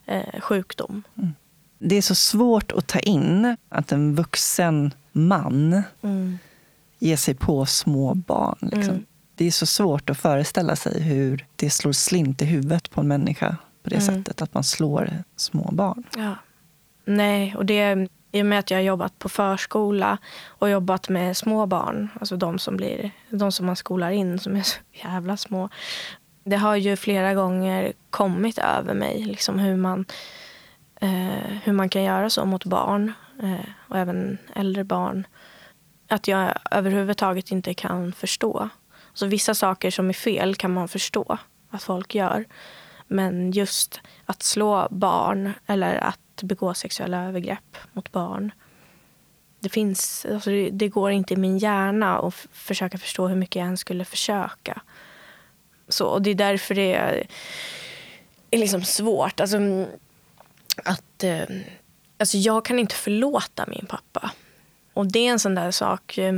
eh, 0.07 0.41
sjukdom. 0.41 1.03
Mm. 1.19 1.35
Det 1.79 1.97
är 1.97 2.03
så 2.03 2.15
svårt 2.15 2.73
att 2.73 2.87
ta 2.87 2.99
in 2.99 3.57
att 3.69 3.93
en 3.93 4.15
vuxen 4.15 4.95
man 5.13 5.83
mm. 6.03 6.39
ger 6.99 7.17
sig 7.17 7.35
på 7.35 7.67
små 7.67 8.15
barn. 8.15 8.59
Liksom. 8.61 8.95
Mm. 8.95 9.07
Det 9.35 9.45
är 9.45 9.51
så 9.51 9.67
svårt 9.67 10.11
att 10.11 10.19
föreställa 10.19 10.77
sig 10.77 11.03
hur 11.03 11.47
det 11.57 11.71
slår 11.71 11.93
slint 11.93 12.43
i 12.43 12.45
huvudet 12.45 12.91
på 12.91 13.01
en 13.01 13.09
människa 13.09 13.57
på 13.83 13.91
det 13.91 13.97
mm. 13.97 14.07
sättet 14.07 14.43
att 14.43 14.55
man 14.55 14.65
slår 14.65 15.11
små 15.37 15.71
barn. 15.73 16.05
Ja. 16.17 16.35
Nej, 17.05 17.57
och 17.57 17.67
det 17.67 18.09
i 18.33 18.43
och 18.43 18.47
med 18.47 18.59
att 18.59 18.71
jag 18.71 18.79
har 18.79 18.83
jobbat 18.83 19.19
på 19.19 19.29
förskola 19.29 20.19
och 20.47 20.71
jobbat 20.71 21.09
med 21.09 21.37
små 21.37 21.67
barn, 21.67 22.09
alltså 22.21 22.37
de 22.37 22.59
som, 22.59 22.77
blir, 22.77 23.11
de 23.31 23.53
som 23.53 23.67
man 23.67 23.77
skolar 23.77 24.11
in 24.11 24.39
som 24.39 24.57
är 24.57 24.63
så 24.63 24.79
jävla 24.93 25.37
små. 25.37 25.69
Det 26.45 26.57
har 26.57 26.77
ju 26.77 26.97
flera 26.97 27.35
gånger 27.35 27.93
kommit 28.11 28.59
över 28.59 28.95
mig 28.95 29.25
liksom 29.25 29.59
hur, 29.59 29.77
man, 29.77 30.05
eh, 31.01 31.57
hur 31.63 31.73
man 31.73 31.89
kan 31.89 32.03
göra 32.03 32.31
så 32.31 32.45
mot 32.45 32.65
barn 32.65 33.13
eh, 33.43 33.71
och 33.89 33.99
även 33.99 34.39
äldre 34.55 34.85
barn. 34.85 35.27
Att 36.09 36.29
jag 36.29 36.53
överhuvudtaget 36.71 37.51
inte 37.51 37.75
kan 37.75 38.13
förstå. 38.13 38.69
Så 39.15 39.27
vissa 39.27 39.55
saker 39.55 39.91
som 39.91 40.09
är 40.09 40.13
fel 40.13 40.55
kan 40.55 40.73
man 40.73 40.89
förstå 40.89 41.39
att 41.71 41.83
folk 41.83 42.15
gör. 42.15 42.45
Men 43.07 43.51
just 43.51 44.01
att 44.27 44.43
slå 44.43 44.89
barn 44.91 45.53
eller 45.67 45.97
att 45.97 46.19
begå 46.47 46.75
sexuella 46.75 47.25
övergrepp 47.25 47.77
mot 47.93 48.13
barn. 48.13 48.53
Det, 49.61 49.69
finns, 49.69 50.27
alltså 50.33 50.51
det, 50.51 50.71
det 50.71 50.89
går 50.89 51.11
inte 51.11 51.35
i 51.35 51.37
min 51.37 51.59
hjärna 51.59 52.19
att 52.19 52.35
försöka 52.53 52.99
förstå 52.99 53.29
hur 53.29 53.37
mycket 53.37 53.57
jag 53.57 53.69
än 53.69 53.77
skulle 53.77 54.05
försöka. 54.05 54.83
Så, 55.89 56.07
och 56.07 56.23
det 56.23 56.31
är 56.31 56.35
därför 56.35 56.75
det 56.75 56.95
är, 56.95 57.27
är 58.51 58.59
liksom 58.59 58.83
svårt. 58.83 59.41
Alltså, 59.41 59.59
att, 60.85 61.25
eh, 61.25 61.45
alltså 62.19 62.37
jag 62.37 62.65
kan 62.65 62.79
inte 62.79 62.95
förlåta 62.95 63.65
min 63.67 63.87
pappa. 63.89 64.31
Och 64.95 65.13
det 65.13 65.19
är 65.19 65.31
en 65.31 65.39
sån 65.39 65.55
där 65.55 65.71
sak. 65.71 66.19
Eh, 66.19 66.33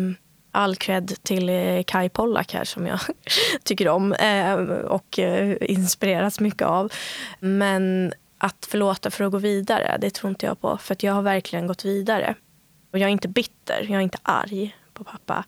all 0.53 0.77
cred 0.77 1.15
till 1.23 1.49
eh, 1.49 1.83
Kai 1.83 2.09
Pollak 2.09 2.55
här 2.55 2.65
som 2.65 2.87
jag 2.87 3.01
tycker 3.65 3.89
om 3.89 4.13
eh, 4.13 4.55
och 4.85 5.19
eh, 5.19 5.57
inspirerats 5.61 6.41
mycket 6.41 6.63
av. 6.63 6.93
Men 7.41 8.13
att 8.43 8.66
förlåta 8.66 9.11
för 9.11 9.24
att 9.24 9.32
gå 9.32 9.38
vidare, 9.38 9.99
det 10.01 10.11
tror 10.11 10.30
inte 10.30 10.47
jag 10.47 10.61
på. 10.61 10.78
För 10.78 10.97
jag 11.01 11.12
har 11.12 11.22
verkligen 11.22 11.66
gått 11.66 11.84
vidare. 11.84 12.34
Och 12.93 12.99
jag 12.99 13.09
är 13.09 13.12
inte 13.12 13.28
bitter, 13.28 13.86
jag 13.88 13.97
är 13.97 14.01
inte 14.01 14.18
arg 14.22 14.76
på 14.93 15.05
pappa. 15.05 15.45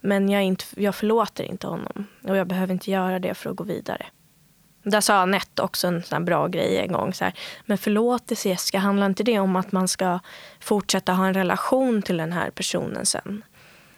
Men 0.00 0.28
jag, 0.28 0.42
inte, 0.42 0.64
jag 0.76 0.94
förlåter 0.94 1.44
inte 1.44 1.66
honom. 1.66 2.06
Och 2.22 2.36
jag 2.36 2.46
behöver 2.46 2.72
inte 2.72 2.90
göra 2.90 3.18
det 3.18 3.34
för 3.34 3.50
att 3.50 3.56
gå 3.56 3.64
vidare. 3.64 4.06
Där 4.82 5.00
sa 5.00 5.14
Anette 5.14 5.62
också 5.62 5.86
en 5.86 6.02
sån 6.02 6.24
bra 6.24 6.48
grej 6.48 6.78
en 6.78 6.92
gång. 6.92 7.14
Så 7.14 7.24
här, 7.24 7.34
men 7.64 7.78
förlåtelse 7.78 8.48
Jessica, 8.48 8.78
handlar 8.78 9.06
inte 9.06 9.22
det 9.22 9.38
om 9.38 9.56
att 9.56 9.72
man 9.72 9.88
ska 9.88 10.18
fortsätta 10.60 11.12
ha 11.12 11.26
en 11.26 11.34
relation 11.34 12.02
till 12.02 12.16
den 12.16 12.32
här 12.32 12.50
personen 12.50 13.06
sen? 13.06 13.44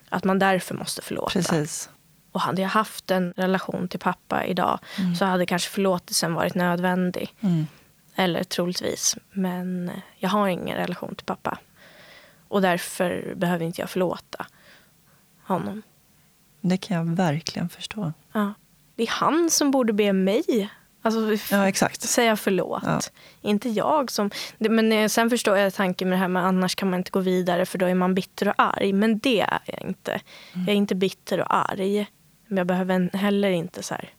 Att 0.09 0.25
man 0.25 0.39
därför 0.39 0.75
måste 0.75 1.03
förlåta. 1.03 1.33
Precis. 1.33 1.91
Och 2.33 2.41
hade 2.41 2.63
jag 2.63 2.69
haft 2.69 3.11
en 3.11 3.33
relation 3.37 3.89
till 3.89 4.01
pappa 4.01 4.45
idag 4.45 4.79
mm. 4.99 5.15
så 5.15 5.25
hade 5.25 5.47
kanske 5.47 5.71
förlåtelsen 5.71 6.35
varit 6.35 6.55
nödvändig. 6.55 7.35
Mm. 7.41 7.67
Eller 8.19 8.45
troligtvis. 8.45 9.17
Men 9.31 9.91
jag 10.17 10.29
har 10.29 10.49
ingen 10.49 10.77
relation 10.77 11.15
till 11.15 11.27
pappa. 11.27 11.59
Och 12.49 12.63
därför 12.63 13.35
behöver 13.37 13.65
inte 13.65 13.81
jag 13.81 13.91
förlåta 13.91 14.47
honom. 15.43 15.83
Det 16.61 16.77
kan 16.77 16.97
jag 16.97 17.17
verkligen 17.17 17.69
förstå. 17.69 18.13
Ja. 18.33 18.55
Det 18.95 19.03
är 19.03 19.11
han 19.11 19.51
som 19.51 19.71
borde 19.71 19.93
be 19.93 20.13
mig 20.13 20.71
alltså, 21.03 21.55
ja, 21.55 21.69
exakt. 21.69 22.03
säga 22.03 22.37
förlåt. 22.37 22.83
Ja. 22.85 23.01
Inte 23.41 23.69
jag. 23.69 24.11
som... 24.11 24.31
Men 24.59 24.93
eh, 24.93 25.09
sen 25.09 25.31
förstår 25.31 25.59
jag 25.59 25.75
tanken 25.75 26.09
med 26.09 26.19
det 26.19 26.21
här 26.21 26.29
med 26.29 26.45
annars 26.45 26.75
kan 26.75 26.91
man 26.91 27.01
inte 27.01 27.11
gå 27.11 27.21
vidare 27.21 27.67
för 27.67 27.79
då 27.79 27.87
är 27.87 27.95
man 27.95 28.15
bitter 28.15 28.49
och 28.49 28.55
arg. 28.57 28.93
Men 28.93 29.19
det 29.19 29.41
är 29.41 29.61
jag 29.67 29.89
inte. 29.89 30.11
Mm. 30.13 30.67
Jag 30.67 30.69
är 30.69 30.77
inte 30.77 30.95
bitter 30.95 31.41
och 31.41 31.55
arg. 31.55 32.07
Men 32.47 32.59
jag 32.59 32.67
behöver 32.67 33.17
heller 33.17 33.51
inte 33.51 33.83
så 33.83 33.95
här 33.95 34.11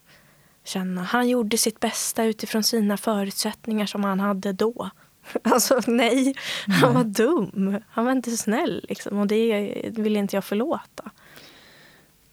känna. 0.70 1.04
Han 1.04 1.30
gjorde 1.30 1.58
sitt 1.58 1.80
bästa 1.80 2.24
utifrån 2.24 2.64
sina 2.64 2.98
förutsättningar 2.98 3.86
som 3.86 4.04
han 4.04 4.20
hade 4.20 4.54
då. 4.54 4.90
Alltså 5.44 5.82
nej, 5.88 6.36
han 6.82 6.94
var 6.94 7.04
dum. 7.04 7.80
Han 7.90 8.06
var 8.06 8.12
inte 8.12 8.38
snäll. 8.38 8.86
Liksom. 8.90 9.18
Och 9.18 9.28
det 9.28 9.82
vill 9.92 10.18
inte 10.18 10.36
jag 10.36 10.44
förlåta. 10.44 11.12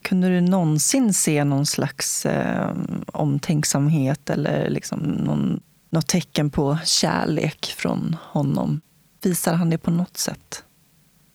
Kunde 0.02 0.28
du 0.28 0.40
någonsin 0.40 1.14
se 1.14 1.44
någon 1.44 1.66
slags 1.66 2.26
eh, 2.26 2.76
omtänksamhet 3.06 4.30
eller 4.30 4.70
liksom 4.70 4.98
någon, 5.00 5.60
något 5.90 6.06
tecken 6.06 6.50
på 6.50 6.78
kärlek 6.84 7.74
från 7.76 8.16
honom? 8.22 8.80
Visar 9.22 9.54
han 9.54 9.70
det 9.70 9.78
på 9.78 9.90
något 9.90 10.16
sätt? 10.16 10.64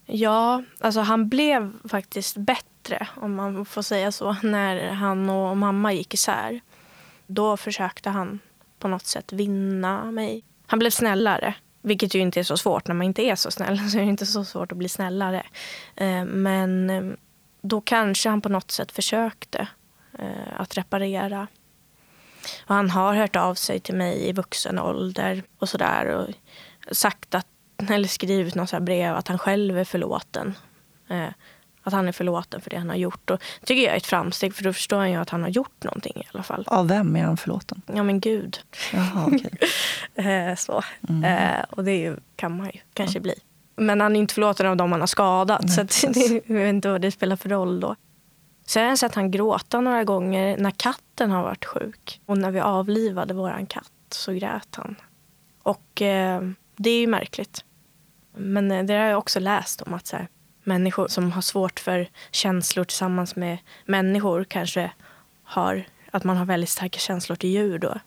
Ja, 0.06 0.64
alltså 0.80 0.99
han 1.02 1.30
blev 1.30 1.74
faktiskt 1.89 2.38
bättre, 2.38 3.08
om 3.16 3.36
man 3.36 3.66
får 3.66 3.82
säga 3.82 4.12
så, 4.12 4.36
när 4.43 4.89
han 4.89 5.30
och 5.30 5.58
mamma 5.58 5.93
gick 5.93 6.14
isär. 6.14 6.62
Då 7.34 7.58
försökte 7.58 8.10
han 8.10 8.40
på 8.80 8.88
något 8.88 9.06
sätt 9.06 9.34
vinna 9.34 10.12
mig. 10.12 10.44
Han 10.68 10.80
blev 10.80 10.90
snällare, 10.90 11.56
vilket 11.82 12.16
ju 12.16 12.20
inte 12.20 12.40
är 12.40 12.44
så 12.44 12.58
svårt 12.58 12.88
när 12.88 12.96
man 12.96 13.06
inte 13.06 13.22
är 13.22 13.36
så 13.36 13.52
snäll. 13.52 13.80
Så 13.90 13.98
är 13.98 14.02
det 14.02 14.08
inte 14.08 14.26
så 14.26 14.46
svårt 14.46 14.72
att 14.72 14.78
bli 14.78 14.90
snällare. 14.90 15.44
Eh, 15.96 16.26
men 16.26 16.90
eh, 16.90 17.04
då 17.62 17.82
kanske 17.82 18.30
han 18.30 18.42
på 18.42 18.50
något 18.50 18.72
sätt 18.72 18.92
försökte 18.92 19.68
eh, 20.20 20.62
att 20.62 20.78
reparera. 20.78 21.48
Och 22.66 22.76
han 22.76 22.90
har 22.90 23.14
hört 23.14 23.36
av 23.36 23.56
sig 23.56 23.80
till 23.80 23.96
mig 23.96 24.30
i 24.30 24.32
vuxen 24.32 24.80
ålder 24.80 25.44
och 25.60 25.70
sådär 25.70 26.06
och 26.06 26.28
sagt 26.96 27.36
att, 27.36 27.48
eller 27.90 28.08
skrivit 28.08 28.56
något 28.56 28.80
brev 28.80 29.16
att 29.16 29.28
han 29.28 29.40
själv 29.40 29.78
är 29.78 29.84
förlåten. 29.84 30.54
Att 31.84 31.94
han 31.94 32.08
är 32.08 32.12
förlåten 32.12 32.62
för 32.62 32.70
det 32.70 32.78
han 32.78 32.90
har 32.90 32.96
gjort. 32.96 33.30
Och 33.30 33.42
det 33.60 33.66
tycker 33.66 33.84
jag 33.84 33.94
är 33.94 33.98
ett 33.98 34.06
framsteg 34.06 34.56
för 34.56 34.64
då 34.64 34.74
förstår 34.74 34.98
han 34.98 35.12
ju 35.12 35.18
att 35.18 35.30
han 35.30 35.42
har 35.42 35.50
gjort 35.50 35.84
någonting 35.84 36.14
i 36.16 36.24
alla 36.34 36.44
fall. 36.44 36.64
Av 36.68 36.88
vem 36.88 37.16
är 37.16 37.24
han 37.24 37.38
förlåten? 37.38 37.82
Ja 37.94 38.04
men 38.04 38.20
Gud. 38.20 38.60
Jaha, 38.94 39.26
okay. 39.26 40.56
så. 40.58 40.84
Mm. 41.10 41.66
Och 41.70 41.84
det 41.84 42.16
kan 42.36 42.58
man 42.58 42.66
ju 42.66 42.80
kanske 42.94 43.18
ja. 43.18 43.22
bli. 43.22 43.34
Men 43.76 44.02
han 44.02 44.16
är 44.16 44.20
inte 44.20 44.34
förlåten 44.34 44.68
av 44.68 44.78
dem 44.78 44.92
han 44.92 45.02
har 45.02 45.08
skadat. 45.08 45.64
Nej, 45.78 45.88
så 45.90 46.08
det, 46.08 46.42
jag 46.46 46.56
vet 46.56 46.70
inte 46.70 46.90
vad 46.90 47.02
det 47.02 47.12
spelar 47.12 47.36
för 47.36 47.50
roll 47.50 47.80
då. 47.80 47.96
Sen 48.66 48.84
har 48.84 48.90
jag 48.90 49.00
sett 49.00 49.16
han 49.16 49.32
gråta 49.32 49.82
några 49.82 50.04
gånger 50.04 50.58
när 50.58 50.72
katten 50.72 51.32
har 51.32 51.44
varit 51.44 51.66
sjuk. 51.66 52.22
Och 52.26 52.38
när 52.38 52.52
vi 52.52 52.60
avlivade 52.60 53.34
vår 53.34 53.66
katt 53.70 53.92
så 54.10 54.34
grät 54.34 54.76
han. 54.76 54.96
Och 55.64 56.02
eh, 56.02 56.42
det 56.76 56.90
är 56.90 57.00
ju 57.00 57.08
märkligt. 57.08 57.66
Men 58.36 58.72
eh, 58.72 58.84
det 58.84 58.94
har 58.94 59.06
jag 59.06 59.20
också 59.20 59.40
läst 59.40 59.82
om 59.82 59.94
att 59.94 60.08
så 60.08 60.16
här, 60.16 60.28
människor 60.64 61.07
som 61.07 61.32
har 61.32 61.41
svårt 61.41 61.80
för 61.80 62.09
känslor 62.32 62.84
tillsammans 62.84 63.36
med 63.36 63.57
människor 63.86 64.43
kanske 64.43 64.91
har 65.43 65.86
att 66.12 66.24
man 66.24 66.38
har 66.38 66.45
väldigt 66.45 66.70
starka 66.70 66.99
känslor 66.99 67.36
till 67.36 67.49
djur 67.49 67.80
då 67.80 67.99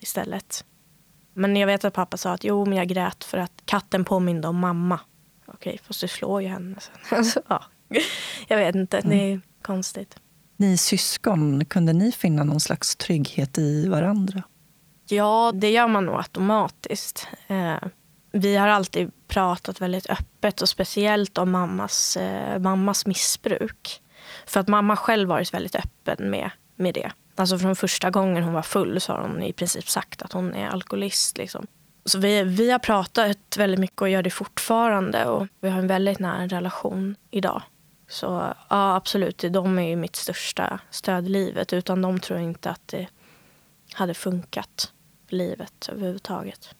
istället. 0.00 0.64
Men 1.34 1.56
jag 1.56 1.66
vet 1.66 1.84
att 1.84 1.94
pappa 1.94 2.16
sa 2.16 2.32
att 2.32 2.44
jo, 2.44 2.64
men 2.64 2.78
jag 2.78 2.88
grät 2.88 3.24
för 3.24 3.38
att 3.38 3.62
katten 3.64 4.04
påminde 4.04 4.48
om 4.48 4.56
mamma. 4.58 5.00
Okej, 5.46 5.80
fast 5.82 6.00
du 6.00 6.08
slår 6.08 6.42
ju 6.42 6.48
henne 6.48 6.76
sen. 6.80 6.94
Alltså, 7.18 7.42
ja. 7.48 7.64
Jag 8.48 8.56
vet 8.56 8.74
inte, 8.74 9.00
det 9.00 9.14
är 9.14 9.28
mm. 9.28 9.42
konstigt. 9.62 10.16
Ni 10.56 10.76
syskon, 10.76 11.64
kunde 11.64 11.92
ni 11.92 12.12
finna 12.12 12.44
någon 12.44 12.60
slags 12.60 12.96
trygghet 12.96 13.58
i 13.58 13.88
varandra? 13.88 14.42
Ja, 15.08 15.52
det 15.54 15.70
gör 15.70 15.88
man 15.88 16.06
nog 16.06 16.16
automatiskt. 16.16 17.28
Vi 18.32 18.56
har 18.56 18.68
alltid 18.68 19.10
pratat 19.28 19.80
väldigt 19.80 20.10
öppet 20.10 20.62
och 20.62 20.68
speciellt 20.68 21.38
om 21.38 21.50
mammas, 21.50 22.16
eh, 22.16 22.58
mammas 22.58 23.06
missbruk. 23.06 24.02
För 24.46 24.60
att 24.60 24.68
mamma 24.68 24.96
själv 24.96 25.28
varit 25.28 25.54
väldigt 25.54 25.76
öppen 25.76 26.30
med, 26.30 26.50
med 26.76 26.94
det. 26.94 27.12
Alltså 27.34 27.58
från 27.58 27.76
första 27.76 28.10
gången 28.10 28.42
hon 28.42 28.52
var 28.52 28.62
full 28.62 29.00
så 29.00 29.12
har 29.12 29.20
hon 29.20 29.42
i 29.42 29.52
princip 29.52 29.88
sagt 29.88 30.22
att 30.22 30.32
hon 30.32 30.54
är 30.54 30.68
alkoholist. 30.68 31.38
Liksom. 31.38 31.66
Så 32.04 32.18
vi, 32.18 32.42
vi 32.42 32.70
har 32.70 32.78
pratat 32.78 33.56
väldigt 33.56 33.80
mycket 33.80 34.02
och 34.02 34.08
gör 34.08 34.22
det 34.22 34.30
fortfarande. 34.30 35.24
Och 35.26 35.46
vi 35.60 35.70
har 35.70 35.78
en 35.78 35.86
väldigt 35.86 36.18
nära 36.18 36.46
relation 36.46 37.16
idag. 37.30 37.62
Så 38.08 38.54
ja, 38.68 38.96
absolut, 38.96 39.44
de 39.50 39.78
är 39.78 39.88
ju 39.88 39.96
mitt 39.96 40.16
största 40.16 40.78
stöd 40.90 41.26
i 41.26 41.28
livet. 41.28 41.72
Utan 41.72 42.02
dem 42.02 42.20
tror 42.20 42.38
jag 42.38 42.48
inte 42.48 42.70
att 42.70 42.88
det 42.88 43.06
hade 43.92 44.14
funkat, 44.14 44.92
livet 45.28 45.88
överhuvudtaget. 45.92 46.74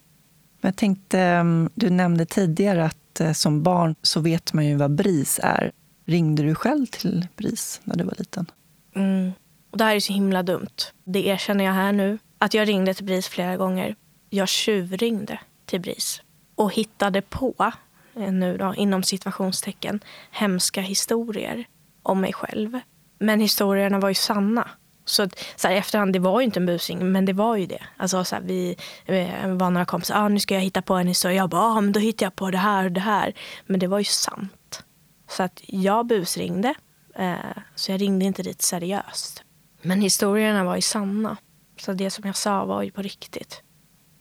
Jag 0.60 0.76
tänkte, 0.76 1.20
ehm, 1.20 1.70
du 1.74 1.90
nämnde 1.90 2.26
tidigare 2.26 2.84
att 2.84 3.20
eh, 3.20 3.32
som 3.32 3.62
barn 3.62 3.94
så 4.02 4.20
vet 4.20 4.52
man 4.52 4.66
ju 4.66 4.76
vad 4.76 4.94
BRIS 4.94 5.40
är. 5.42 5.72
Ringde 6.06 6.42
du 6.42 6.54
själv 6.54 6.86
till 6.86 7.26
BRIS 7.36 7.80
när 7.84 7.96
du 7.96 8.04
var 8.04 8.14
liten? 8.18 8.46
Mm. 8.94 9.32
Och 9.70 9.78
det 9.78 9.84
här 9.84 9.96
är 9.96 10.00
så 10.00 10.12
himla 10.12 10.42
dumt. 10.42 10.76
Det 11.04 11.26
erkänner 11.26 11.64
jag 11.64 11.72
här 11.72 11.92
nu. 11.92 12.18
Att 12.38 12.54
jag 12.54 12.68
ringde 12.68 12.94
till 12.94 13.04
BRIS 13.04 13.28
flera 13.28 13.56
gånger. 13.56 13.96
Jag 14.30 14.48
tjuvringde 14.48 15.40
till 15.66 15.80
BRIS 15.80 16.22
och 16.54 16.74
hittade 16.74 17.22
på, 17.22 17.72
eh, 18.16 18.32
nu 18.32 18.56
då, 18.56 18.74
inom 18.74 19.02
situationstecken, 19.02 20.00
hemska 20.30 20.80
historier 20.80 21.66
om 22.02 22.20
mig 22.20 22.32
själv. 22.32 22.80
Men 23.18 23.40
historierna 23.40 23.98
var 23.98 24.08
ju 24.08 24.14
sanna. 24.14 24.68
Så, 25.10 25.28
så 25.56 25.68
här, 25.68 25.74
efterhand, 25.74 26.12
det 26.12 26.18
var 26.18 26.40
ju 26.40 26.44
inte 26.44 26.60
en 26.60 26.66
busring, 26.66 27.12
men 27.12 27.24
det 27.24 27.32
var 27.32 27.56
ju 27.56 27.66
det. 27.66 27.82
Alltså, 27.96 28.24
så 28.24 28.34
här, 28.34 28.42
vi 28.42 28.76
eh, 29.06 29.48
var 29.48 29.70
några 29.70 29.84
kompisar, 29.84 30.14
ah, 30.14 30.28
nu 30.28 30.40
ska 30.40 30.54
jag 30.54 30.62
hitta 30.62 30.82
på 30.82 30.94
en 30.94 31.06
historia. 31.06 31.36
Jag 31.36 31.50
bara, 31.50 31.62
ah, 31.62 31.80
men 31.80 31.92
då 31.92 32.00
hittar 32.00 32.26
jag 32.26 32.36
på 32.36 32.50
det 32.50 32.58
här 32.58 32.84
och 32.84 32.92
det 32.92 33.00
här. 33.00 33.34
Men 33.66 33.80
det 33.80 33.86
var 33.86 33.98
ju 33.98 34.04
sant. 34.04 34.84
Så 35.28 35.42
att 35.42 35.60
jag 35.66 36.06
busringde, 36.06 36.74
eh, 37.14 37.34
så 37.74 37.92
jag 37.92 38.00
ringde 38.00 38.24
inte 38.24 38.42
dit 38.42 38.62
seriöst. 38.62 39.42
Men 39.82 40.00
historierna 40.00 40.64
var 40.64 40.76
ju 40.76 40.82
sanna. 40.82 41.36
Så 41.80 41.92
det 41.92 42.10
som 42.10 42.26
jag 42.26 42.36
sa 42.36 42.64
var 42.64 42.82
ju 42.82 42.90
på 42.90 43.02
riktigt. 43.02 43.62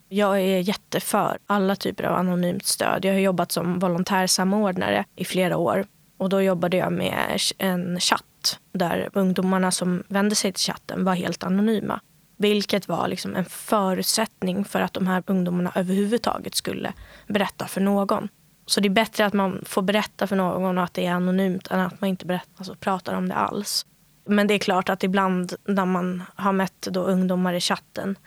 Jag 0.10 0.42
är 0.42 0.60
jätteför 0.60 1.38
alla 1.46 1.76
typer 1.76 2.04
av 2.04 2.16
anonymt 2.16 2.66
stöd. 2.66 3.06
Jag 3.06 3.14
har 3.14 3.20
jobbat 3.20 3.52
som 3.52 3.80
volontärsamordnare 3.80 5.06
i 5.16 5.26
flera 5.26 5.58
år. 5.58 5.86
Och 6.20 6.30
då 6.30 6.42
jobbade 6.42 6.78
jag 6.78 6.94
med 6.94 7.40
en 7.58 8.00
chatt 8.00 8.60
där 8.72 9.10
ungdomarna 9.14 9.72
som 9.72 10.04
vände 10.08 10.36
sig 10.36 10.54
till 10.54 10.64
chatten 10.64 11.06
var 11.06 11.14
helt 11.14 11.44
anonyma. 11.44 12.00
Vilket 12.38 12.88
var 12.88 13.08
liksom 13.08 13.36
en 13.36 13.46
förutsättning 13.46 14.66
för 14.66 14.82
att 14.82 14.94
de 14.94 15.08
här 15.08 15.24
ungdomarna 15.28 15.72
överhuvudtaget 15.76 16.56
skulle 16.56 16.94
berätta 17.28 17.68
för 17.68 17.82
någon. 17.82 18.30
Så 18.66 18.80
det 18.80 18.88
är 18.88 18.90
bättre 18.90 19.26
att 19.26 19.34
man 19.34 19.64
får 19.66 19.82
berätta 19.82 20.28
för 20.28 20.36
någon 20.36 20.78
och 20.78 20.84
att 20.84 20.94
det 20.94 21.06
är 21.06 21.12
anonymt 21.12 21.68
än 21.68 21.80
att 21.80 22.02
man 22.02 22.10
inte 22.10 22.26
berättar, 22.26 22.52
alltså 22.58 22.76
pratar 22.76 23.14
om 23.14 23.30
det 23.30 23.36
alls. 23.36 23.86
Men 24.26 24.48
det 24.48 24.54
är 24.54 24.60
klart 24.60 24.90
att 24.90 25.04
ibland 25.04 25.54
när 25.66 25.86
man 25.86 26.24
har 26.36 26.54
mött 26.54 26.82
då 26.82 27.02
ungdomar 27.02 27.54
i 27.54 27.60
chatten, 27.60 28.18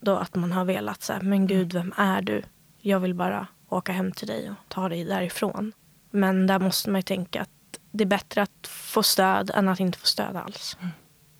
då 0.00 0.16
att 0.16 0.34
man 0.34 0.52
har 0.52 0.64
velat 0.64 1.02
säga, 1.02 1.20
men 1.22 1.46
gud, 1.46 1.72
vem 1.72 1.94
är 1.96 2.22
du? 2.22 2.42
Jag 2.80 3.00
vill 3.00 3.14
bara 3.14 3.46
åka 3.68 3.92
hem 3.92 4.12
till 4.12 4.28
dig 4.28 4.50
och 4.50 4.56
ta 4.68 4.88
dig 4.88 5.04
därifrån. 5.04 5.72
Men 6.16 6.46
där 6.46 6.58
måste 6.58 6.90
man 6.90 6.98
ju 6.98 7.02
tänka 7.02 7.42
att 7.42 7.48
det 7.90 8.04
är 8.04 8.08
bättre 8.08 8.42
att 8.42 8.66
få 8.66 9.02
stöd 9.02 9.50
än 9.54 9.68
att 9.68 9.80
inte 9.80 9.98
få 9.98 10.06
stöd 10.06 10.36
alls. 10.36 10.76
Mm. 10.80 10.92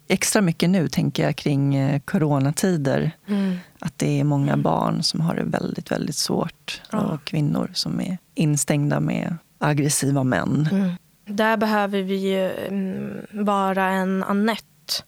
Extra 0.09 0.43
mycket 0.43 0.71
nu 0.71 0.89
tänker 0.89 1.23
jag 1.23 1.37
kring 1.37 1.77
eh, 1.77 2.01
coronatider. 2.01 3.11
Mm. 3.27 3.59
Att 3.79 3.99
det 3.99 4.21
är 4.21 4.25
många 4.25 4.53
mm. 4.53 4.63
barn 4.63 5.03
som 5.03 5.21
har 5.21 5.35
det 5.35 5.45
väldigt, 5.45 5.91
väldigt 5.91 6.17
svårt. 6.17 6.83
Ja. 6.91 7.01
Och 7.01 7.25
kvinnor 7.25 7.71
som 7.75 8.01
är 8.01 8.19
instängda 8.35 9.01
med 9.01 9.37
aggressiva 9.59 10.25
män. 10.25 10.69
Mm. 10.73 10.91
Där 11.25 11.57
behöver 11.57 12.03
vi 12.03 12.17
ju 12.17 12.51
mm, 12.51 13.27
vara 13.31 13.85
en 13.85 14.23
Annette. 14.23 15.03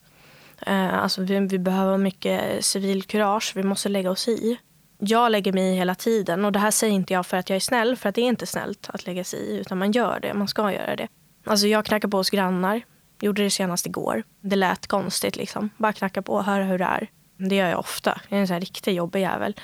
Eh, 0.67 0.93
alltså 0.93 1.21
vi, 1.21 1.39
vi 1.39 1.59
behöver 1.59 1.97
mycket 1.97 2.65
civilkurage. 2.65 3.51
Vi 3.55 3.63
måste 3.63 3.89
lägga 3.89 4.11
oss 4.11 4.27
i. 4.27 4.57
Jag 4.99 5.31
lägger 5.31 5.53
mig 5.53 5.73
i 5.73 5.75
hela 5.75 5.95
tiden. 5.95 6.45
Och 6.45 6.51
det 6.51 6.59
här 6.59 6.71
säger 6.71 6.93
inte 6.93 7.13
jag 7.13 7.25
för 7.25 7.37
att 7.37 7.49
jag 7.49 7.55
är 7.55 7.59
snäll. 7.59 7.95
För 7.95 8.09
att 8.09 8.15
det 8.15 8.21
är 8.21 8.25
inte 8.25 8.45
snällt 8.45 8.89
att 8.93 9.05
lägga 9.05 9.23
sig 9.23 9.39
i. 9.39 9.57
Utan 9.57 9.77
man 9.77 9.91
gör 9.91 10.19
det. 10.19 10.33
Man 10.33 10.47
ska 10.47 10.71
göra 10.71 10.95
det. 10.95 11.07
Alltså 11.45 11.67
jag 11.67 11.85
knackar 11.85 12.07
på 12.07 12.17
hos 12.17 12.29
grannar. 12.29 12.81
Gjorde 13.21 13.43
det 13.43 13.49
senast 13.49 13.85
igår. 13.85 14.23
Det 14.41 14.55
lät 14.55 14.87
konstigt 14.87 15.35
liksom. 15.35 15.69
Bara 15.77 15.93
knacka 15.93 16.21
på 16.21 16.33
och 16.33 16.43
höra 16.43 16.63
hur 16.63 16.77
det 16.77 16.85
är. 16.85 17.07
Det 17.37 17.55
gör 17.55 17.69
jag 17.69 17.79
ofta. 17.79 18.21
Jag 18.29 18.37
är 18.37 18.41
en 18.41 18.47
sån 18.47 18.53
här 18.53 18.61
riktig 18.61 18.93
jobbig 18.93 19.21
jävel. 19.21 19.55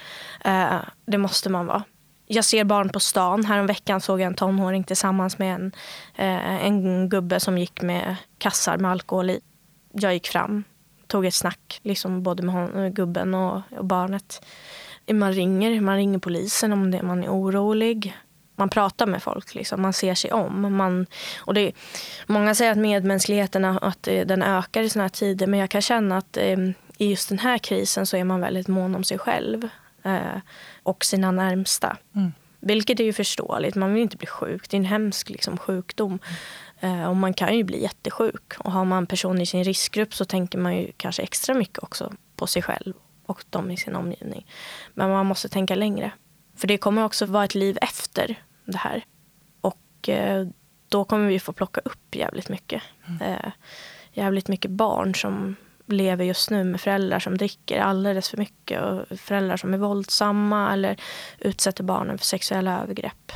Eh, 0.45 0.79
det 1.05 1.17
måste 1.17 1.49
man 1.49 1.65
vara 1.65 1.83
jag 2.27 2.45
ser 2.45 2.63
barn 2.63 2.89
på 2.89 2.99
stan. 2.99 3.45
Häromveckan 3.45 4.01
såg 4.01 4.21
jag 4.21 4.27
en 4.27 4.35
tonåring 4.35 4.83
tillsammans 4.83 5.37
med 5.37 5.55
en, 5.55 5.71
eh, 6.15 6.65
en 6.65 7.09
gubbe 7.09 7.39
som 7.39 7.57
gick 7.57 7.81
med 7.81 8.15
kassar 8.37 8.77
med 8.77 8.91
alkohol 8.91 9.29
i. 9.29 9.39
Jag 9.93 10.13
gick 10.13 10.27
fram, 10.27 10.63
tog 11.07 11.25
ett 11.25 11.33
snack, 11.33 11.79
liksom 11.83 12.23
både 12.23 12.43
med 12.43 12.55
hon, 12.55 12.93
gubben 12.93 13.33
och, 13.33 13.61
och, 13.77 13.85
barnet. 13.85 14.45
Man 15.13 15.33
ringer, 15.33 15.81
man 15.81 15.95
ringer 15.95 16.19
polisen 16.19 16.73
om 16.73 16.91
det, 16.91 17.03
man 17.03 17.23
är 17.23 17.29
orolig. 17.29 18.13
Man 18.55 18.69
pratar 18.69 19.05
med 19.05 19.23
folk, 19.23 19.55
liksom. 19.55 19.81
man 19.81 19.93
ser 19.93 20.15
sig 20.15 20.31
om. 20.31 20.75
Man, 20.75 21.05
och 21.37 21.53
det, 21.53 21.71
många 22.25 22.55
säger 22.55 22.71
att 22.71 22.77
medmänskligheten 22.77 23.65
att 23.65 24.07
eh, 24.07 24.25
den 24.25 24.43
ökar 24.43 24.81
i 24.81 24.89
såna 24.89 25.03
här 25.03 25.09
tider 25.09 25.47
men 25.47 25.59
jag 25.59 25.69
kan 25.69 25.81
känna 25.81 26.17
att 26.17 26.37
eh, 26.37 26.57
i 26.97 27.09
just 27.09 27.29
den 27.29 27.39
här 27.39 27.57
krisen 27.57 28.05
så 28.05 28.17
är 28.17 28.23
man 28.23 28.41
väldigt 28.41 28.67
mån 28.67 28.95
om 28.95 29.03
sig 29.03 29.17
själv. 29.17 29.69
Eh, 30.03 30.39
och 30.83 31.05
sina 31.05 31.31
närmsta. 31.31 31.97
Mm. 32.15 32.31
Vilket 32.59 32.99
är 32.99 33.03
ju 33.03 33.13
förståeligt. 33.13 33.75
Man 33.75 33.93
vill 33.93 34.03
inte 34.03 34.17
bli 34.17 34.27
sjuk. 34.27 34.69
Det 34.69 34.77
är 34.77 34.79
en 34.79 34.85
hemsk 34.85 35.29
liksom, 35.29 35.57
sjukdom. 35.57 36.19
Mm. 36.79 37.09
och 37.09 37.15
man 37.15 37.33
kan 37.33 37.57
ju 37.57 37.63
bli 37.63 37.81
jättesjuk. 37.81 38.53
Och 38.57 38.71
har 38.71 38.85
man 38.85 39.07
personer 39.07 39.41
i 39.41 39.45
sin 39.45 39.63
riskgrupp 39.63 40.15
så 40.15 40.25
tänker 40.25 40.57
man 40.57 40.77
ju 40.77 40.91
kanske 40.97 41.23
extra 41.23 41.55
mycket 41.55 41.83
också 41.83 42.13
på 42.35 42.47
sig 42.47 42.61
själv 42.61 42.93
och 43.25 43.43
de 43.49 43.71
i 43.71 43.77
sin 43.77 43.95
omgivning. 43.95 44.47
Men 44.93 45.09
man 45.09 45.25
måste 45.25 45.49
tänka 45.49 45.75
längre. 45.75 46.11
För 46.55 46.67
det 46.67 46.77
kommer 46.77 47.03
också 47.03 47.25
vara 47.25 47.43
ett 47.43 47.55
liv 47.55 47.77
efter 47.81 48.35
det 48.65 48.77
här. 48.77 49.05
Och 49.61 50.09
eh, 50.09 50.47
då 50.89 51.05
kommer 51.05 51.27
vi 51.27 51.39
få 51.39 51.53
plocka 51.53 51.81
upp 51.85 52.15
jävligt 52.15 52.49
mycket. 52.49 52.83
Mm. 53.07 53.21
Eh, 53.21 53.51
jävligt 54.13 54.47
mycket 54.47 54.71
barn 54.71 55.15
som 55.15 55.55
lever 55.85 56.25
just 56.25 56.49
nu 56.49 56.63
med 56.63 56.81
föräldrar 56.81 57.19
som 57.19 57.37
dricker 57.37 57.79
alldeles 57.79 58.29
för 58.29 58.37
mycket 58.37 58.81
och 58.81 59.19
föräldrar 59.19 59.57
som 59.57 59.73
är 59.73 59.77
våldsamma 59.77 60.73
eller 60.73 60.97
utsätter 61.39 61.83
barnen 61.83 62.17
för 62.17 62.25
sexuella 62.25 62.81
övergrepp. 62.81 63.31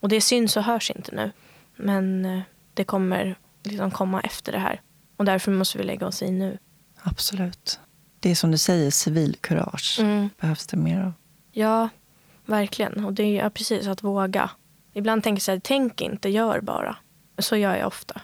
Och 0.00 0.08
det 0.08 0.20
syns 0.20 0.56
och 0.56 0.62
hörs 0.62 0.90
inte 0.90 1.14
nu. 1.14 1.30
Men 1.76 2.24
eh, 2.24 2.40
det 2.74 2.84
kommer 2.84 3.36
liksom 3.62 3.90
komma 3.90 4.20
efter 4.20 4.52
det 4.52 4.58
här. 4.58 4.80
Och 5.16 5.24
därför 5.24 5.52
måste 5.52 5.78
vi 5.78 5.84
lägga 5.84 6.06
oss 6.06 6.22
i 6.22 6.30
nu. 6.30 6.58
Absolut. 7.02 7.80
Det 8.24 8.30
är 8.30 8.34
som 8.34 8.50
du 8.50 8.58
säger, 8.58 8.90
civilkurage 8.90 9.98
mm. 10.00 10.30
behövs 10.40 10.66
det 10.66 10.76
mer 10.76 11.00
av. 11.00 11.12
Ja, 11.52 11.88
verkligen. 12.46 13.04
Och 13.04 13.12
det 13.12 13.38
är 13.38 13.50
precis 13.50 13.86
att 13.86 14.02
våga. 14.02 14.50
Ibland 14.92 15.22
tänker 15.22 15.36
jag 15.36 15.42
så 15.42 15.50
här, 15.50 15.60
tänk 15.64 16.00
inte, 16.00 16.28
gör 16.28 16.60
bara. 16.60 16.96
Så 17.38 17.56
gör 17.56 17.76
jag 17.76 17.86
ofta. 17.86 18.20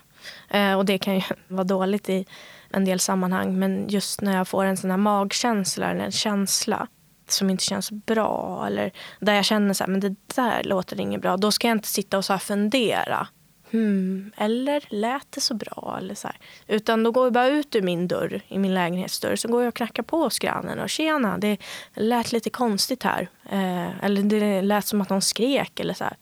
Eh, 0.51 0.75
och 0.75 0.85
det 0.85 0.99
kan 0.99 1.15
ju 1.15 1.23
vara 1.49 1.65
dåligt 1.65 2.09
i 2.09 2.27
en 2.71 2.85
del 2.85 3.01
sammanhang. 3.01 3.59
Men 3.59 3.89
just 3.89 4.21
när 4.21 4.37
jag 4.37 4.49
får 4.49 4.65
en 4.65 4.77
sån 4.77 4.91
här 4.91 4.99
magkänsla 4.99 5.91
eller 5.91 6.05
en 6.05 6.13
känsla 6.13 6.87
som 7.29 7.51
inte 7.51 7.65
känns 7.65 7.91
bra 7.91 8.65
eller 8.67 8.93
där 9.21 9.35
jag 9.35 9.45
känner 9.45 9.75
så 9.75 9.85
här, 9.85 9.91
men 9.91 10.01
det 10.01 10.15
där 10.35 10.63
låter 10.65 11.01
inget 11.01 11.23
bra. 11.23 11.37
Då 11.37 11.53
ska 11.53 11.69
jag 11.69 11.77
inte 11.77 11.89
sitta 11.89 12.19
och 12.19 12.25
så 12.25 12.39
fundera. 12.39 13.29
Hmm, 13.71 14.33
eller 14.37 14.85
lät 14.89 15.33
det 15.33 15.41
så 15.41 15.55
bra? 15.55 15.97
Eller 15.99 16.15
så 16.15 16.29
här. 16.29 16.37
Utan 16.67 17.03
då 17.03 17.13
går 17.13 17.27
jag 17.27 17.33
bara 17.33 17.49
ut 17.49 17.77
ur 17.77 17.83
min 17.83 18.09
dörr, 18.09 18.41
i 18.49 18.59
min 18.59 18.75
lägenhetsdörr, 18.75 19.37
så 19.37 19.49
går 19.49 19.63
jag 19.63 19.69
och 19.69 19.75
knackar 19.75 20.03
på 20.03 20.23
hos 20.23 20.39
grannen 20.39 20.79
och 20.79 20.91
tjena, 20.91 21.39
det 21.39 21.57
lät 21.95 22.33
lite 22.33 22.51
konstigt 22.51 23.03
här. 23.03 23.29
Eh, 23.51 24.05
eller 24.05 24.23
det 24.23 24.63
lät 24.63 24.87
som 24.87 25.01
att 25.01 25.11
någon 25.11 25.23
skrek 25.23 25.81
eller 25.81 25.95
så 25.95 26.05
här. 26.05 26.17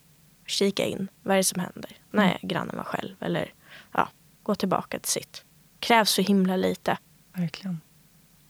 Kika 0.46 0.84
in, 0.84 1.08
vad 1.22 1.32
är 1.32 1.36
det 1.36 1.44
som 1.44 1.60
händer? 1.60 1.90
Mm. 2.12 2.26
Nej, 2.26 2.38
grannen 2.42 2.76
var 2.76 2.84
själv. 2.84 3.14
Eller 3.20 3.52
ja, 3.92 4.08
gå 4.42 4.54
tillbaka 4.54 4.98
till 4.98 5.12
sitt. 5.12 5.44
Krävs 5.80 6.10
så 6.10 6.22
himla 6.22 6.56
lite. 6.56 6.98
Verkligen. 7.34 7.80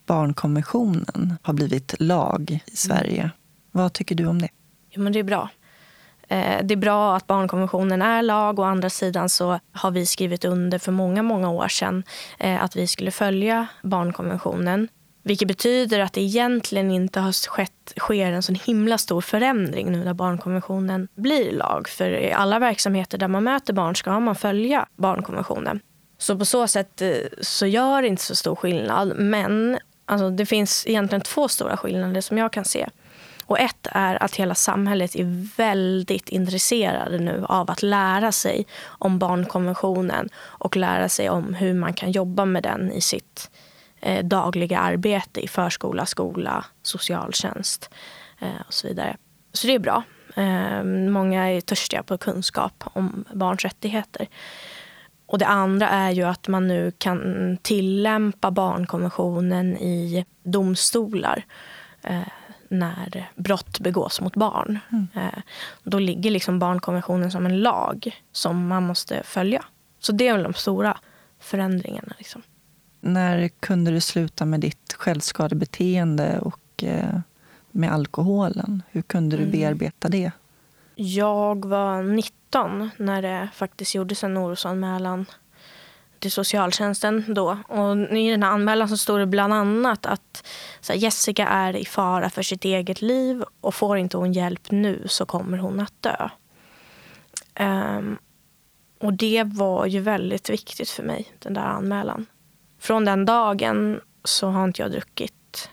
Barnkonventionen 0.07 1.35
har 1.43 1.55
blivit 1.55 1.95
lag 2.01 2.61
i 2.67 2.77
Sverige. 2.77 3.21
Mm. 3.21 3.31
Vad 3.71 3.93
tycker 3.93 4.15
du 4.15 4.27
om 4.27 4.43
det? 4.43 4.49
Jo, 4.91 5.03
men 5.03 5.13
det 5.13 5.19
är 5.19 5.25
bra. 5.25 5.51
Eh, 6.29 6.65
det 6.65 6.75
är 6.75 6.77
bra 6.77 7.17
att 7.17 7.27
barnkonventionen 7.27 8.03
är 8.03 8.23
lag. 8.23 8.59
Å 8.59 8.63
andra 8.63 8.91
sidan 8.91 9.29
så 9.29 9.61
har 9.73 9.91
vi 9.91 10.07
skrivit 10.07 10.45
under 10.45 10.79
för 10.79 10.93
många, 10.93 11.23
många 11.23 11.51
år 11.51 11.69
sedan 11.69 12.05
eh, 12.39 12.63
att 12.65 12.77
vi 12.77 12.87
skulle 12.87 13.11
följa 13.11 13.67
barnkonventionen. 13.83 14.89
Vilket 15.23 15.49
betyder 15.49 16.01
att 16.01 16.13
det 16.13 16.21
egentligen 16.21 16.91
inte 16.91 17.21
har 17.21 17.49
skett, 17.49 17.93
sker 17.97 18.33
en 18.33 18.43
sån 18.43 18.55
himla 18.55 18.99
stor 18.99 19.21
förändring 19.21 19.93
nu 19.93 20.05
när 20.05 20.15
barnkonventionen 20.15 21.09
blir 21.15 21.53
lag. 21.53 21.89
För 21.89 22.11
i 22.11 22.33
alla 22.33 22.59
verksamheter 22.59 23.19
där 23.19 23.29
man 23.29 23.45
möter 23.45 23.73
barn 23.73 23.95
ska 23.95 24.21
man 24.21 24.35
följa 24.35 24.87
barnkonventionen. 24.97 25.81
Så 26.19 26.39
på 26.39 26.45
så 26.45 26.67
sätt 26.67 27.03
eh, 27.03 27.11
så 27.41 27.67
gör 27.67 28.03
det 28.03 28.09
inte 28.09 28.23
så 28.23 28.37
stor 28.37 28.57
skillnad. 28.57 29.13
Men 29.17 29.79
alltså, 30.07 30.31
det 30.31 30.47
finns 30.47 30.87
egentligen 30.87 31.23
två 31.23 31.49
stora 31.49 31.77
skillnader 31.77 32.21
som 32.21 32.39
jag 32.39 32.53
kan 32.53 32.65
se. 32.65 32.89
Och 33.49 33.59
ett 33.59 33.87
är 33.93 34.23
att 34.23 34.37
hela 34.37 34.55
samhället 34.55 35.17
är 35.17 35.57
väldigt 35.57 36.29
intresserade 36.29 37.19
nu 37.19 37.45
av 37.49 37.71
att 37.71 37.83
lära 37.83 38.33
sig 38.33 38.67
om 38.87 39.19
barnkonventionen 39.19 40.29
och 40.37 40.77
lära 40.77 41.09
sig 41.09 41.31
om 41.31 41.55
hur 41.55 41.75
man 41.75 41.93
kan 41.93 42.13
jobba 42.13 42.45
med 42.45 42.63
den 42.63 42.93
i 42.93 43.01
sitt 43.01 43.51
eh, 44.01 44.25
dagliga 44.25 44.79
arbete 44.79 45.41
i 45.41 45.49
förskola, 45.49 46.07
skola, 46.07 46.65
socialtjänst 46.83 47.91
eh, 48.39 48.61
och 48.67 48.75
så 48.75 48.89
vidare. 48.89 49.17
Så 49.53 49.67
det 49.67 49.75
är 49.75 49.79
bra. 49.79 50.03
Eh, 50.37 50.85
många 51.11 51.51
är 51.51 51.61
törstiga 51.61 52.03
på 52.03 52.19
kunskap 52.19 52.85
om 52.93 53.25
barns 53.33 53.65
rättigheter. 53.65 54.29
Och 55.27 55.39
det 55.39 55.47
andra 55.47 55.89
är 55.89 56.11
ju 56.11 56.23
att 56.23 56.49
man 56.49 56.69
nu 56.69 56.93
kan 56.99 57.57
tillämpa 57.63 58.51
barnkonventionen 58.51 59.77
i 59.77 60.25
domstolar. 60.43 61.45
Eh, 62.03 62.21
när 62.69 63.31
brott 63.35 63.81
begås 63.81 64.21
mot 64.21 64.37
barn. 64.37 64.79
Mm. 64.93 65.09
Eh, 65.15 65.43
då 65.83 65.99
ligger 65.99 66.31
liksom 66.31 66.59
barnkonventionen 66.59 67.31
som 67.31 67.47
en 67.47 67.61
lag 67.61 68.23
som 68.33 68.67
man 68.67 68.83
måste 68.83 69.23
följa. 69.23 69.65
Så 69.99 70.13
det 70.13 70.29
är 70.29 70.33
väl 70.33 70.43
de 70.43 70.55
stora 70.55 70.99
förändringarna. 71.39 72.15
Liksom. 72.19 72.43
När 73.01 73.49
kunde 73.49 73.91
du 73.91 74.01
sluta 74.01 74.45
med 74.45 74.61
ditt 74.61 74.93
självskadebeteende 74.99 76.39
och 76.39 76.85
eh, 76.85 77.21
med 77.71 77.93
alkoholen? 77.93 78.83
Hur 78.91 79.03
kunde 79.03 79.37
du 79.37 79.43
mm. 79.43 79.53
bearbeta 79.53 80.09
det? 80.09 80.33
Jag 80.95 81.65
var 81.65 82.03
19 82.03 82.91
när 82.97 83.23
det 83.23 83.49
faktiskt 83.55 83.95
gjordes 83.95 84.25
en 84.25 84.39
orosanmälan 84.39 85.27
till 86.21 86.33
socialtjänsten 86.33 87.25
då. 87.29 87.59
Och 87.69 87.97
I 87.97 88.31
den 88.31 88.43
här 88.43 88.51
anmälan 88.51 88.89
så 88.89 88.97
står 88.97 89.19
det 89.19 89.27
bland 89.27 89.53
annat 89.53 90.07
att 90.07 90.47
här, 90.89 90.95
Jessica 90.95 91.47
är 91.47 91.77
i 91.77 91.85
fara 91.85 92.31
för 92.31 92.43
sitt 92.43 92.65
eget 92.65 93.03
liv 93.03 93.45
och 93.61 93.75
får 93.75 93.99
inte 93.99 94.17
hon 94.17 94.33
hjälp 94.33 94.71
nu 94.71 95.03
så 95.07 95.27
kommer 95.27 95.59
hon 95.59 95.81
att 95.81 96.03
dö. 96.03 96.29
Um, 97.61 98.19
och 99.01 99.13
det 99.13 99.45
var 99.45 99.87
ju 99.87 100.01
väldigt 100.01 100.51
viktigt 100.51 100.91
för 100.91 101.03
mig, 101.03 101.27
den 101.39 101.55
där 101.55 101.63
anmälan. 101.63 102.27
Från 102.79 103.05
den 103.05 103.25
dagen 103.25 104.01
så 104.25 104.49
har 104.49 104.65
inte 104.65 104.83
jag 104.83 104.91
druckit 104.91 105.71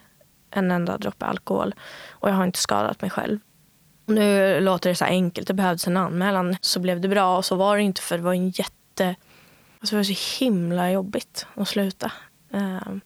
en 0.51 0.71
enda 0.71 0.97
droppe 0.97 1.25
alkohol 1.25 1.75
och 2.09 2.29
jag 2.29 2.33
har 2.33 2.45
inte 2.45 2.59
skadat 2.59 3.01
mig 3.01 3.09
själv. 3.09 3.39
Nu 4.05 4.59
låter 4.59 4.89
det 4.89 4.95
så 4.95 5.05
enkelt, 5.05 5.47
det 5.47 5.53
behövdes 5.53 5.87
en 5.87 5.97
anmälan 5.97 6.57
så 6.61 6.79
blev 6.79 7.01
det 7.01 7.07
bra 7.07 7.37
och 7.37 7.45
så 7.45 7.55
var 7.55 7.77
det 7.77 7.83
inte 7.83 8.01
för 8.01 8.17
det 8.17 8.23
var 8.23 8.33
en 8.33 8.49
jätte 8.49 9.15
Alltså 9.85 9.95
det 9.95 9.99
var 9.99 10.03
så 10.03 10.45
himla 10.45 10.91
jobbigt 10.91 11.47
att 11.55 11.67
sluta. 11.67 12.11
Ehm, 12.53 13.01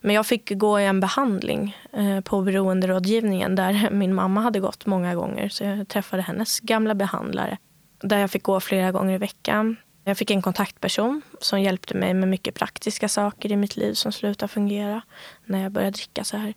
men 0.00 0.14
jag 0.14 0.26
fick 0.26 0.58
gå 0.58 0.80
i 0.80 0.86
en 0.86 1.00
behandling 1.00 1.76
eh, 1.92 2.20
på 2.20 2.42
beroenderådgivningen 2.42 3.54
där 3.54 3.90
min 3.92 4.14
mamma 4.14 4.40
hade 4.40 4.60
gått 4.60 4.86
många 4.86 5.14
gånger. 5.14 5.48
Så 5.48 5.64
jag 5.64 5.88
träffade 5.88 6.22
hennes 6.22 6.60
gamla 6.60 6.94
behandlare. 6.94 7.58
Där 8.00 8.18
jag 8.18 8.30
fick 8.30 8.42
gå 8.42 8.60
flera 8.60 8.92
gånger 8.92 9.14
i 9.14 9.18
veckan. 9.18 9.76
Jag 10.04 10.18
fick 10.18 10.30
en 10.30 10.42
kontaktperson 10.42 11.22
som 11.40 11.60
hjälpte 11.60 11.94
mig 11.94 12.14
med 12.14 12.28
mycket 12.28 12.54
praktiska 12.54 13.08
saker 13.08 13.52
i 13.52 13.56
mitt 13.56 13.76
liv 13.76 13.94
som 13.94 14.12
slutade 14.12 14.52
fungera 14.52 15.02
när 15.44 15.62
jag 15.62 15.72
började 15.72 15.96
dricka 15.96 16.24
så 16.24 16.36
här. 16.36 16.54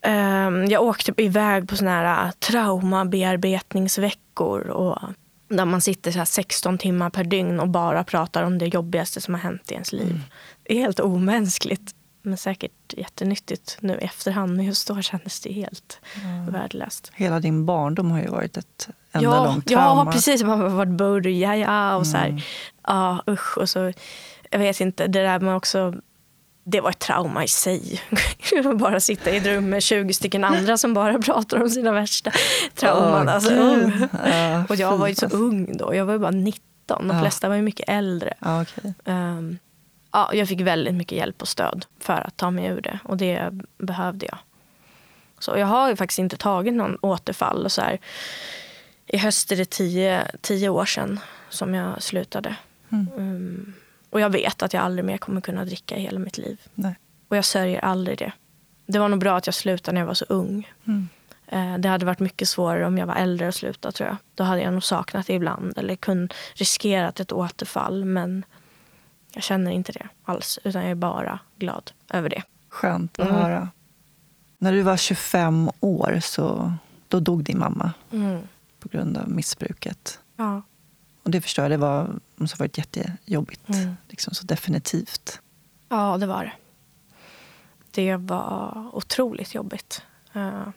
Ehm, 0.00 0.64
jag 0.64 0.82
åkte 0.82 1.22
iväg 1.22 1.68
på 1.68 1.76
såna 1.76 1.90
här 1.90 2.26
eh, 2.26 2.30
traumabearbetningsveckor 2.30 4.60
och 4.60 4.98
där 5.56 5.64
man 5.64 5.80
sitter 5.80 6.10
så 6.10 6.24
16 6.24 6.78
timmar 6.78 7.10
per 7.10 7.24
dygn 7.24 7.60
och 7.60 7.68
bara 7.68 8.04
pratar 8.04 8.42
om 8.42 8.58
det 8.58 8.66
jobbigaste 8.66 9.20
som 9.20 9.34
har 9.34 9.40
hänt 9.40 9.70
i 9.70 9.74
ens 9.74 9.92
liv. 9.92 10.10
Mm. 10.10 10.20
Det 10.62 10.74
är 10.74 10.80
helt 10.80 11.00
omänskligt. 11.00 11.94
Men 12.24 12.36
säkert 12.36 12.94
jättenyttigt 12.96 13.78
nu 13.80 13.94
i 13.94 14.04
efterhand. 14.04 14.56
Men 14.56 14.64
just 14.64 14.88
då 14.88 15.02
kändes 15.02 15.40
det 15.40 15.52
helt 15.52 16.00
mm. 16.24 16.52
värdelöst. 16.52 17.12
Hela 17.14 17.40
din 17.40 17.66
barndom 17.66 18.10
har 18.10 18.20
ju 18.20 18.28
varit 18.28 18.56
ett 18.56 18.88
enda 19.12 19.28
ja, 19.28 19.44
långt 19.44 19.66
trauma. 19.66 20.04
Ja, 20.04 20.12
precis. 20.12 20.42
Man 20.42 20.60
har 20.60 20.68
varit 20.68 20.92
börja, 20.92 21.56
ja, 21.56 21.96
och 21.96 22.06
så 22.06 22.16
här. 22.16 22.28
Mm. 22.28 22.40
Ja, 22.86 23.22
usch. 23.28 23.58
Och 23.58 23.68
så, 23.68 23.92
jag 24.50 24.58
vet 24.58 24.80
inte, 24.80 25.06
det 25.06 25.22
där 25.22 25.40
med 25.40 25.56
också 25.56 25.94
det 26.64 26.80
var 26.80 26.90
ett 26.90 26.98
trauma 26.98 27.44
i 27.44 27.48
sig. 27.48 28.00
bara 28.74 29.00
sitta 29.00 29.30
i 29.30 29.36
ett 29.36 29.46
rum 29.46 29.70
med 29.70 29.82
20 29.82 30.14
stycken 30.14 30.44
andra 30.44 30.76
som 30.76 30.94
bara 30.94 31.18
pratar 31.18 31.62
om 31.62 31.70
sina 31.70 31.92
värsta 31.92 32.32
trauman. 32.74 33.28
Oh, 33.28 33.34
alltså, 33.34 33.52
uh. 33.52 34.64
och 34.68 34.76
jag 34.76 34.98
var 34.98 35.08
ju 35.08 35.14
så 35.14 35.26
ung 35.26 35.76
då. 35.76 35.94
Jag 35.94 36.04
var 36.04 36.12
ju 36.12 36.18
bara 36.18 36.30
19. 36.30 36.62
De 36.86 37.10
uh. 37.10 37.20
flesta 37.20 37.48
var 37.48 37.56
ju 37.56 37.62
mycket 37.62 37.88
äldre. 37.88 38.34
Okay. 38.40 38.92
um, 39.04 39.58
ja, 40.12 40.30
jag 40.34 40.48
fick 40.48 40.60
väldigt 40.60 40.94
mycket 40.94 41.18
hjälp 41.18 41.42
och 41.42 41.48
stöd 41.48 41.86
för 42.00 42.26
att 42.26 42.36
ta 42.36 42.50
mig 42.50 42.66
ur 42.66 42.80
det. 42.80 42.98
Och 43.04 43.16
det 43.16 43.50
behövde 43.78 44.26
jag. 44.26 44.38
Så 45.38 45.56
jag 45.56 45.66
har 45.66 45.88
ju 45.88 45.96
faktiskt 45.96 46.18
inte 46.18 46.36
tagit 46.36 46.74
någon 46.74 46.98
återfall. 47.00 47.64
Och 47.64 47.72
så 47.72 47.82
här. 47.82 47.98
I 49.06 49.18
höst 49.18 49.52
är 49.52 49.56
det 49.56 49.70
tio, 49.70 50.26
tio 50.40 50.68
år 50.68 50.84
sedan 50.84 51.20
som 51.48 51.74
jag 51.74 52.02
slutade. 52.02 52.56
Mm. 52.92 53.08
Um, 53.16 53.74
och 54.12 54.20
jag 54.20 54.30
vet 54.30 54.62
att 54.62 54.72
jag 54.72 54.82
aldrig 54.82 55.04
mer 55.04 55.18
kommer 55.18 55.40
kunna 55.40 55.64
dricka 55.64 55.96
i 55.96 56.00
hela 56.00 56.18
mitt 56.18 56.38
liv. 56.38 56.60
Nej. 56.74 56.98
Och 57.28 57.36
jag 57.36 57.44
sörjer 57.44 57.80
aldrig 57.80 58.18
det. 58.18 58.32
Det 58.86 58.98
var 58.98 59.08
nog 59.08 59.20
bra 59.20 59.36
att 59.36 59.46
jag 59.46 59.54
slutade 59.54 59.94
när 59.94 60.00
jag 60.00 60.06
var 60.06 60.14
så 60.14 60.24
ung. 60.28 60.72
Mm. 60.84 61.08
Eh, 61.46 61.78
det 61.78 61.88
hade 61.88 62.06
varit 62.06 62.18
mycket 62.18 62.48
svårare 62.48 62.86
om 62.86 62.98
jag 62.98 63.06
var 63.06 63.14
äldre 63.14 63.48
och 63.48 63.54
slutade 63.54 63.92
tror 63.92 64.08
jag. 64.08 64.16
Då 64.34 64.44
hade 64.44 64.62
jag 64.62 64.72
nog 64.72 64.84
saknat 64.84 65.26
det 65.26 65.34
ibland 65.34 65.78
eller 65.78 65.96
kun 65.96 66.28
riskerat 66.54 67.20
ett 67.20 67.32
återfall. 67.32 68.04
Men 68.04 68.44
jag 69.32 69.42
känner 69.42 69.70
inte 69.70 69.92
det 69.92 70.08
alls. 70.24 70.58
Utan 70.64 70.82
jag 70.82 70.90
är 70.90 70.94
bara 70.94 71.38
glad 71.56 71.92
över 72.10 72.28
det. 72.28 72.42
Skönt 72.68 73.18
att 73.18 73.28
mm. 73.28 73.40
höra. 73.40 73.68
När 74.58 74.72
du 74.72 74.82
var 74.82 74.96
25 74.96 75.70
år 75.80 76.18
så 76.22 76.72
då 77.08 77.20
dog 77.20 77.44
din 77.44 77.58
mamma 77.58 77.92
mm. 78.12 78.40
på 78.78 78.88
grund 78.88 79.16
av 79.16 79.28
missbruket. 79.28 80.18
Ja. 80.36 80.62
Och 81.22 81.30
det 81.30 81.40
förstår 81.40 81.64
jag, 81.64 81.70
det 81.70 81.76
var, 81.76 82.10
måste 82.36 82.56
ha 82.56 82.58
varit 82.58 82.78
jättejobbigt. 82.78 83.68
Mm. 83.68 83.96
Liksom, 84.08 84.34
så 84.34 84.44
definitivt. 84.46 85.40
Ja, 85.88 86.18
det 86.18 86.26
var 86.26 86.44
det. 86.44 86.52
det 87.90 88.16
var 88.16 88.90
otroligt 88.92 89.54
jobbigt. 89.54 90.02
Uh, 90.36 90.68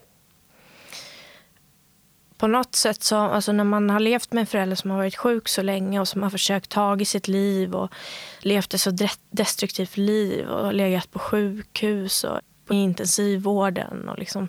på 2.38 2.48
något 2.48 2.76
sätt 2.76 3.04
så, 3.04 3.16
alltså 3.16 3.52
när 3.52 3.64
man 3.64 3.90
har 3.90 4.00
levt 4.00 4.34
med 4.34 4.42
en 4.42 4.48
förälder 4.48 4.76
som 4.76 4.92
har 4.92 4.98
varit 4.98 5.18
sjuk 5.18 5.48
så 5.48 5.62
länge 5.62 6.00
och 6.00 6.08
som 6.08 6.24
har 6.24 6.30
försökt 6.30 6.70
ta 6.70 7.00
i 7.00 7.06
sitt 7.06 7.28
liv 7.28 7.76
och 7.76 7.94
levt 8.40 8.74
ett 8.74 8.82
så 8.82 8.92
destruktivt 9.30 9.98
liv 9.98 10.48
och 10.48 10.74
legat 10.74 11.12
på 11.12 11.20
sjukhus 11.20 12.24
och 12.24 12.40
på 12.66 12.74
intensivvården 12.74 14.10
och 14.10 14.20
liksom, 14.20 14.48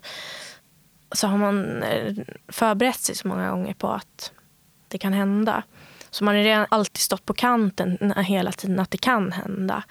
så 1.12 1.26
har 1.26 1.38
man 1.38 1.82
eh, 1.82 2.14
förberett 2.48 3.00
sig 3.00 3.14
så 3.14 3.28
många 3.28 3.50
gånger 3.50 3.74
på 3.74 3.88
att 3.88 4.32
det 4.88 4.98
kan 4.98 5.12
hända. 5.12 5.62
Så 6.16 6.24
man 6.24 6.36
har 6.36 6.42
redan 6.42 6.66
alltid 6.68 7.00
stått 7.00 7.24
på 7.24 7.34
kanten 7.34 8.14
hela 8.16 8.52
tiden 8.52 8.80
att 8.80 8.90
det 8.90 8.98
kan 8.98 9.32
hända. 9.32 9.82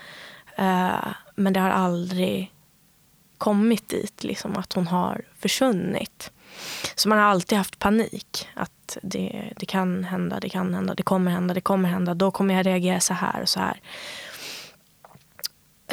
Uh, 0.60 1.14
men 1.36 1.54
det 1.54 1.60
har 1.60 1.70
aldrig 1.70 2.54
kommit 3.38 3.90
dit, 3.90 4.24
liksom, 4.24 4.58
att 4.58 4.74
hon 4.74 4.88
har 4.88 5.22
försvunnit. 5.40 6.32
Så 6.96 7.10
man 7.10 7.18
har 7.18 7.26
alltid 7.26 7.58
haft 7.58 7.80
panik. 7.80 8.48
Att 8.54 8.98
det, 9.02 9.54
det 9.58 9.66
kan 9.66 10.04
hända, 10.04 10.40
det 10.40 10.50
kan 10.50 10.74
hända, 10.74 10.94
det 10.94 11.04
kommer 11.04 11.32
hända, 11.32 11.54
det 11.54 11.62
kommer 11.62 11.90
hända. 11.90 12.14
Då 12.14 12.32
kommer 12.32 12.54
jag 12.54 12.66
reagera 12.66 13.00
så 13.00 13.14
här 13.14 13.42
och 13.42 13.50
så 13.50 13.60
här. 13.60 13.80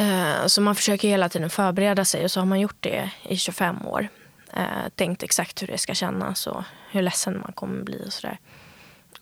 Uh, 0.01 0.47
så 0.47 0.61
man 0.61 0.75
försöker 0.75 1.09
hela 1.09 1.29
tiden 1.29 1.51
förbereda 1.51 2.05
sig 2.05 2.25
och 2.25 2.31
så 2.31 2.41
har 2.41 2.47
man 2.47 2.61
gjort 2.61 2.81
det 2.81 3.11
i 3.23 3.37
25 3.37 3.87
år. 3.87 4.09
Uh, 4.57 4.89
tänkt 4.95 5.23
exakt 5.23 5.63
hur 5.63 5.67
det 5.67 5.79
ska 5.79 5.95
kännas 5.95 6.47
och 6.47 6.63
hur 6.91 7.03
ledsen 7.03 7.41
man 7.41 7.53
kommer 7.53 7.83
bli 7.83 8.05
och 8.07 8.13
sådär. 8.13 8.39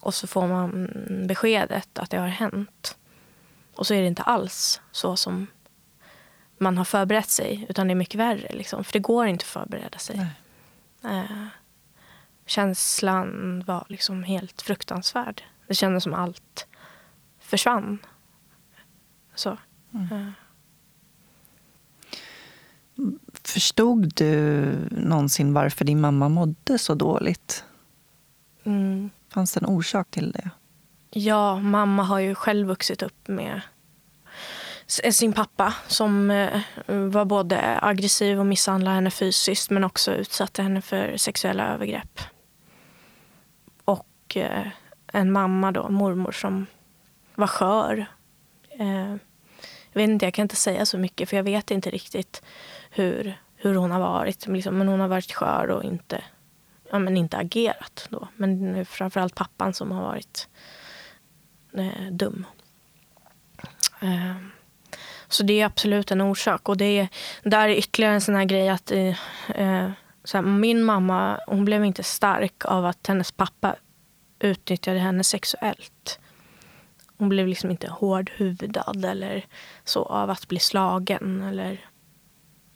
Och 0.01 0.15
så 0.15 0.27
får 0.27 0.47
man 0.47 0.89
beskedet 1.29 1.99
att 1.99 2.11
det 2.11 2.19
har 2.19 2.29
hänt. 2.29 2.97
Och 3.75 3.87
så 3.87 3.95
är 3.95 4.01
det 4.01 4.07
inte 4.07 4.23
alls 4.23 4.81
så 4.93 5.17
som 5.17 5.47
man 6.59 6.79
har 6.79 6.85
förberett 6.85 7.31
sig, 7.31 7.67
utan 7.69 7.87
det 7.87 7.93
är 7.93 7.97
mycket 7.97 8.21
värre. 8.21 8.55
Liksom. 8.55 8.85
För 8.85 8.93
det 8.93 8.99
går 8.99 9.27
inte 9.27 9.43
att 9.43 9.47
förbereda 9.47 9.99
sig. 9.99 10.27
Eh, 11.05 11.47
känslan 12.47 13.63
var 13.67 13.85
liksom 13.89 14.23
helt 14.23 14.63
fruktansvärd. 14.63 15.43
Det 15.67 15.75
kändes 15.75 16.05
som 16.05 16.15
allt 16.15 16.67
försvann. 17.39 17.99
Så. 19.35 19.59
Mm. 19.95 20.13
Eh. 20.13 20.33
Förstod 23.45 24.15
du 24.15 24.65
någonsin 24.91 25.53
varför 25.53 25.85
din 25.85 26.01
mamma 26.01 26.29
mådde 26.29 26.79
så 26.79 26.95
dåligt? 26.95 27.65
Mm. 28.65 29.11
Fanns 29.31 29.53
det 29.53 29.61
en 29.61 29.67
orsak 29.67 30.11
till 30.11 30.33
det? 30.33 30.51
Ja, 31.11 31.59
mamma 31.59 32.03
har 32.03 32.19
ju 32.19 32.35
själv 32.35 32.69
vuxit 32.69 33.03
upp 33.03 33.29
med 33.29 33.61
eh, 35.03 35.13
sin 35.13 35.33
pappa 35.33 35.75
som 35.87 36.31
eh, 36.31 36.61
var 36.87 37.25
både 37.25 37.79
aggressiv 37.83 38.41
och 38.41 38.47
misshandlade 38.47 38.95
henne 38.95 39.11
fysiskt 39.11 39.71
men 39.71 39.85
också 39.85 40.15
utsatte 40.15 40.63
henne 40.63 40.83
för 40.83 41.17
sexuella 41.17 41.75
övergrepp. 41.75 42.21
Och 43.85 44.37
eh, 44.37 44.67
en 45.13 45.33
mamma, 45.33 45.73
då, 45.73 45.89
mormor, 45.89 46.33
som 46.33 46.67
var 47.35 47.47
skör. 47.47 48.07
Jag 49.93 50.01
vet 50.01 50.09
inte, 50.09 50.27
jag 50.27 50.35
kan 50.35 50.43
inte 50.43 50.57
säga 50.57 50.87
så 50.87 50.99
mycket 50.99 51.29
för 51.29 51.37
jag 51.37 51.45
vet 51.45 51.71
inte 51.71 51.91
riktigt 51.91 52.43
hur, 52.91 53.41
hur 53.57 53.75
hon 53.75 53.91
har 53.91 54.01
varit. 54.01 54.47
Liksom, 54.47 54.79
men 54.79 54.89
hon 54.89 55.01
har 55.01 55.09
varit 55.09 55.33
skör 55.33 55.71
och 55.71 55.85
inte, 55.85 56.25
ja, 56.91 56.99
men 56.99 57.17
inte 57.17 57.37
agerat. 57.37 58.07
Då. 58.11 58.29
Men 58.37 58.87
framförallt 58.87 59.35
pappan 59.35 59.75
som 59.75 59.91
har 59.91 60.03
varit 60.03 60.49
eh, 61.73 62.13
dum. 62.13 62.47
Eh, 64.01 64.37
så 65.29 65.43
det 65.43 65.61
är 65.61 65.67
absolut 65.67 66.11
en 66.11 66.21
orsak. 66.21 66.69
Och 66.69 66.77
det 66.77 66.99
är, 66.99 67.09
där 67.43 67.69
är 67.69 67.75
ytterligare 67.75 68.15
en 68.15 68.21
sån 68.21 68.35
här 68.35 68.45
grej 68.45 68.69
att 68.69 68.91
eh, 68.91 69.17
eh, 69.55 69.91
så 70.25 70.37
här, 70.37 70.43
min 70.43 70.85
mamma 70.85 71.41
hon 71.47 71.65
blev 71.65 71.85
inte 71.85 72.03
stark 72.03 72.65
av 72.65 72.87
att 72.87 73.07
hennes 73.07 73.33
pappa 73.33 73.77
utnyttjade 74.39 74.99
henne 74.99 75.25
sexuellt. 75.25 76.21
Hon 77.17 77.29
blev 77.29 77.47
liksom 77.47 77.71
inte 77.71 77.91
hårdhudad 77.91 79.05
eller 79.05 79.47
så 79.85 80.05
av 80.05 80.31
att 80.31 80.49
bli 80.49 80.59
slagen. 80.59 81.43
Eller... 81.43 81.87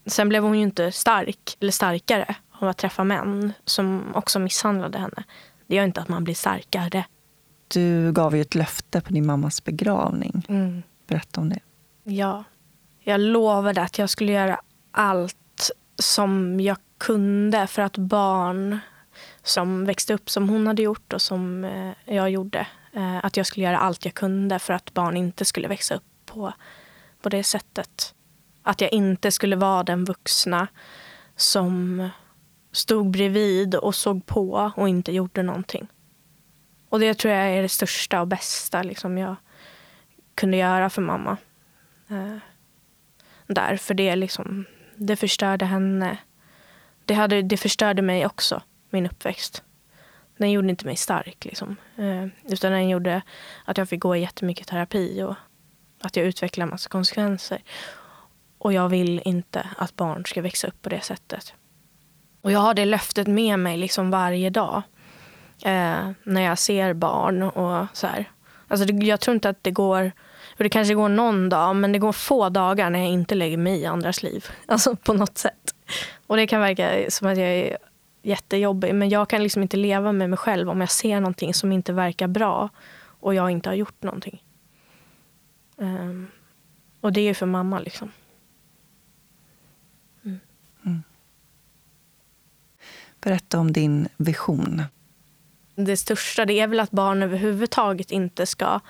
Sen 0.06 0.28
blev 0.28 0.42
hon 0.42 0.56
ju 0.56 0.62
inte 0.62 0.92
stark 0.92 1.56
eller 1.60 1.72
starkare 1.72 2.34
av 2.58 2.68
att 2.68 2.76
träffa 2.76 3.04
män 3.04 3.52
som 3.64 4.14
också 4.14 4.38
misshandlade 4.38 4.98
henne. 4.98 5.24
Det 5.66 5.74
gör 5.74 5.84
inte 5.84 6.00
att 6.00 6.08
man 6.08 6.24
blir 6.24 6.34
starkare. 6.34 7.04
Du 7.68 8.12
gav 8.12 8.36
ju 8.36 8.42
ett 8.42 8.54
löfte 8.54 9.00
på 9.00 9.12
din 9.12 9.26
mammas 9.26 9.64
begravning. 9.64 10.46
Mm. 10.48 10.82
Berätta 11.06 11.40
om 11.40 11.48
det. 11.48 11.60
Ja. 12.04 12.44
Jag 13.00 13.20
lovade 13.20 13.82
att 13.82 13.98
jag 13.98 14.10
skulle 14.10 14.32
göra 14.32 14.60
allt 14.90 15.70
som 15.98 16.60
jag 16.60 16.76
kunde 16.98 17.66
för 17.66 17.82
att 17.82 17.98
barn 17.98 18.78
som 19.42 19.84
växte 19.84 20.14
upp 20.14 20.30
som 20.30 20.48
hon 20.48 20.66
hade 20.66 20.82
gjort 20.82 21.12
och 21.12 21.22
som 21.22 21.64
eh, 21.64 22.14
jag 22.14 22.30
gjorde, 22.30 22.66
eh, 22.92 23.24
att 23.24 23.36
jag 23.36 23.46
skulle 23.46 23.66
göra 23.66 23.78
allt 23.78 24.04
jag 24.04 24.14
kunde 24.14 24.58
för 24.58 24.74
att 24.74 24.94
barn 24.94 25.16
inte 25.16 25.44
skulle 25.44 25.68
växa 25.68 25.94
upp 25.94 26.02
på, 26.26 26.52
på 27.22 27.28
det 27.28 27.44
sättet. 27.44 28.14
Att 28.62 28.80
jag 28.80 28.92
inte 28.92 29.32
skulle 29.32 29.56
vara 29.56 29.82
den 29.82 30.04
vuxna 30.04 30.68
som 31.36 32.08
stod 32.74 33.10
bredvid 33.10 33.74
och 33.74 33.94
såg 33.94 34.26
på 34.26 34.72
och 34.76 34.88
inte 34.88 35.12
gjorde 35.12 35.42
någonting. 35.42 35.88
Och 36.88 37.00
det 37.00 37.14
tror 37.14 37.34
jag 37.34 37.50
är 37.50 37.62
det 37.62 37.68
största 37.68 38.20
och 38.20 38.28
bästa 38.28 38.82
liksom 38.82 39.18
jag 39.18 39.36
kunde 40.34 40.56
göra 40.56 40.90
för 40.90 41.02
mamma. 41.02 41.36
Eh, 42.08 42.36
där, 43.46 43.76
för 43.76 43.94
det, 43.94 44.16
liksom, 44.16 44.64
det 44.96 45.16
förstörde 45.16 45.64
henne. 45.64 46.18
Det, 47.04 47.14
hade, 47.14 47.42
det 47.42 47.56
förstörde 47.56 48.02
mig 48.02 48.26
också, 48.26 48.62
min 48.90 49.06
uppväxt. 49.06 49.62
Den 50.36 50.50
gjorde 50.50 50.70
inte 50.70 50.86
mig 50.86 50.96
stark. 50.96 51.44
Liksom. 51.44 51.76
Eh, 51.96 52.52
utan 52.52 52.72
den 52.72 52.88
gjorde 52.88 53.22
att 53.64 53.78
jag 53.78 53.88
fick 53.88 54.00
gå 54.00 54.16
i 54.16 54.20
jättemycket 54.20 54.66
terapi 54.66 55.22
och 55.22 55.34
att 56.00 56.16
jag 56.16 56.26
utvecklade 56.26 56.64
en 56.66 56.70
massa 56.70 56.88
konsekvenser. 56.88 57.62
Och 58.58 58.72
jag 58.72 58.88
vill 58.88 59.22
inte 59.24 59.68
att 59.76 59.96
barn 59.96 60.24
ska 60.26 60.42
växa 60.42 60.68
upp 60.68 60.82
på 60.82 60.88
det 60.88 61.00
sättet. 61.00 61.54
Och 62.44 62.52
jag 62.52 62.60
har 62.60 62.74
det 62.74 62.84
löftet 62.84 63.26
med 63.26 63.58
mig 63.58 63.76
liksom 63.76 64.10
varje 64.10 64.50
dag. 64.50 64.82
Eh, 65.64 66.10
när 66.24 66.40
jag 66.40 66.58
ser 66.58 66.94
barn 66.94 67.42
och 67.42 67.86
så 67.92 68.06
här. 68.06 68.30
Alltså 68.68 68.86
det, 68.86 69.06
jag 69.06 69.20
tror 69.20 69.34
inte 69.34 69.48
att 69.48 69.64
det 69.64 69.70
går 69.70 70.12
det 70.56 70.68
kanske 70.68 70.94
går 70.94 71.08
någon 71.08 71.48
dag, 71.48 71.76
men 71.76 71.92
det 71.92 71.98
går 71.98 72.12
få 72.12 72.48
dagar 72.48 72.90
när 72.90 72.98
jag 72.98 73.08
inte 73.08 73.34
lägger 73.34 73.56
mig 73.56 73.80
i 73.80 73.86
andras 73.86 74.22
liv. 74.22 74.46
Alltså 74.66 74.96
på 74.96 75.12
något 75.12 75.38
sätt. 75.38 75.74
Och 76.26 76.36
det 76.36 76.46
kan 76.46 76.60
verka 76.60 77.10
som 77.10 77.28
att 77.28 77.38
jag 77.38 77.48
är 77.48 77.78
jättejobbig, 78.22 78.94
men 78.94 79.08
jag 79.08 79.28
kan 79.28 79.42
liksom 79.42 79.62
inte 79.62 79.76
leva 79.76 80.12
med 80.12 80.30
mig 80.30 80.36
själv 80.36 80.70
om 80.70 80.80
jag 80.80 80.90
ser 80.90 81.20
någonting 81.20 81.54
som 81.54 81.72
inte 81.72 81.92
verkar 81.92 82.28
bra 82.28 82.68
och 83.20 83.34
jag 83.34 83.50
inte 83.50 83.68
har 83.68 83.74
gjort 83.74 84.02
någonting. 84.02 84.42
Eh, 85.78 86.22
och 87.00 87.12
det 87.12 87.20
är 87.20 87.34
för 87.34 87.46
mamma 87.46 87.78
liksom. 87.78 88.10
Mm. 90.24 90.40
Mm. 90.86 91.02
Berätta 93.24 93.58
om 93.58 93.72
din 93.72 94.08
vision. 94.16 94.82
Det 95.76 95.96
största 95.96 96.44
det 96.44 96.60
är 96.60 96.66
väl 96.66 96.80
att 96.80 96.90
barn 96.90 97.22
överhuvudtaget 97.22 98.10
inte 98.10 98.46
ska 98.46 98.80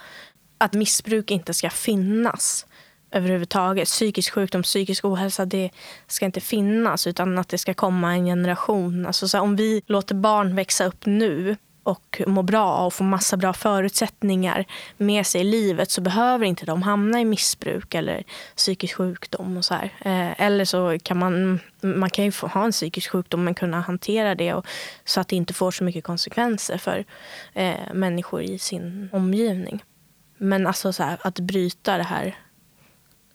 att 0.58 0.72
missbruk 0.72 1.30
inte 1.30 1.54
ska 1.54 1.70
finnas 1.70 2.66
överhuvudtaget. 3.10 3.88
Psykisk 3.88 4.32
sjukdom, 4.32 4.62
psykisk 4.62 5.04
ohälsa, 5.04 5.44
det 5.44 5.70
ska 6.06 6.26
inte 6.26 6.40
finnas 6.40 7.06
utan 7.06 7.38
att 7.38 7.48
det 7.48 7.58
ska 7.58 7.74
komma 7.74 8.12
en 8.12 8.24
generation. 8.24 9.06
Alltså 9.06 9.28
så 9.28 9.36
här, 9.36 9.44
om 9.44 9.56
vi 9.56 9.82
låter 9.86 10.14
barn 10.14 10.56
växa 10.56 10.84
upp 10.84 11.06
nu 11.06 11.56
och 11.84 12.22
må 12.26 12.42
bra 12.42 12.86
och 12.86 12.94
få 12.94 13.04
massa 13.04 13.36
bra 13.36 13.52
förutsättningar 13.52 14.64
med 14.96 15.26
sig 15.26 15.40
i 15.40 15.44
livet 15.44 15.90
så 15.90 16.00
behöver 16.00 16.46
inte 16.46 16.66
de 16.66 16.82
hamna 16.82 17.20
i 17.20 17.24
missbruk 17.24 17.94
eller 17.94 18.24
psykisk 18.56 18.94
sjukdom. 18.94 19.56
och 19.56 19.64
så 19.64 19.74
här. 19.74 19.84
Eh, 19.84 20.40
eller 20.40 20.64
så 20.64 20.98
kan 21.02 21.18
man, 21.18 21.60
man 21.80 22.10
kan 22.10 22.24
ju 22.24 22.32
få 22.32 22.46
ha 22.46 22.64
en 22.64 22.72
psykisk 22.72 23.10
sjukdom 23.10 23.44
men 23.44 23.54
kunna 23.54 23.80
hantera 23.80 24.34
det 24.34 24.54
och, 24.54 24.66
så 25.04 25.20
att 25.20 25.28
det 25.28 25.36
inte 25.36 25.54
får 25.54 25.70
så 25.70 25.84
mycket 25.84 26.04
konsekvenser 26.04 26.78
för 26.78 27.04
eh, 27.52 27.92
människor 27.94 28.42
i 28.42 28.58
sin 28.58 29.08
omgivning. 29.12 29.84
Men 30.38 30.66
alltså 30.66 30.92
så 30.92 31.02
här, 31.02 31.18
att 31.22 31.40
bryta 31.40 31.96
det 31.96 32.02
här 32.02 32.36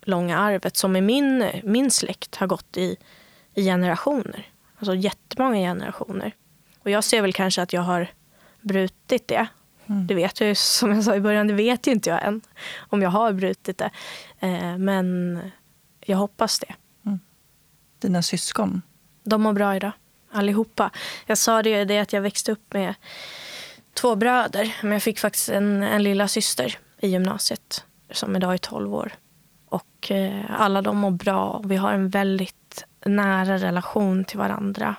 långa 0.02 0.38
arvet 0.38 0.78
som 0.78 0.96
i 0.96 1.02
min, 1.02 1.46
min 1.64 1.92
släkt 1.92 2.36
har 2.36 2.48
gått 2.48 2.78
i, 2.78 2.98
i 3.56 3.64
generationer. 3.64 4.48
Alltså 4.80 4.96
jättemånga 4.96 5.58
generationer. 5.58 6.32
Och 6.84 6.90
jag 6.90 7.04
ser 7.04 7.22
väl 7.22 7.34
kanske 7.34 7.62
att 7.62 7.74
jag 7.74 7.82
har 7.82 8.08
brutit 8.62 9.28
det. 9.28 9.48
Mm. 9.86 10.08
Det 10.08 10.16
vet 10.16 10.40
jag 10.40 10.50
ju, 10.50 10.56
som 10.56 10.92
jag 10.92 11.04
sa 11.04 11.16
i 11.16 11.20
början, 11.20 11.48
det 11.48 11.54
vet 11.54 11.88
ju 11.88 11.92
inte 11.92 12.10
jag 12.10 12.26
än. 12.26 12.42
Om 12.78 13.02
jag 13.02 13.10
har 13.10 13.34
brutit 13.34 13.78
det. 13.78 13.90
Eh, 14.40 14.78
men 14.78 15.40
jag 16.06 16.18
hoppas 16.18 16.60
det. 16.60 16.76
Mm. 17.06 17.20
Dina 18.00 18.22
syskon? 18.22 18.82
De 19.24 19.42
mår 19.42 19.54
bra 19.54 19.76
idag, 19.76 19.92
allihopa. 20.32 20.92
Jag 21.26 21.38
sa 21.38 21.64
det, 21.64 21.86
det 21.86 22.00
att 22.00 22.14
jag 22.14 22.22
växte 22.22 22.52
upp 22.52 22.74
med 22.74 22.96
två 23.94 24.16
bröder. 24.16 24.76
Men 24.82 24.92
jag 24.92 25.04
fick 25.04 25.20
faktiskt 25.20 25.50
en, 25.50 25.84
en 25.84 26.04
lilla 26.04 26.28
syster 26.28 26.78
i 27.02 27.08
gymnasiet 27.08 27.86
som 28.12 28.36
idag 28.36 28.54
är 28.54 28.58
12 28.58 28.96
år. 28.96 29.14
Och 29.66 30.12
eh, 30.12 30.62
alla 30.62 30.82
de 30.82 30.98
mår 30.98 31.12
bra. 31.12 31.62
Vi 31.66 31.76
har 31.76 31.94
en 31.94 32.10
väldigt 32.10 32.86
nära 33.06 33.58
relation 33.58 34.26
till 34.26 34.38
varandra. 34.38 34.96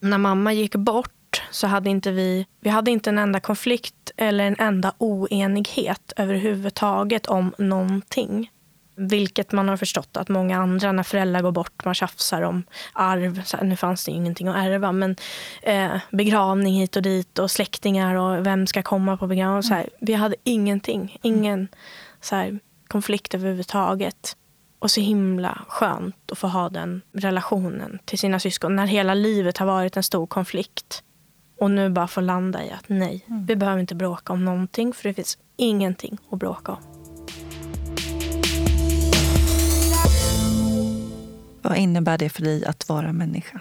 När 0.00 0.18
mamma 0.18 0.52
gick 0.52 0.74
bort 0.74 1.12
så 1.50 1.66
hade 1.66 1.90
inte 1.90 2.10
vi, 2.10 2.46
vi 2.60 2.70
hade 2.70 2.90
inte 2.90 3.10
en 3.10 3.18
enda 3.18 3.40
konflikt 3.40 4.10
eller 4.16 4.44
en 4.44 4.56
enda 4.58 4.92
oenighet 4.98 6.12
överhuvudtaget 6.16 7.26
om 7.26 7.54
någonting. 7.58 8.50
Vilket 8.96 9.52
man 9.52 9.68
har 9.68 9.76
förstått 9.76 10.16
att 10.16 10.28
många 10.28 10.58
andra, 10.58 10.92
när 10.92 11.02
föräldrar 11.02 11.42
går 11.42 11.52
bort, 11.52 11.84
man 11.84 11.94
tjafsar 11.94 12.42
om 12.42 12.62
arv. 12.92 13.42
Så 13.44 13.56
här, 13.56 13.64
nu 13.64 13.76
fanns 13.76 14.04
det 14.04 14.10
ingenting 14.10 14.48
att 14.48 14.56
ärva, 14.56 14.92
men 14.92 15.16
eh, 15.62 15.96
begravning 16.10 16.74
hit 16.74 16.96
och 16.96 17.02
dit 17.02 17.38
och 17.38 17.50
släktingar 17.50 18.14
och 18.14 18.46
vem 18.46 18.66
ska 18.66 18.82
komma 18.82 19.16
på 19.16 19.26
begravning. 19.26 19.62
Så 19.62 19.74
här, 19.74 19.88
vi 20.00 20.12
hade 20.12 20.36
ingenting, 20.44 21.18
ingen 21.22 21.68
så 22.20 22.36
här, 22.36 22.58
konflikt 22.88 23.34
överhuvudtaget. 23.34 24.36
Och 24.78 24.90
så 24.90 25.00
himla 25.00 25.64
skönt 25.68 26.30
att 26.32 26.38
få 26.38 26.46
ha 26.46 26.68
den 26.68 27.02
relationen 27.12 27.98
till 28.04 28.18
sina 28.18 28.40
syskon 28.40 28.76
när 28.76 28.86
hela 28.86 29.14
livet 29.14 29.58
har 29.58 29.66
varit 29.66 29.96
en 29.96 30.02
stor 30.02 30.26
konflikt. 30.26 31.02
Och 31.60 31.70
nu 31.70 31.90
bara 31.90 32.08
få 32.08 32.20
landa 32.20 32.64
i 32.64 32.70
att 32.70 32.84
nej, 32.88 33.24
Mm. 33.28 33.46
vi 33.46 33.56
behöver 33.56 33.80
inte 33.80 33.94
bråka 33.94 34.32
om 34.32 34.44
någonting 34.44 34.92
för 34.92 35.08
det 35.08 35.14
finns 35.14 35.38
ingenting 35.56 36.18
att 36.30 36.38
bråka 36.38 36.72
om. 36.72 36.78
Vad 41.62 41.76
innebär 41.76 42.18
det 42.18 42.28
för 42.28 42.42
dig 42.42 42.64
att 42.64 42.88
vara 42.88 43.12
människa? 43.12 43.60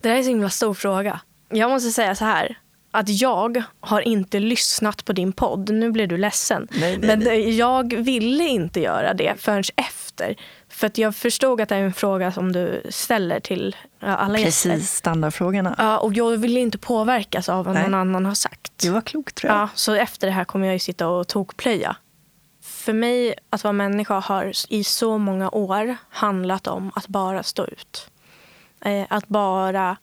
Det 0.00 0.08
där 0.08 0.10
är 0.10 0.16
en 0.18 0.24
så 0.24 0.30
himla 0.30 0.50
stor 0.50 0.74
fråga. 0.74 1.20
Jag 1.48 1.70
måste 1.70 1.90
säga 1.90 2.14
så 2.14 2.24
här. 2.24 2.58
Att 2.92 3.08
jag 3.20 3.62
har 3.80 4.00
inte 4.00 4.40
lyssnat 4.40 5.04
på 5.04 5.12
din 5.12 5.32
podd. 5.32 5.70
Nu 5.70 5.90
blir 5.92 6.06
du 6.06 6.16
ledsen. 6.18 6.68
Nej, 6.70 6.98
nej, 6.98 7.06
Men 7.08 7.18
nej. 7.18 7.56
jag 7.58 7.94
ville 7.96 8.44
inte 8.44 8.80
göra 8.80 9.14
det 9.14 9.34
förrän 9.40 9.62
efter. 9.76 10.36
För 10.80 10.86
att 10.86 10.98
jag 10.98 11.16
förstod 11.16 11.60
att 11.60 11.68
det 11.68 11.74
är 11.74 11.82
en 11.82 11.92
fråga 11.92 12.32
som 12.32 12.52
du 12.52 12.82
ställer 12.88 13.40
till 13.40 13.76
alla 14.00 14.38
gäster. 14.38 14.70
Precis, 14.70 14.92
standardfrågorna. 14.92 15.74
Ja, 15.78 15.98
och 15.98 16.14
jag 16.14 16.36
ville 16.36 16.60
inte 16.60 16.78
påverkas 16.78 17.48
av 17.48 17.64
vad 17.64 17.74
Nej. 17.74 17.82
någon 17.82 17.94
annan 17.94 18.26
har 18.26 18.34
sagt. 18.34 18.72
Det 18.76 18.90
var 18.90 19.00
klokt 19.00 19.34
tror 19.34 19.52
jag. 19.52 19.60
Ja, 19.60 19.68
så 19.74 19.94
efter 19.94 20.26
det 20.26 20.32
här 20.32 20.44
kommer 20.44 20.66
jag 20.66 20.72
ju 20.72 20.78
sitta 20.78 21.08
och 21.08 21.28
tokplöja. 21.28 21.96
För 22.62 22.92
mig, 22.92 23.34
att 23.50 23.64
vara 23.64 23.72
människa 23.72 24.18
har 24.18 24.52
i 24.68 24.84
så 24.84 25.18
många 25.18 25.50
år 25.50 25.96
handlat 26.08 26.66
om 26.66 26.92
att 26.94 27.08
bara 27.08 27.42
stå 27.42 27.64
ut. 27.66 28.10
Eh, 28.84 29.06
att 29.10 29.28
bara 29.28 29.96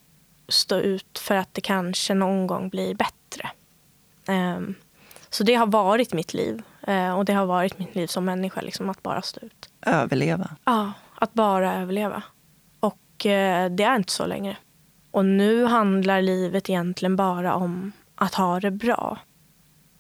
stå 0.48 0.76
ut 0.76 1.20
för 1.20 1.36
att 1.36 1.54
det 1.54 1.62
kanske 1.62 2.14
någon 2.14 2.48
gång 2.48 2.70
blir 2.70 2.96
bättre. 2.96 3.50
Ehm, 4.28 4.76
så 5.30 5.44
det 5.44 5.56
har 5.56 5.68
varit 5.68 6.14
mitt 6.14 6.34
liv. 6.34 6.62
Eh, 6.88 7.18
och 7.18 7.26
det 7.26 7.34
har 7.34 7.46
varit 7.46 7.80
mitt 7.80 7.96
liv 7.96 8.08
som 8.08 8.26
människa, 8.26 8.62
liksom, 8.62 8.90
att 8.90 9.04
bara 9.04 9.22
stå 9.22 9.46
ut. 9.46 9.70
Överleva. 9.86 10.50
Ja, 10.66 10.94
att 11.16 11.34
bara 11.34 11.76
överleva. 11.76 12.24
Och 12.80 13.26
eh, 13.26 13.72
det 13.72 13.84
är 13.84 13.96
inte 13.96 14.12
så 14.12 14.26
längre. 14.26 14.58
Och 15.12 15.26
nu 15.26 15.66
handlar 15.66 16.22
livet 16.22 16.70
egentligen 16.70 17.16
bara 17.16 17.56
om 17.56 17.92
att 18.16 18.34
ha 18.34 18.60
det 18.60 18.72
bra. 18.72 19.20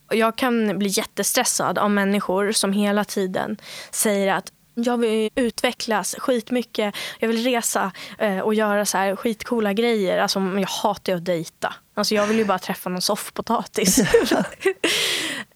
Jag 0.09 0.35
kan 0.35 0.79
bli 0.79 0.89
jättestressad 0.89 1.77
av 1.77 1.91
människor 1.91 2.51
som 2.51 2.73
hela 2.73 3.03
tiden 3.03 3.57
säger 3.91 4.33
att 4.33 4.51
jag 4.84 4.97
vill 4.97 5.30
utvecklas 5.36 6.15
skitmycket, 6.17 6.95
jag 7.19 7.28
vill 7.28 7.43
resa 7.43 7.91
eh, 8.17 8.39
och 8.39 8.53
göra 8.53 8.86
så 8.86 8.97
här 8.97 9.15
skitcoola 9.15 9.73
grejer. 9.73 10.17
Alltså, 10.19 10.39
jag 10.39 10.67
hatar 10.67 11.13
ju 11.13 11.17
att 11.17 11.25
dejta. 11.25 11.73
Alltså, 11.93 12.15
jag 12.15 12.28
vill 12.28 12.38
ju 12.38 12.45
bara 12.45 12.59
träffa 12.59 12.89
någon 12.89 13.01
soffpotatis. 13.01 13.99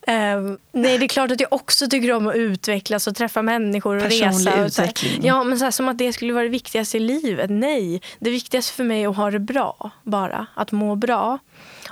Ehm, 0.08 0.58
nej, 0.72 0.98
det 0.98 1.06
är 1.06 1.08
klart 1.08 1.32
att 1.32 1.40
jag 1.40 1.54
också 1.54 1.88
tycker 1.88 2.12
om 2.12 2.28
att 2.28 2.36
utvecklas 2.36 3.08
och 3.08 3.16
träffa 3.16 3.42
människor 3.42 3.96
och 3.96 4.04
Personlig 4.04 4.52
resa. 4.52 4.64
Och 4.64 4.74
så 4.74 4.82
utveckling. 4.82 5.26
Ja, 5.26 5.44
men 5.44 5.60
så 5.60 5.64
här, 5.64 5.72
som 5.72 5.88
att 5.88 5.98
det 5.98 6.14
skulle 6.14 6.34
vara 6.34 6.44
det 6.44 6.50
viktigaste 6.50 6.98
i 6.98 7.00
livet. 7.00 7.50
Nej, 7.50 8.02
det 8.20 8.30
viktigaste 8.30 8.74
för 8.74 8.84
mig 8.84 9.04
är 9.04 9.10
att 9.10 9.16
ha 9.16 9.32
det 9.32 9.40
bra 9.40 9.92
bara. 10.04 10.46
Att 10.54 10.72
må 10.72 10.96
bra. 10.96 11.40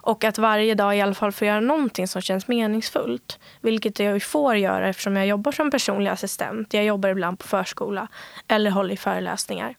Och 0.01 0.23
att 0.23 0.37
varje 0.37 0.75
dag 0.75 0.97
i 0.97 1.01
alla 1.01 1.13
fall 1.13 1.31
få 1.31 1.45
göra 1.45 1.59
någonting 1.59 2.07
som 2.07 2.21
känns 2.21 2.47
meningsfullt. 2.47 3.39
Vilket 3.61 3.99
jag 3.99 4.23
får 4.23 4.55
göra 4.55 4.89
eftersom 4.89 5.15
jag 5.15 5.27
jobbar 5.27 5.51
som 5.51 5.71
personlig 5.71 6.11
assistent. 6.11 6.73
Jag 6.73 6.85
jobbar 6.85 7.09
ibland 7.09 7.39
på 7.39 7.47
förskola 7.47 8.07
eller 8.47 8.71
håller 8.71 8.93
i 8.93 8.97
föreläsningar. 8.97 9.75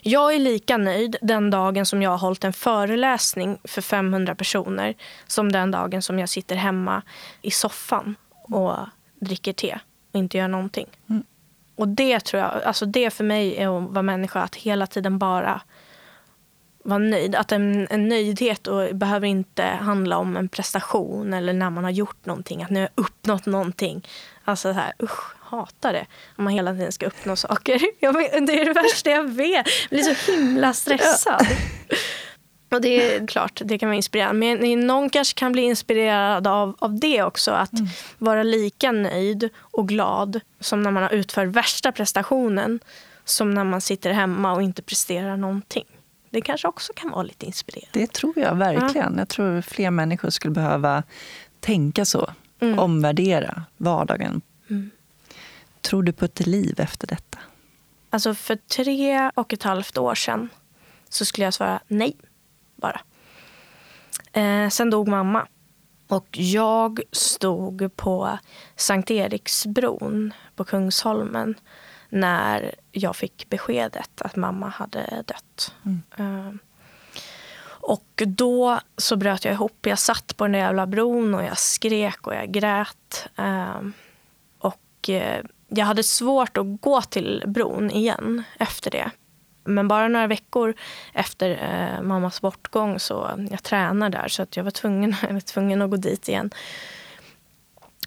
Jag 0.00 0.34
är 0.34 0.38
lika 0.38 0.76
nöjd 0.76 1.16
den 1.22 1.50
dagen 1.50 1.86
som 1.86 2.02
jag 2.02 2.10
har 2.10 2.18
hållit 2.18 2.44
en 2.44 2.52
föreläsning 2.52 3.58
för 3.64 3.82
500 3.82 4.34
personer 4.34 4.94
som 5.26 5.52
den 5.52 5.70
dagen 5.70 6.02
som 6.02 6.18
jag 6.18 6.28
sitter 6.28 6.56
hemma 6.56 7.02
i 7.42 7.50
soffan 7.50 8.16
och 8.30 8.74
dricker 9.20 9.52
te 9.52 9.78
och 10.12 10.18
inte 10.18 10.38
gör 10.38 10.48
någonting. 10.48 10.86
Mm. 11.10 11.24
Och 11.76 11.88
det 11.88 12.20
tror 12.20 12.42
jag, 12.42 12.62
alltså 12.62 12.86
det 12.86 13.10
för 13.10 13.24
mig 13.24 13.56
är 13.56 13.78
att 13.78 13.90
vara 13.90 14.02
människa, 14.02 14.40
att 14.40 14.56
hela 14.56 14.86
tiden 14.86 15.18
bara 15.18 15.60
vara 16.88 16.98
nöjd. 16.98 17.34
Att 17.34 17.52
en, 17.52 17.86
en 17.90 18.08
nöjdhet 18.08 18.66
och 18.66 18.96
behöver 18.96 19.26
inte 19.26 19.62
handla 19.62 20.16
om 20.16 20.36
en 20.36 20.48
prestation 20.48 21.34
eller 21.34 21.52
när 21.52 21.70
man 21.70 21.84
har 21.84 21.90
gjort 21.90 22.26
någonting, 22.26 22.62
att 22.62 22.70
nu 22.70 22.80
har 22.80 22.88
jag 22.94 23.04
uppnått 23.04 23.46
någonting. 23.46 24.06
Alltså 24.44 24.72
så 24.72 24.80
här, 24.80 24.92
usch, 25.02 25.34
hatar 25.40 25.92
det. 25.92 26.06
Om 26.36 26.44
man 26.44 26.52
hela 26.52 26.72
tiden 26.72 26.92
ska 26.92 27.06
uppnå 27.06 27.36
saker. 27.36 27.80
Jag 28.00 28.14
det 28.14 28.60
är 28.60 28.64
det 28.64 28.72
värsta 28.72 29.10
jag 29.10 29.28
vet. 29.28 29.66
Jag 29.90 29.90
blir 29.90 30.14
så 30.14 30.32
himla 30.32 30.72
stressad. 30.72 31.46
Och 32.70 32.80
det 32.80 33.14
är 33.14 33.26
klart, 33.26 33.60
det 33.64 33.78
kan 33.78 33.88
vara 33.88 33.96
inspirerande. 33.96 34.56
Men 34.56 34.86
någon 34.86 35.10
kanske 35.10 35.38
kan 35.38 35.52
bli 35.52 35.62
inspirerad 35.62 36.46
av, 36.46 36.76
av 36.78 36.98
det 36.98 37.22
också. 37.22 37.50
Att 37.50 37.70
vara 38.18 38.42
lika 38.42 38.92
nöjd 38.92 39.48
och 39.56 39.88
glad 39.88 40.40
som 40.60 40.82
när 40.82 40.90
man 40.90 41.02
har 41.02 41.10
utfört 41.10 41.46
värsta 41.48 41.92
prestationen. 41.92 42.80
Som 43.24 43.54
när 43.54 43.64
man 43.64 43.80
sitter 43.80 44.12
hemma 44.12 44.52
och 44.52 44.62
inte 44.62 44.82
presterar 44.82 45.36
någonting. 45.36 45.84
Det 46.30 46.40
kanske 46.40 46.68
också 46.68 46.92
kan 46.96 47.10
vara 47.10 47.22
lite 47.22 47.46
inspirerande. 47.46 48.00
Det 48.00 48.12
tror 48.12 48.38
jag 48.38 48.54
verkligen. 48.54 49.18
Jag 49.18 49.28
tror 49.28 49.60
fler 49.60 49.90
människor 49.90 50.30
skulle 50.30 50.54
behöva 50.54 51.02
tänka 51.60 52.04
så. 52.04 52.30
Mm. 52.60 52.78
Omvärdera 52.78 53.62
vardagen. 53.76 54.40
Mm. 54.70 54.90
Tror 55.80 56.02
du 56.02 56.12
på 56.12 56.24
ett 56.24 56.46
liv 56.46 56.80
efter 56.80 57.06
detta? 57.06 57.38
Alltså 58.10 58.34
för 58.34 58.56
tre 58.56 59.30
och 59.34 59.52
ett 59.52 59.62
halvt 59.62 59.98
år 59.98 60.14
sedan 60.14 60.48
så 61.08 61.24
skulle 61.24 61.44
jag 61.44 61.54
svara 61.54 61.80
nej, 61.88 62.16
bara. 62.76 63.00
Eh, 64.32 64.68
sen 64.68 64.90
dog 64.90 65.08
mamma. 65.08 65.46
Och 66.08 66.28
jag 66.38 67.00
stod 67.12 67.96
på 67.96 68.38
Sankt 68.76 69.10
Eriksbron 69.10 70.32
på 70.56 70.64
Kungsholmen 70.64 71.54
när 72.08 72.74
jag 72.92 73.16
fick 73.16 73.48
beskedet 73.48 74.22
att 74.22 74.36
mamma 74.36 74.68
hade 74.68 75.24
dött. 75.26 75.74
Mm. 75.84 76.02
Eh, 76.16 76.54
och 77.88 78.22
då 78.26 78.80
så 78.96 79.16
bröt 79.16 79.44
jag 79.44 79.54
ihop. 79.54 79.86
Jag 79.86 79.98
satt 79.98 80.36
på 80.36 80.44
den 80.44 80.52
där 80.52 80.58
jävla 80.58 80.86
bron 80.86 81.34
och 81.34 81.42
jag 81.42 81.58
skrek 81.58 82.26
och 82.26 82.34
jag 82.34 82.50
grät. 82.50 83.28
Eh, 83.36 83.80
och 84.58 85.08
eh, 85.08 85.44
jag 85.68 85.86
hade 85.86 86.02
svårt 86.02 86.56
att 86.56 86.80
gå 86.80 87.02
till 87.02 87.44
bron 87.46 87.90
igen 87.90 88.42
efter 88.58 88.90
det. 88.90 89.10
Men 89.64 89.88
bara 89.88 90.08
några 90.08 90.26
veckor 90.26 90.74
efter 91.12 91.50
eh, 91.50 92.02
mammas 92.02 92.40
bortgång 92.40 92.98
så 92.98 93.30
jag 93.50 93.62
tränar 93.62 94.10
där 94.10 94.28
så 94.28 94.42
att 94.42 94.56
jag 94.56 94.64
var 94.64 94.70
tvungen, 94.70 95.16
jag 95.22 95.32
var 95.32 95.40
tvungen 95.40 95.82
att 95.82 95.90
gå 95.90 95.96
dit 95.96 96.28
igen. 96.28 96.50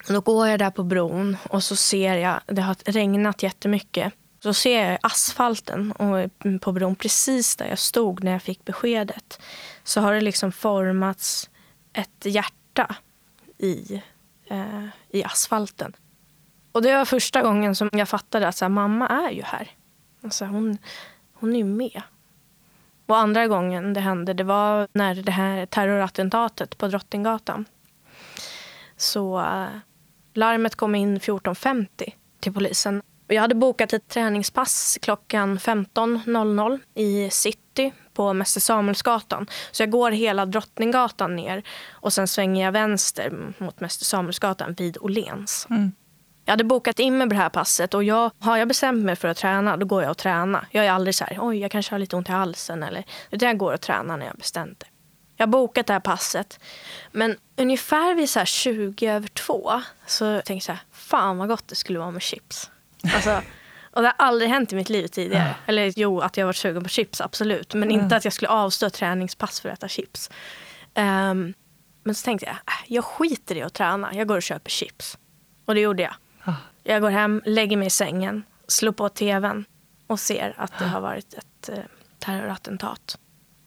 Då 0.07 0.21
går 0.21 0.47
jag 0.47 0.59
där 0.59 0.71
på 0.71 0.83
bron 0.83 1.37
och 1.49 1.63
så 1.63 1.75
ser 1.75 2.17
jag, 2.17 2.39
det 2.45 2.61
har 2.61 2.75
regnat 2.85 3.43
jättemycket. 3.43 4.13
Så 4.43 4.53
ser 4.53 4.89
jag 4.89 4.99
asfalten 5.01 5.91
och 5.91 6.29
på 6.61 6.71
bron 6.71 6.95
precis 6.95 7.55
där 7.55 7.65
jag 7.65 7.79
stod 7.79 8.23
när 8.23 8.31
jag 8.31 8.41
fick 8.41 8.65
beskedet. 8.65 9.41
Så 9.83 10.01
har 10.01 10.13
det 10.13 10.21
liksom 10.21 10.51
formats 10.51 11.49
ett 11.93 12.25
hjärta 12.25 12.95
i, 13.57 14.01
eh, 14.49 14.85
i 15.09 15.23
asfalten. 15.23 15.93
Och 16.71 16.81
det 16.81 16.97
var 16.97 17.05
första 17.05 17.41
gången 17.41 17.75
som 17.75 17.89
jag 17.91 18.09
fattade 18.09 18.47
att 18.47 18.55
så 18.55 18.65
här, 18.65 18.69
mamma 18.69 19.07
är 19.07 19.31
ju 19.31 19.41
här. 19.41 19.71
Alltså, 20.23 20.45
hon, 20.45 20.77
hon 21.33 21.53
är 21.53 21.57
ju 21.57 21.63
med. 21.63 22.01
Och 23.05 23.17
andra 23.17 23.47
gången 23.47 23.93
det 23.93 23.99
hände, 23.99 24.33
det 24.33 24.43
var 24.43 24.87
när 24.93 25.15
det 25.15 25.31
här 25.31 25.65
terrorattentatet 25.65 26.77
på 26.77 26.87
Drottninggatan. 26.87 27.65
Så 28.97 29.39
eh, 29.39 29.67
larmet 30.33 30.75
kom 30.75 30.95
in 30.95 31.19
14.50 31.19 31.87
till 32.39 32.53
polisen. 32.53 33.01
Jag 33.27 33.41
hade 33.41 33.55
bokat 33.55 33.93
ett 33.93 34.07
träningspass 34.07 34.97
klockan 35.01 35.57
15.00 35.57 36.79
i 36.95 37.29
city 37.29 37.93
på 38.13 38.33
Mäster 38.33 38.61
Samuelsgatan. 38.61 39.47
Så 39.71 39.83
jag 39.83 39.89
går 39.89 40.11
hela 40.11 40.45
Drottninggatan 40.45 41.35
ner 41.35 41.63
och 41.91 42.13
sen 42.13 42.27
svänger 42.27 42.65
jag 42.65 42.71
vänster 42.71 43.53
mot 43.57 43.79
Mäster 43.79 44.05
Samuelsgatan 44.05 44.73
vid 44.73 44.97
Åhléns. 45.01 45.67
Mm. 45.69 45.91
Jag 46.45 46.51
hade 46.51 46.63
bokat 46.63 46.99
in 46.99 47.17
mig 47.17 47.27
på 47.27 47.33
det 47.33 47.39
här 47.39 47.49
passet 47.49 47.93
och 47.93 48.03
jag, 48.03 48.31
har 48.39 48.57
jag 48.57 48.67
bestämt 48.67 49.05
mig 49.05 49.15
för 49.15 49.27
att 49.27 49.37
träna, 49.37 49.77
då 49.77 49.85
går 49.85 50.01
jag 50.03 50.11
och 50.11 50.17
tränar. 50.17 50.67
Jag 50.71 50.85
är 50.85 50.91
aldrig 50.91 51.15
så 51.15 51.25
här, 51.25 51.37
oj 51.41 51.57
jag 51.57 51.71
kanske 51.71 51.93
har 51.93 51.99
lite 51.99 52.15
ont 52.15 52.29
i 52.29 52.31
halsen 52.31 52.83
eller, 52.83 53.03
utan 53.31 53.47
jag 53.47 53.57
går 53.57 53.73
och 53.73 53.81
tränar 53.81 54.17
när 54.17 54.25
jag 54.25 54.35
bestämt 54.35 54.79
det. 54.79 54.85
Jag 55.41 55.47
har 55.47 55.51
bokat 55.51 55.87
det 55.87 55.93
här 55.93 55.99
passet. 55.99 56.59
Men 57.11 57.37
ungefär 57.55 58.15
vid 58.15 58.29
så 58.29 58.39
här 58.39 58.45
20 58.45 59.07
över 59.07 59.27
två 59.27 59.81
så 60.05 60.35
tänkte 60.35 60.53
jag 60.53 60.63
så 60.63 60.71
här, 60.71 60.81
fan 60.91 61.37
vad 61.37 61.47
gott 61.47 61.67
det 61.67 61.75
skulle 61.75 61.99
vara 61.99 62.11
med 62.11 62.21
chips. 62.21 62.71
Alltså, 63.13 63.41
och 63.91 64.01
det 64.01 64.07
har 64.07 64.25
aldrig 64.27 64.49
hänt 64.49 64.73
i 64.73 64.75
mitt 64.75 64.89
liv 64.89 65.07
tidigare. 65.07 65.47
Ja. 65.47 65.53
Eller 65.65 65.93
jo, 65.95 66.21
att 66.21 66.37
jag 66.37 66.45
varit 66.45 66.55
sugen 66.55 66.83
på 66.83 66.89
chips, 66.89 67.21
absolut. 67.21 67.73
Men 67.73 67.91
inte 67.91 68.15
att 68.15 68.23
jag 68.23 68.33
skulle 68.33 68.49
avstå 68.49 68.89
träningspass 68.89 69.61
för 69.61 69.69
att 69.69 69.77
äta 69.77 69.87
chips. 69.87 70.29
Ehm, 70.93 71.53
men 72.03 72.15
så 72.15 72.25
tänkte 72.25 72.45
jag, 72.45 72.55
äh, 72.55 72.73
jag 72.87 73.05
skiter 73.05 73.55
i 73.55 73.61
att 73.61 73.73
träna. 73.73 74.13
Jag 74.13 74.27
går 74.27 74.35
och 74.37 74.43
köper 74.43 74.69
chips. 74.71 75.17
Och 75.65 75.75
det 75.75 75.81
gjorde 75.81 76.03
jag. 76.03 76.13
Ah. 76.43 76.53
Jag 76.83 77.01
går 77.01 77.09
hem, 77.09 77.41
lägger 77.45 77.77
mig 77.77 77.87
i 77.87 77.89
sängen, 77.89 78.43
slår 78.67 78.91
på 78.91 79.09
tvn 79.09 79.65
och 80.07 80.19
ser 80.19 80.53
att 80.57 80.79
det 80.79 80.85
har 80.85 81.01
varit 81.01 81.33
ett 81.33 81.69
eh, 81.69 81.83
terrorattentat. 82.19 83.17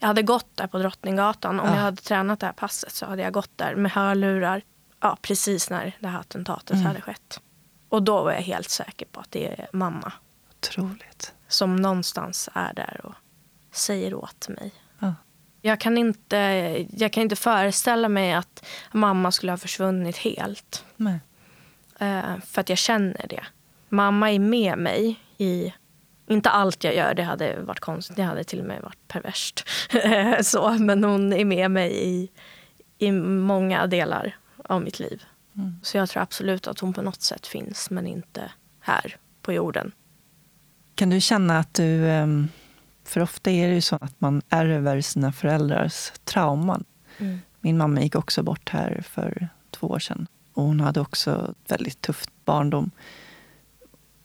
Jag 0.05 0.07
hade 0.07 0.21
gått 0.21 0.57
där 0.57 0.67
på 0.67 0.77
Drottninggatan. 0.77 1.59
Om 1.59 1.67
Ah. 1.69 1.75
jag 1.75 1.81
hade 1.81 2.01
tränat 2.01 2.39
det 2.39 2.45
här 2.45 2.53
passet 2.53 2.91
så 2.93 3.05
hade 3.05 3.21
jag 3.21 3.33
gått 3.33 3.49
där 3.55 3.75
med 3.75 3.91
hörlurar 3.91 4.61
ja, 4.99 5.17
precis 5.21 5.69
när 5.69 5.97
det 5.99 6.07
här 6.07 6.19
attentatet 6.19 6.83
hade 6.83 7.01
skett. 7.01 7.41
Och 7.89 8.03
då 8.03 8.23
var 8.23 8.31
jag 8.31 8.41
helt 8.41 8.69
säker 8.69 9.05
på 9.05 9.19
att 9.19 9.31
det 9.31 9.47
är 9.47 9.67
mamma 9.73 10.11
Otroligt. 10.57 11.33
som 11.47 11.75
någonstans 11.75 12.49
är 12.53 12.73
där 12.73 13.01
och 13.03 13.13
säger 13.71 14.13
åt 14.13 14.47
mig. 14.49 14.71
Ja. 14.99 15.13
Jag 15.61 15.79
kan, 15.79 15.97
inte, 15.97 16.37
jag 16.91 17.13
kan 17.13 17.23
inte 17.23 17.35
föreställa 17.35 18.09
mig 18.09 18.33
att 18.33 18.65
mamma 18.91 19.31
skulle 19.31 19.51
ha 19.51 19.57
försvunnit 19.57 20.17
helt. 20.17 20.85
Nej. 20.95 21.19
Eh, 21.99 22.37
för 22.45 22.61
att 22.61 22.69
jag 22.69 22.77
känner 22.77 23.25
det. 23.29 23.43
Mamma 23.89 24.31
är 24.31 24.39
med 24.39 24.77
mig 24.77 25.19
i... 25.37 25.73
Inte 26.27 26.49
allt 26.49 26.83
jag 26.83 26.95
gör, 26.95 27.13
det 27.13 27.23
hade 27.23 27.61
varit 27.61 27.79
konstigt. 27.79 28.15
Det 28.15 28.23
hade 28.23 28.43
till 28.43 28.59
och 28.59 28.65
med 28.65 28.81
varit 28.81 29.07
perverst. 29.07 29.63
så, 30.45 30.71
men 30.79 31.03
hon 31.03 31.33
är 31.33 31.45
med 31.45 31.71
mig 31.71 32.07
i, 32.07 32.29
i 32.97 33.11
många 33.11 33.87
delar 33.87 34.35
av 34.63 34.81
mitt 34.81 34.99
liv. 34.99 35.23
Mm. 35.55 35.79
Så 35.83 35.97
jag 35.97 36.09
tror 36.09 36.23
absolut 36.23 36.67
att 36.67 36.79
hon 36.79 36.93
på 36.93 37.01
något 37.01 37.21
sätt 37.21 37.47
finns, 37.47 37.89
men 37.89 38.07
inte 38.07 38.51
här 38.79 39.15
på 39.41 39.53
jorden. 39.53 39.91
Kan 40.95 41.09
du 41.09 41.21
känna 41.21 41.59
att 41.59 41.73
du... 41.73 42.07
ehm, 42.09 42.47
För 43.03 43.21
ofta 43.21 43.51
är 43.51 43.67
det 43.67 43.73
ju 43.73 43.81
så 43.81 43.95
att 44.01 44.21
man 44.21 44.41
ärver 44.49 45.01
sina 45.01 45.31
föräldrars 45.31 46.11
trauman. 46.23 46.83
Min 47.59 47.77
mamma 47.77 48.01
gick 48.01 48.15
också 48.15 48.43
bort 48.43 48.69
här 48.69 49.03
för 49.09 49.47
två 49.71 49.87
år 49.87 49.99
sedan. 49.99 50.27
Och 50.53 50.63
hon 50.63 50.79
hade 50.79 51.01
också 51.01 51.53
väldigt 51.67 52.01
tufft 52.01 52.29
barndom. 52.45 52.91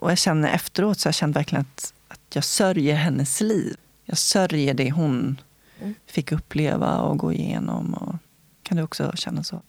Och 0.01 0.11
jag 0.11 0.19
känner 0.19 0.49
efteråt 0.49 0.99
så 0.99 1.09
jag 1.09 1.15
kände 1.15 1.39
verkligen 1.39 1.61
att, 1.75 1.95
att 2.09 2.21
jag 2.35 2.45
sörjer 2.45 2.95
hennes 2.95 3.41
liv. 3.41 3.77
Jag 4.05 4.19
sörjer 4.19 4.75
det 4.75 4.91
hon 4.91 5.41
Mm. 5.81 5.95
fick 6.07 6.33
uppleva 6.33 6.99
och 6.99 7.19
gå 7.19 7.33
igenom. 7.33 7.95
Och, 7.95 8.15
kan 8.63 8.77
du 8.77 8.83
också 8.83 9.13
känna 9.15 9.45
så? 9.45 9.63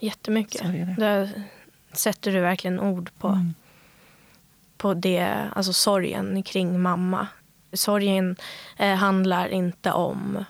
Jättemycket. 0.00 0.60
Sörjer 0.60 0.86
det. 0.86 0.94
Där 0.98 1.42
sätter 1.92 2.32
du 2.32 2.40
verkligen 2.40 2.80
ord 2.80 3.10
på, 3.18 3.28
Mm. 3.28 3.54
på 4.76 4.94
det, 4.94 5.48
alltså 5.54 5.72
sorgen 5.72 6.42
kring 6.42 6.80
mamma. 6.80 7.26
Sorgen 7.72 8.36
eh, 8.76 8.94
handlar 8.94 9.48
inte 9.48 9.92
om, 9.92 10.44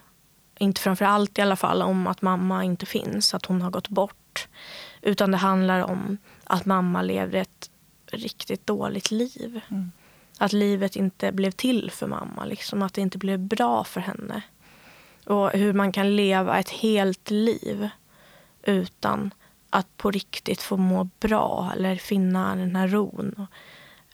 inte 0.59 0.81
framför 0.81 1.05
allt 1.05 1.39
i 1.39 1.43
alla 1.43 1.57
fall, 1.57 1.83
om 1.83 2.07
att 2.07 2.23
mamma 2.23 2.65
inte 2.65 2.87
finns, 2.87 3.35
att 3.35 3.47
hon 3.47 3.63
har 3.63 3.71
gått 3.71 3.89
bort. 3.89 4.49
Utan 5.03 5.31
det 5.31 5.37
handlar 5.37 5.81
om 5.81 6.19
att 6.45 6.65
mamma 6.65 7.03
levde 7.03 7.41
ett 7.41 7.71
riktigt 8.13 8.67
dåligt 8.67 9.11
liv. 9.11 9.61
Mm. 9.71 9.93
Att 10.39 10.53
livet 10.53 10.97
inte 10.97 11.33
blev 11.33 11.51
till 11.51 11.91
för 11.91 12.07
mamma, 12.07 12.45
liksom, 12.45 12.83
att 12.83 12.95
det 12.95 13.01
inte 13.01 13.19
blev 13.19 13.39
bra 13.39 13.85
för 13.85 14.01
henne. 14.01 14.43
Och 15.25 15.51
hur 15.51 15.73
man 15.73 15.93
kan 15.93 16.17
leva 16.17 16.59
ett 16.59 16.71
helt 16.71 17.31
liv 17.31 17.89
utan 18.63 19.31
att 19.71 19.97
på 19.97 20.11
riktigt 20.11 20.63
få 20.63 20.77
må 20.77 21.05
bra 21.21 21.73
eller 21.77 21.97
finna 21.97 22.57
den 22.57 22.77
här 22.77 22.89
ron. 22.89 23.47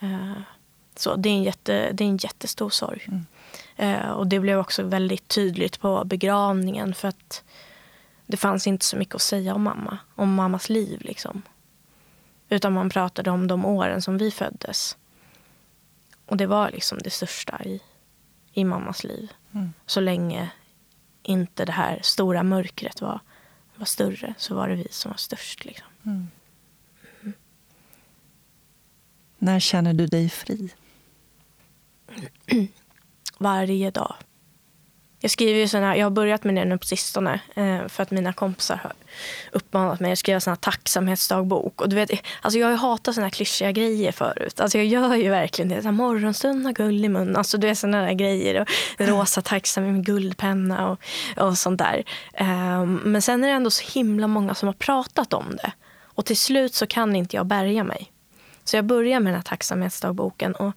Eh, 0.00 0.42
så 0.96 1.16
det 1.16 1.28
är 1.28 1.32
en, 1.32 1.42
jätte, 1.42 1.92
det 1.92 2.04
är 2.04 2.08
en 2.08 2.16
jättestor 2.16 2.70
sorg. 2.70 3.06
Mm. 3.08 3.26
Eh, 3.76 4.10
och 4.10 4.26
det 4.26 4.40
blev 4.40 4.58
också 4.58 4.82
väldigt 4.82 5.28
tydligt 5.28 5.80
på 5.80 6.04
begravningen 6.04 6.94
för 6.94 7.08
att 7.08 7.44
det 8.26 8.36
fanns 8.36 8.66
inte 8.66 8.84
så 8.84 8.96
mycket 8.96 9.14
att 9.14 9.22
säga 9.22 9.54
om 9.54 9.62
mamma, 9.62 9.98
om 10.14 10.34
mammas 10.34 10.68
liv. 10.68 11.00
Liksom. 11.00 11.42
Utan 12.48 12.72
man 12.72 12.90
pratade 12.90 13.30
om 13.30 13.46
de 13.46 13.64
åren 13.64 14.02
som 14.02 14.18
vi 14.18 14.30
föddes. 14.30 14.96
Och 16.26 16.36
det 16.36 16.46
var 16.46 16.70
liksom 16.70 16.98
det 16.98 17.10
största 17.10 17.64
i, 17.64 17.80
i 18.52 18.64
mammas 18.64 19.04
liv. 19.04 19.32
Mm. 19.52 19.72
Så 19.86 20.00
länge 20.00 20.50
inte 21.22 21.64
det 21.64 21.72
här 21.72 22.00
stora 22.02 22.42
mörkret 22.42 23.00
var, 23.00 23.20
var 23.76 23.86
större 23.86 24.34
så 24.38 24.54
var 24.54 24.68
det 24.68 24.74
vi 24.74 24.88
som 24.90 25.10
var 25.10 25.16
störst. 25.16 25.64
Liksom. 25.64 25.86
Mm. 26.02 26.28
När 29.38 29.60
känner 29.60 29.94
du 29.94 30.06
dig 30.06 30.28
fri? 30.28 30.74
Varje 33.38 33.90
dag. 33.90 34.14
Jag 35.24 35.30
skriver 35.30 35.60
ju 35.60 35.68
såna 35.68 35.96
jag 35.96 36.06
har 36.06 36.10
börjat 36.10 36.44
med 36.44 36.54
det 36.54 36.64
nu 36.64 36.78
på 36.78 36.86
sistone 36.86 37.40
eh, 37.54 37.88
för 37.88 38.02
att 38.02 38.10
mina 38.10 38.32
kompisar 38.32 38.76
har 38.76 38.92
uppmanat 39.52 40.00
mig 40.00 40.12
att 40.12 40.18
skriva 40.18 40.40
sån 40.40 40.50
här 40.50 40.56
tacksamhetsdagbok. 40.56 41.80
Och 41.80 41.88
du 41.88 41.96
vet, 41.96 42.10
alltså 42.40 42.58
jag 42.58 42.66
har 42.66 42.72
ju 42.72 42.76
hatat 42.76 43.14
såna 43.14 43.26
här 43.26 43.30
klyschiga 43.30 43.72
grejer 43.72 44.12
förut. 44.12 44.60
Alltså 44.60 44.78
jag 44.78 44.86
gör 44.86 45.14
ju 45.14 45.30
verkligen 45.30 45.68
det. 45.68 45.82
Så 45.82 45.88
här, 45.88 45.92
morgonstund 45.92 46.64
har 46.64 46.72
guld 46.72 47.04
i 47.04 47.08
mun. 47.08 47.36
Alltså 47.36 47.58
du 47.58 47.66
vet 47.66 47.78
såna 47.78 48.02
där 48.02 48.12
grejer. 48.12 48.60
Och 48.60 48.68
rosa 48.98 49.42
tacksam 49.42 49.84
med 49.84 50.06
guldpenna 50.06 50.88
och, 50.88 50.98
och 51.36 51.58
sånt 51.58 51.78
där. 51.78 52.04
Eh, 52.34 52.84
men 52.84 53.22
sen 53.22 53.44
är 53.44 53.48
det 53.48 53.54
ändå 53.54 53.70
så 53.70 53.92
himla 53.92 54.26
många 54.26 54.54
som 54.54 54.66
har 54.66 54.74
pratat 54.74 55.32
om 55.32 55.56
det. 55.56 55.72
Och 56.02 56.24
till 56.24 56.38
slut 56.38 56.74
så 56.74 56.86
kan 56.86 57.16
inte 57.16 57.36
jag 57.36 57.46
bärga 57.46 57.84
mig. 57.84 58.12
Så 58.64 58.76
jag 58.76 58.84
börjar 58.84 59.20
med 59.20 59.32
den 59.32 59.38
här 59.38 59.44
tacksamhetsdagboken 59.44 60.54
och 60.54 60.72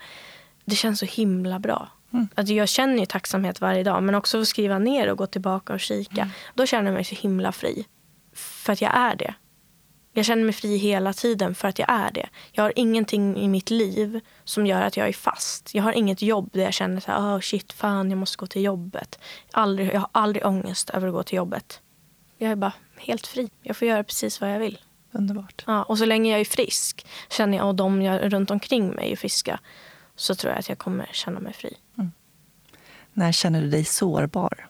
det 0.65 0.75
känns 0.75 0.99
så 0.99 1.05
himla 1.05 1.59
bra. 1.59 1.89
Alltså 2.35 2.53
jag 2.53 2.69
känner 2.69 2.97
ju 2.99 3.05
tacksamhet 3.05 3.61
varje 3.61 3.83
dag 3.83 4.03
men 4.03 4.15
också 4.15 4.41
att 4.41 4.47
skriva 4.47 4.79
ner 4.79 5.11
och 5.11 5.17
gå 5.17 5.27
tillbaka 5.27 5.73
och 5.73 5.79
kika. 5.79 6.29
Då 6.53 6.65
känner 6.65 6.85
jag 6.85 6.93
mig 6.93 7.03
så 7.03 7.15
himla 7.15 7.51
fri. 7.51 7.85
För 8.33 8.73
att 8.73 8.81
jag 8.81 8.97
är 8.97 9.15
det. 9.15 9.33
Jag 10.13 10.25
känner 10.25 10.43
mig 10.43 10.53
fri 10.53 10.77
hela 10.77 11.13
tiden 11.13 11.55
för 11.55 11.67
att 11.67 11.79
jag 11.79 11.89
är 11.89 12.11
det. 12.11 12.29
Jag 12.51 12.63
har 12.63 12.73
ingenting 12.75 13.37
i 13.37 13.47
mitt 13.47 13.69
liv 13.69 14.19
som 14.43 14.65
gör 14.65 14.81
att 14.81 14.97
jag 14.97 15.07
är 15.07 15.13
fast. 15.13 15.75
Jag 15.75 15.83
har 15.83 15.91
inget 15.91 16.21
jobb 16.21 16.49
där 16.53 16.61
jag 16.63 16.73
känner 16.73 17.01
så 17.01 17.11
här, 17.11 17.19
oh 17.19 17.39
shit, 17.39 17.73
fan, 17.73 18.09
jag 18.09 18.17
måste 18.17 18.37
gå 18.37 18.47
till 18.47 18.63
jobbet. 18.63 19.19
Aldrig, 19.51 19.93
jag 19.93 19.99
har 19.99 20.09
aldrig 20.11 20.45
ångest 20.45 20.89
över 20.89 21.07
att 21.07 21.13
gå 21.13 21.23
till 21.23 21.35
jobbet. 21.35 21.81
Jag 22.37 22.51
är 22.51 22.55
bara 22.55 22.73
helt 22.97 23.27
fri. 23.27 23.49
Jag 23.61 23.77
får 23.77 23.87
göra 23.87 24.03
precis 24.03 24.41
vad 24.41 24.51
jag 24.51 24.59
vill. 24.59 24.77
Underbart. 25.11 25.63
Ja, 25.67 25.83
och 25.83 25.97
så 25.97 26.05
länge 26.05 26.31
jag 26.31 26.39
är 26.39 26.45
frisk, 26.45 27.05
känner 27.29 27.57
jag 27.57 27.67
och 27.67 27.75
de 27.75 28.01
jag 28.01 28.33
runt 28.33 28.51
omkring 28.51 28.89
mig 28.89 29.11
är 29.11 29.15
friska, 29.15 29.59
så 30.15 30.35
tror 30.35 30.51
jag 30.51 30.59
att 30.59 30.69
jag 30.69 30.77
kommer 30.77 31.09
känna 31.11 31.39
mig 31.39 31.53
fri. 31.53 31.77
När 33.17 33.31
känner 33.31 33.61
du 33.61 33.69
dig 33.69 33.85
sårbar? 33.85 34.69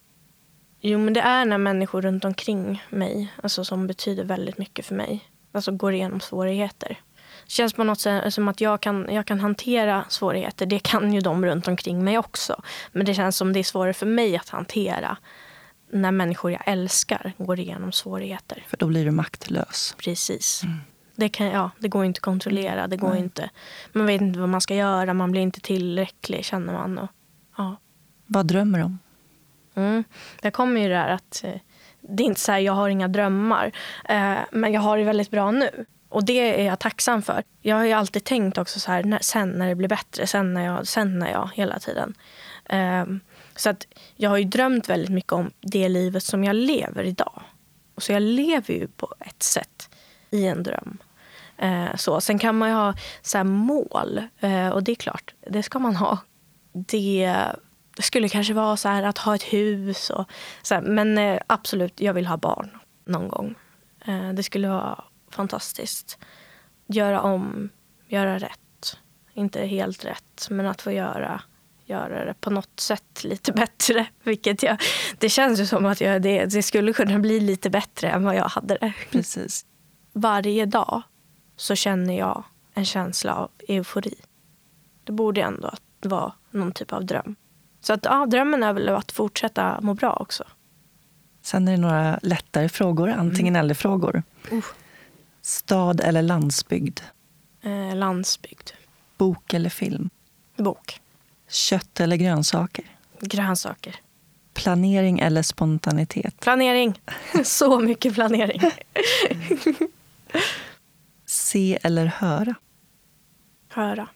Jo, 0.82 1.00
men 1.00 1.14
det 1.14 1.20
är 1.20 1.46
när 1.46 1.58
människor 1.58 2.02
runt 2.02 2.26
omkring 2.26 2.84
mig, 2.90 3.34
alltså 3.44 3.66
som 3.66 3.88
betyder 3.88 4.24
väldigt 4.24 4.58
mycket 4.58 4.86
för 4.86 4.96
mig, 4.96 5.30
alltså 5.52 5.72
går 5.72 5.94
igenom 5.94 6.20
svårigheter. 6.20 7.00
Det 7.46 7.52
känns 7.52 7.74
på 7.74 7.84
något 7.84 8.00
sätt 8.00 8.34
som 8.34 8.48
att 8.48 8.62
jag 8.62 8.82
kan, 8.82 9.08
jag 9.12 9.26
kan 9.26 9.40
hantera 9.40 10.06
svårigheter. 10.10 10.66
Det 10.66 10.80
kan 10.80 11.14
ju 11.14 11.22
de 11.22 11.46
runt 11.46 11.68
omkring 11.68 12.04
mig 12.04 12.18
också. 12.18 12.62
Men 12.92 13.06
det 13.06 13.14
känns 13.14 13.38
som 13.38 13.54
det 13.54 13.60
är 13.60 13.64
svårare 13.64 13.94
för 13.94 14.06
mig 14.06 14.38
att 14.38 14.50
hantera 14.50 15.18
när 15.92 16.12
människor 16.12 16.52
jag 16.52 16.62
älskar 16.66 17.34
går 17.38 17.60
igenom 17.60 17.92
svårigheter. 17.92 18.64
För 18.68 18.78
då 18.78 18.88
blir 18.88 19.06
du 19.06 19.12
maktlös. 19.12 19.96
Precis. 19.98 20.62
Det, 21.16 21.30
kan, 21.30 21.48
ja, 21.48 21.72
det 21.80 21.88
går 21.88 22.06
inte 22.06 22.18
att 22.18 22.24
kontrollera. 22.24 22.88
Det 22.88 22.98
går 22.98 23.16
inte, 23.16 23.50
man 23.94 24.06
vet 24.06 24.22
inte 24.22 24.40
vad 24.40 24.50
man 24.50 24.62
ska 24.62 24.76
göra. 24.76 25.14
Man 25.14 25.32
blir 25.32 25.42
inte 25.42 25.62
tillräcklig, 25.62 26.46
känner 26.46 26.74
man. 26.74 26.98
Och, 26.98 27.10
ja. 27.58 27.76
Vad 28.28 28.46
drömmer 28.46 28.80
du 28.80 28.86
om? 28.86 29.00
Mm. 29.76 30.04
Där 30.42 30.52
kommer 30.52 30.82
ju 30.82 30.90
det 30.90 30.96
här 30.96 31.10
att 31.10 31.44
eh, 31.44 31.60
det 32.02 32.24
är 32.24 32.26
inte 32.28 32.42
så 32.42 32.52
här, 32.52 32.60
jag 32.60 32.74
har 32.74 32.90
inga 32.90 33.08
drömmar. 33.08 33.72
Eh, 34.10 34.38
men 34.52 34.72
jag 34.72 34.82
har 34.82 34.98
det 34.98 35.04
väldigt 35.04 35.32
bra 35.32 35.52
nu. 35.52 35.86
Och 36.10 36.26
det 36.26 36.62
är 36.62 36.66
jag 36.66 36.80
tacksam 36.80 37.22
för. 37.22 37.44
Jag 37.62 37.76
har 37.76 37.86
ju 37.86 37.92
alltid 37.92 38.24
tänkt 38.24 38.58
också 38.58 38.80
så 38.80 38.92
här, 38.92 39.04
när, 39.04 39.20
sen 39.20 39.50
när 39.50 39.68
det 39.68 39.76
blir 39.76 39.88
bättre, 39.88 40.28
sen 40.28 40.54
när 40.54 40.66
jag, 40.66 40.88
sen 40.88 41.20
när 41.20 41.32
jag, 41.32 41.50
hela 41.54 41.80
tiden. 41.80 42.14
Eh, 42.66 43.06
så 43.56 43.70
att 43.70 43.88
jag 44.16 44.30
har 44.30 44.38
ju 44.38 44.44
drömt 44.44 44.90
väldigt 44.90 45.12
mycket 45.12 45.34
om 45.34 45.52
det 45.60 45.90
livet 45.90 46.24
som 46.24 46.44
jag 46.44 46.56
lever 46.56 47.04
idag. 47.04 47.42
Och 47.96 48.04
så 48.04 48.12
jag 48.12 48.22
lever 48.22 48.74
ju 48.74 48.88
på 48.88 49.14
ett 49.20 49.44
sätt 49.44 49.90
i 50.30 50.48
en 50.48 50.64
dröm. 50.64 50.98
Eh, 51.58 51.96
så. 51.96 52.22
Sen 52.22 52.40
kan 52.40 52.58
man 52.58 52.70
ju 52.70 52.76
ha 52.76 52.94
så 53.22 53.38
här 53.38 53.46
mål. 53.46 54.22
Eh, 54.40 54.70
och 54.70 54.84
det 54.84 54.92
är 54.92 54.96
klart, 54.96 55.34
det 55.50 55.64
ska 55.64 55.80
man 55.80 55.96
ha. 55.96 56.18
Det, 56.74 57.36
det 57.98 58.04
skulle 58.04 58.30
kanske 58.30 58.54
vara 58.54 58.78
så 58.78 58.90
här 58.90 59.04
att 59.04 59.18
ha 59.18 59.36
ett 59.36 59.44
hus. 59.44 60.10
Och, 60.10 60.26
så 60.62 60.76
här, 60.76 60.82
men 60.82 61.18
eh, 61.18 61.40
absolut, 61.48 62.02
jag 62.02 62.14
vill 62.14 62.28
ha 62.28 62.38
barn 62.38 62.70
någon 63.06 63.28
gång. 63.28 63.56
Eh, 64.06 64.30
det 64.30 64.44
skulle 64.44 64.68
vara 64.70 65.04
fantastiskt. 65.32 66.18
Göra 66.88 67.22
om, 67.22 67.70
göra 68.08 68.40
rätt. 68.40 68.98
Inte 69.34 69.66
helt 69.66 70.06
rätt, 70.06 70.48
men 70.50 70.66
att 70.66 70.82
få 70.82 70.92
göra, 70.92 71.42
göra 71.86 72.26
det 72.26 72.34
på 72.34 72.50
något 72.50 72.80
sätt 72.80 73.24
lite 73.24 73.52
bättre. 73.54 74.08
Vilket 74.24 74.64
jag, 74.64 74.82
det 75.18 75.30
känns 75.30 75.60
ju 75.60 75.66
som 75.66 75.86
att 75.86 76.02
jag, 76.02 76.22
det, 76.22 76.46
det 76.46 76.64
skulle 76.64 76.94
kunna 76.94 77.20
bli 77.20 77.40
lite 77.40 77.70
bättre 77.70 78.10
än 78.10 78.24
vad 78.24 78.36
jag 78.36 78.50
hade 78.50 78.78
det. 78.82 78.94
Precis. 79.12 79.66
Varje 80.14 80.66
dag 80.66 81.02
så 81.56 81.76
känner 81.76 82.18
jag 82.18 82.44
en 82.74 82.86
känsla 82.86 83.36
av 83.36 83.52
eufori. 83.68 84.16
Det 85.04 85.12
borde 85.12 85.42
ändå 85.42 85.74
vara 86.02 86.34
någon 86.52 86.72
typ 86.72 86.94
av 86.94 87.06
dröm. 87.06 87.36
Så 87.88 87.94
att, 87.94 88.06
ja, 88.06 88.26
drömmen 88.26 88.64
är 88.64 88.74
väl 88.74 88.90
att 88.90 89.12
fortsätta 89.12 89.82
må 89.82 89.94
bra 89.94 90.14
också. 90.14 90.44
Sen 91.42 91.68
är 91.68 91.72
det 91.72 91.78
några 91.78 92.20
lättare 92.22 92.70
frågor, 92.70 93.10
antingen 93.10 93.56
Mm. 93.56 93.66
eller 93.66 93.74
frågor. 93.74 94.24
Uh. 94.52 94.66
Stad 95.42 96.02
eller 96.02 96.22
landsbygd? 96.22 97.00
Eh, 97.62 97.96
landsbygd. 97.96 98.70
Bok 99.18 99.54
eller 99.54 99.70
film? 99.70 100.10
Bok. 100.58 101.02
Kött 101.50 102.00
eller 102.00 102.16
grönsaker? 102.16 102.86
Grönsaker. 103.22 103.96
Planering 104.54 105.20
eller 105.20 105.42
spontanitet? 105.42 106.40
Planering. 106.40 107.02
Så 107.44 107.80
mycket 107.80 108.14
planering. 108.14 108.62
Se 111.26 111.80
eller 111.84 112.06
höra? 112.06 112.56
Höra. 113.70 114.08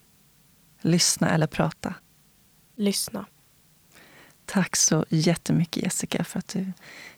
Lyssna 0.82 1.30
eller 1.30 1.48
prata? 1.48 1.94
Lyssna. 2.76 3.26
Tack 4.52 4.76
så 4.76 5.06
jättemycket 5.10 5.84
Jessica 5.84 6.24
för 6.24 6.40
att 6.40 6.48
du 6.48 6.66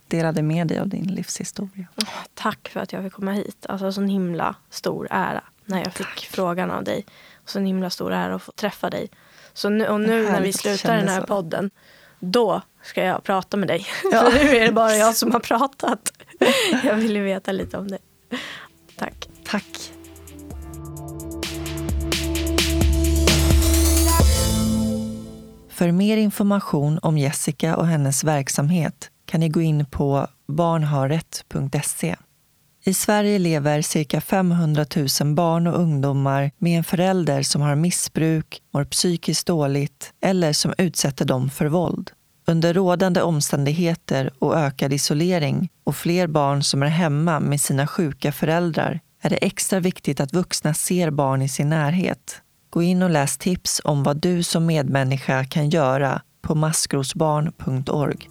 delade 0.07 0.41
med 0.41 0.67
dig 0.67 0.79
av 0.79 0.87
din 0.87 1.03
livshistoria. 1.03 1.87
Tack 2.33 2.69
för 2.69 2.79
att 2.79 2.93
jag 2.93 3.03
fick 3.03 3.13
komma 3.13 3.31
hit. 3.31 3.65
Alltså 3.69 3.91
sån 3.91 4.07
himla 4.07 4.55
stor 4.69 5.07
ära 5.11 5.43
när 5.65 5.83
jag 5.83 5.93
fick 5.93 6.27
frågan 6.31 6.71
av 6.71 6.83
dig. 6.83 7.05
Och 7.43 7.49
sån 7.49 7.65
himla 7.65 7.89
stor 7.89 8.13
ära 8.13 8.35
att 8.35 8.43
få 8.43 8.51
träffa 8.51 8.89
dig. 8.89 9.09
Så 9.53 9.69
nu, 9.69 9.87
och 9.87 9.99
nu 9.99 10.23
när 10.23 10.41
vi 10.41 10.53
slutar 10.53 10.89
den 10.89 10.99
här 10.99 11.07
kändisar. 11.07 11.27
podden, 11.27 11.71
då 12.19 12.61
ska 12.83 13.03
jag 13.03 13.23
prata 13.23 13.57
med 13.57 13.67
dig. 13.67 13.85
Ja. 14.11 14.31
För 14.31 14.43
nu 14.43 14.57
är 14.57 14.65
det 14.65 14.71
bara 14.71 14.95
jag 14.95 15.15
som 15.15 15.31
har 15.31 15.39
pratat. 15.39 16.11
Jag 16.83 16.95
ville 16.95 17.19
veta 17.19 17.51
lite 17.51 17.77
om 17.77 17.87
dig. 17.87 17.99
Tack. 18.95 19.29
Tack. 19.43 19.93
För 25.73 25.91
mer 25.91 26.17
information 26.17 26.99
om 27.01 27.17
Jessica 27.17 27.75
och 27.75 27.87
hennes 27.87 28.23
verksamhet 28.23 29.09
kan 29.25 29.39
ni 29.39 29.49
gå 29.49 29.61
in 29.61 29.85
på 29.85 30.27
barnharrätt.se. 30.47 32.15
I 32.85 32.93
Sverige 32.93 33.39
lever 33.39 33.81
cirka 33.81 34.21
500 34.21 34.85
000 35.21 35.35
barn 35.35 35.67
och 35.67 35.79
ungdomar 35.79 36.51
med 36.57 36.77
en 36.77 36.83
förälder 36.83 37.43
som 37.43 37.61
har 37.61 37.75
missbruk, 37.75 38.61
mår 38.73 38.85
psykiskt 38.85 39.47
dåligt 39.47 40.13
eller 40.21 40.53
som 40.53 40.73
utsätter 40.77 41.25
dem 41.25 41.49
för 41.49 41.65
våld. 41.65 42.11
Under 42.47 42.73
rådande 42.73 43.21
omständigheter 43.21 44.31
och 44.39 44.57
ökad 44.57 44.93
isolering 44.93 45.69
och 45.83 45.95
fler 45.95 46.27
barn 46.27 46.63
som 46.63 46.83
är 46.83 46.87
hemma 46.87 47.39
med 47.39 47.61
sina 47.61 47.87
sjuka 47.87 48.31
föräldrar 48.31 48.99
är 49.21 49.29
det 49.29 49.45
extra 49.45 49.79
viktigt 49.79 50.19
att 50.19 50.33
vuxna 50.33 50.73
ser 50.73 51.09
barn 51.09 51.41
i 51.41 51.49
sin 51.49 51.69
närhet. 51.69 52.42
Gå 52.73 52.83
in 52.83 53.03
och 53.03 53.09
läs 53.09 53.37
tips 53.37 53.81
om 53.83 54.03
vad 54.03 54.17
du 54.17 54.43
som 54.43 54.65
medmänniska 54.65 55.43
kan 55.43 55.69
göra 55.69 56.21
på 56.41 56.55
maskrosbarn.org. 56.55 58.29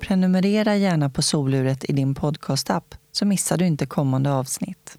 Prenumerera 0.00 0.76
gärna 0.76 1.10
på 1.10 1.22
soluret 1.22 1.84
i 1.84 1.92
din 1.92 2.14
podcastapp 2.14 2.94
så 3.12 3.24
missar 3.26 3.56
du 3.56 3.66
inte 3.66 3.86
kommande 3.86 4.32
avsnitt. 4.32 4.98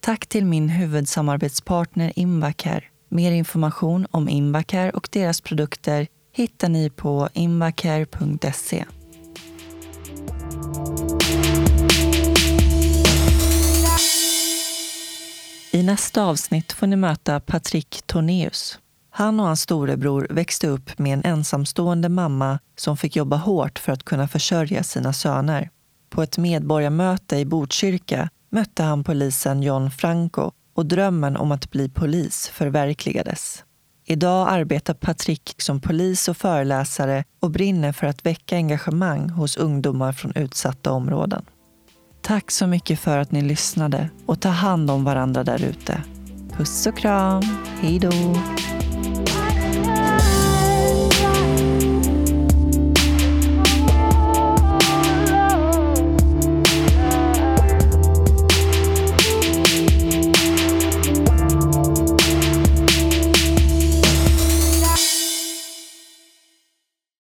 Tack 0.00 0.26
till 0.26 0.44
min 0.44 0.68
huvudsamarbetspartner 0.68 2.12
Invacare. 2.16 2.84
Mer 3.08 3.32
information 3.32 4.06
om 4.10 4.28
Invacare 4.28 4.90
och 4.90 5.08
deras 5.12 5.40
produkter 5.40 6.06
hittar 6.32 6.68
ni 6.68 6.90
på 6.90 7.28
invacare.se. 7.32 8.84
I 15.72 15.82
nästa 15.82 16.24
avsnitt 16.24 16.72
får 16.72 16.86
ni 16.86 16.96
möta 16.96 17.40
Patrik 17.40 18.02
Tornéus. 18.06 18.78
Han 19.10 19.40
och 19.40 19.46
hans 19.46 19.60
storebror 19.60 20.26
växte 20.30 20.68
upp 20.68 20.98
med 20.98 21.14
en 21.14 21.24
ensamstående 21.24 22.08
mamma 22.08 22.58
som 22.76 22.96
fick 22.96 23.16
jobba 23.16 23.36
hårt 23.36 23.78
för 23.78 23.92
att 23.92 24.04
kunna 24.04 24.28
försörja 24.28 24.82
sina 24.82 25.12
söner. 25.12 25.70
På 26.10 26.22
ett 26.22 26.38
medborgarmöte 26.38 27.36
i 27.36 27.44
Botkyrka 27.44 28.28
mötte 28.50 28.82
han 28.82 29.04
polisen 29.04 29.62
John 29.62 29.90
Franco 29.90 30.50
och 30.74 30.86
drömmen 30.86 31.36
om 31.36 31.52
att 31.52 31.70
bli 31.70 31.88
polis 31.88 32.48
förverkligades. 32.48 33.64
Idag 34.06 34.48
arbetar 34.50 34.94
Patrik 34.94 35.54
som 35.58 35.80
polis 35.80 36.28
och 36.28 36.36
föreläsare 36.36 37.24
och 37.40 37.50
brinner 37.50 37.92
för 37.92 38.06
att 38.06 38.26
väcka 38.26 38.56
engagemang 38.56 39.30
hos 39.30 39.56
ungdomar 39.56 40.12
från 40.12 40.32
utsatta 40.34 40.92
områden. 40.92 41.44
Tack 42.28 42.50
så 42.50 42.66
mycket 42.66 42.98
för 42.98 43.18
att 43.18 43.32
ni 43.32 43.42
lyssnade 43.42 44.10
och 44.26 44.40
ta 44.40 44.48
hand 44.48 44.90
om 44.90 45.04
varandra 45.04 45.44
där 45.44 45.64
ute. 45.64 46.02
Puss 46.56 46.86
och 46.86 46.96
kram. 46.96 47.42
Hej 47.80 47.98
då! 47.98 48.10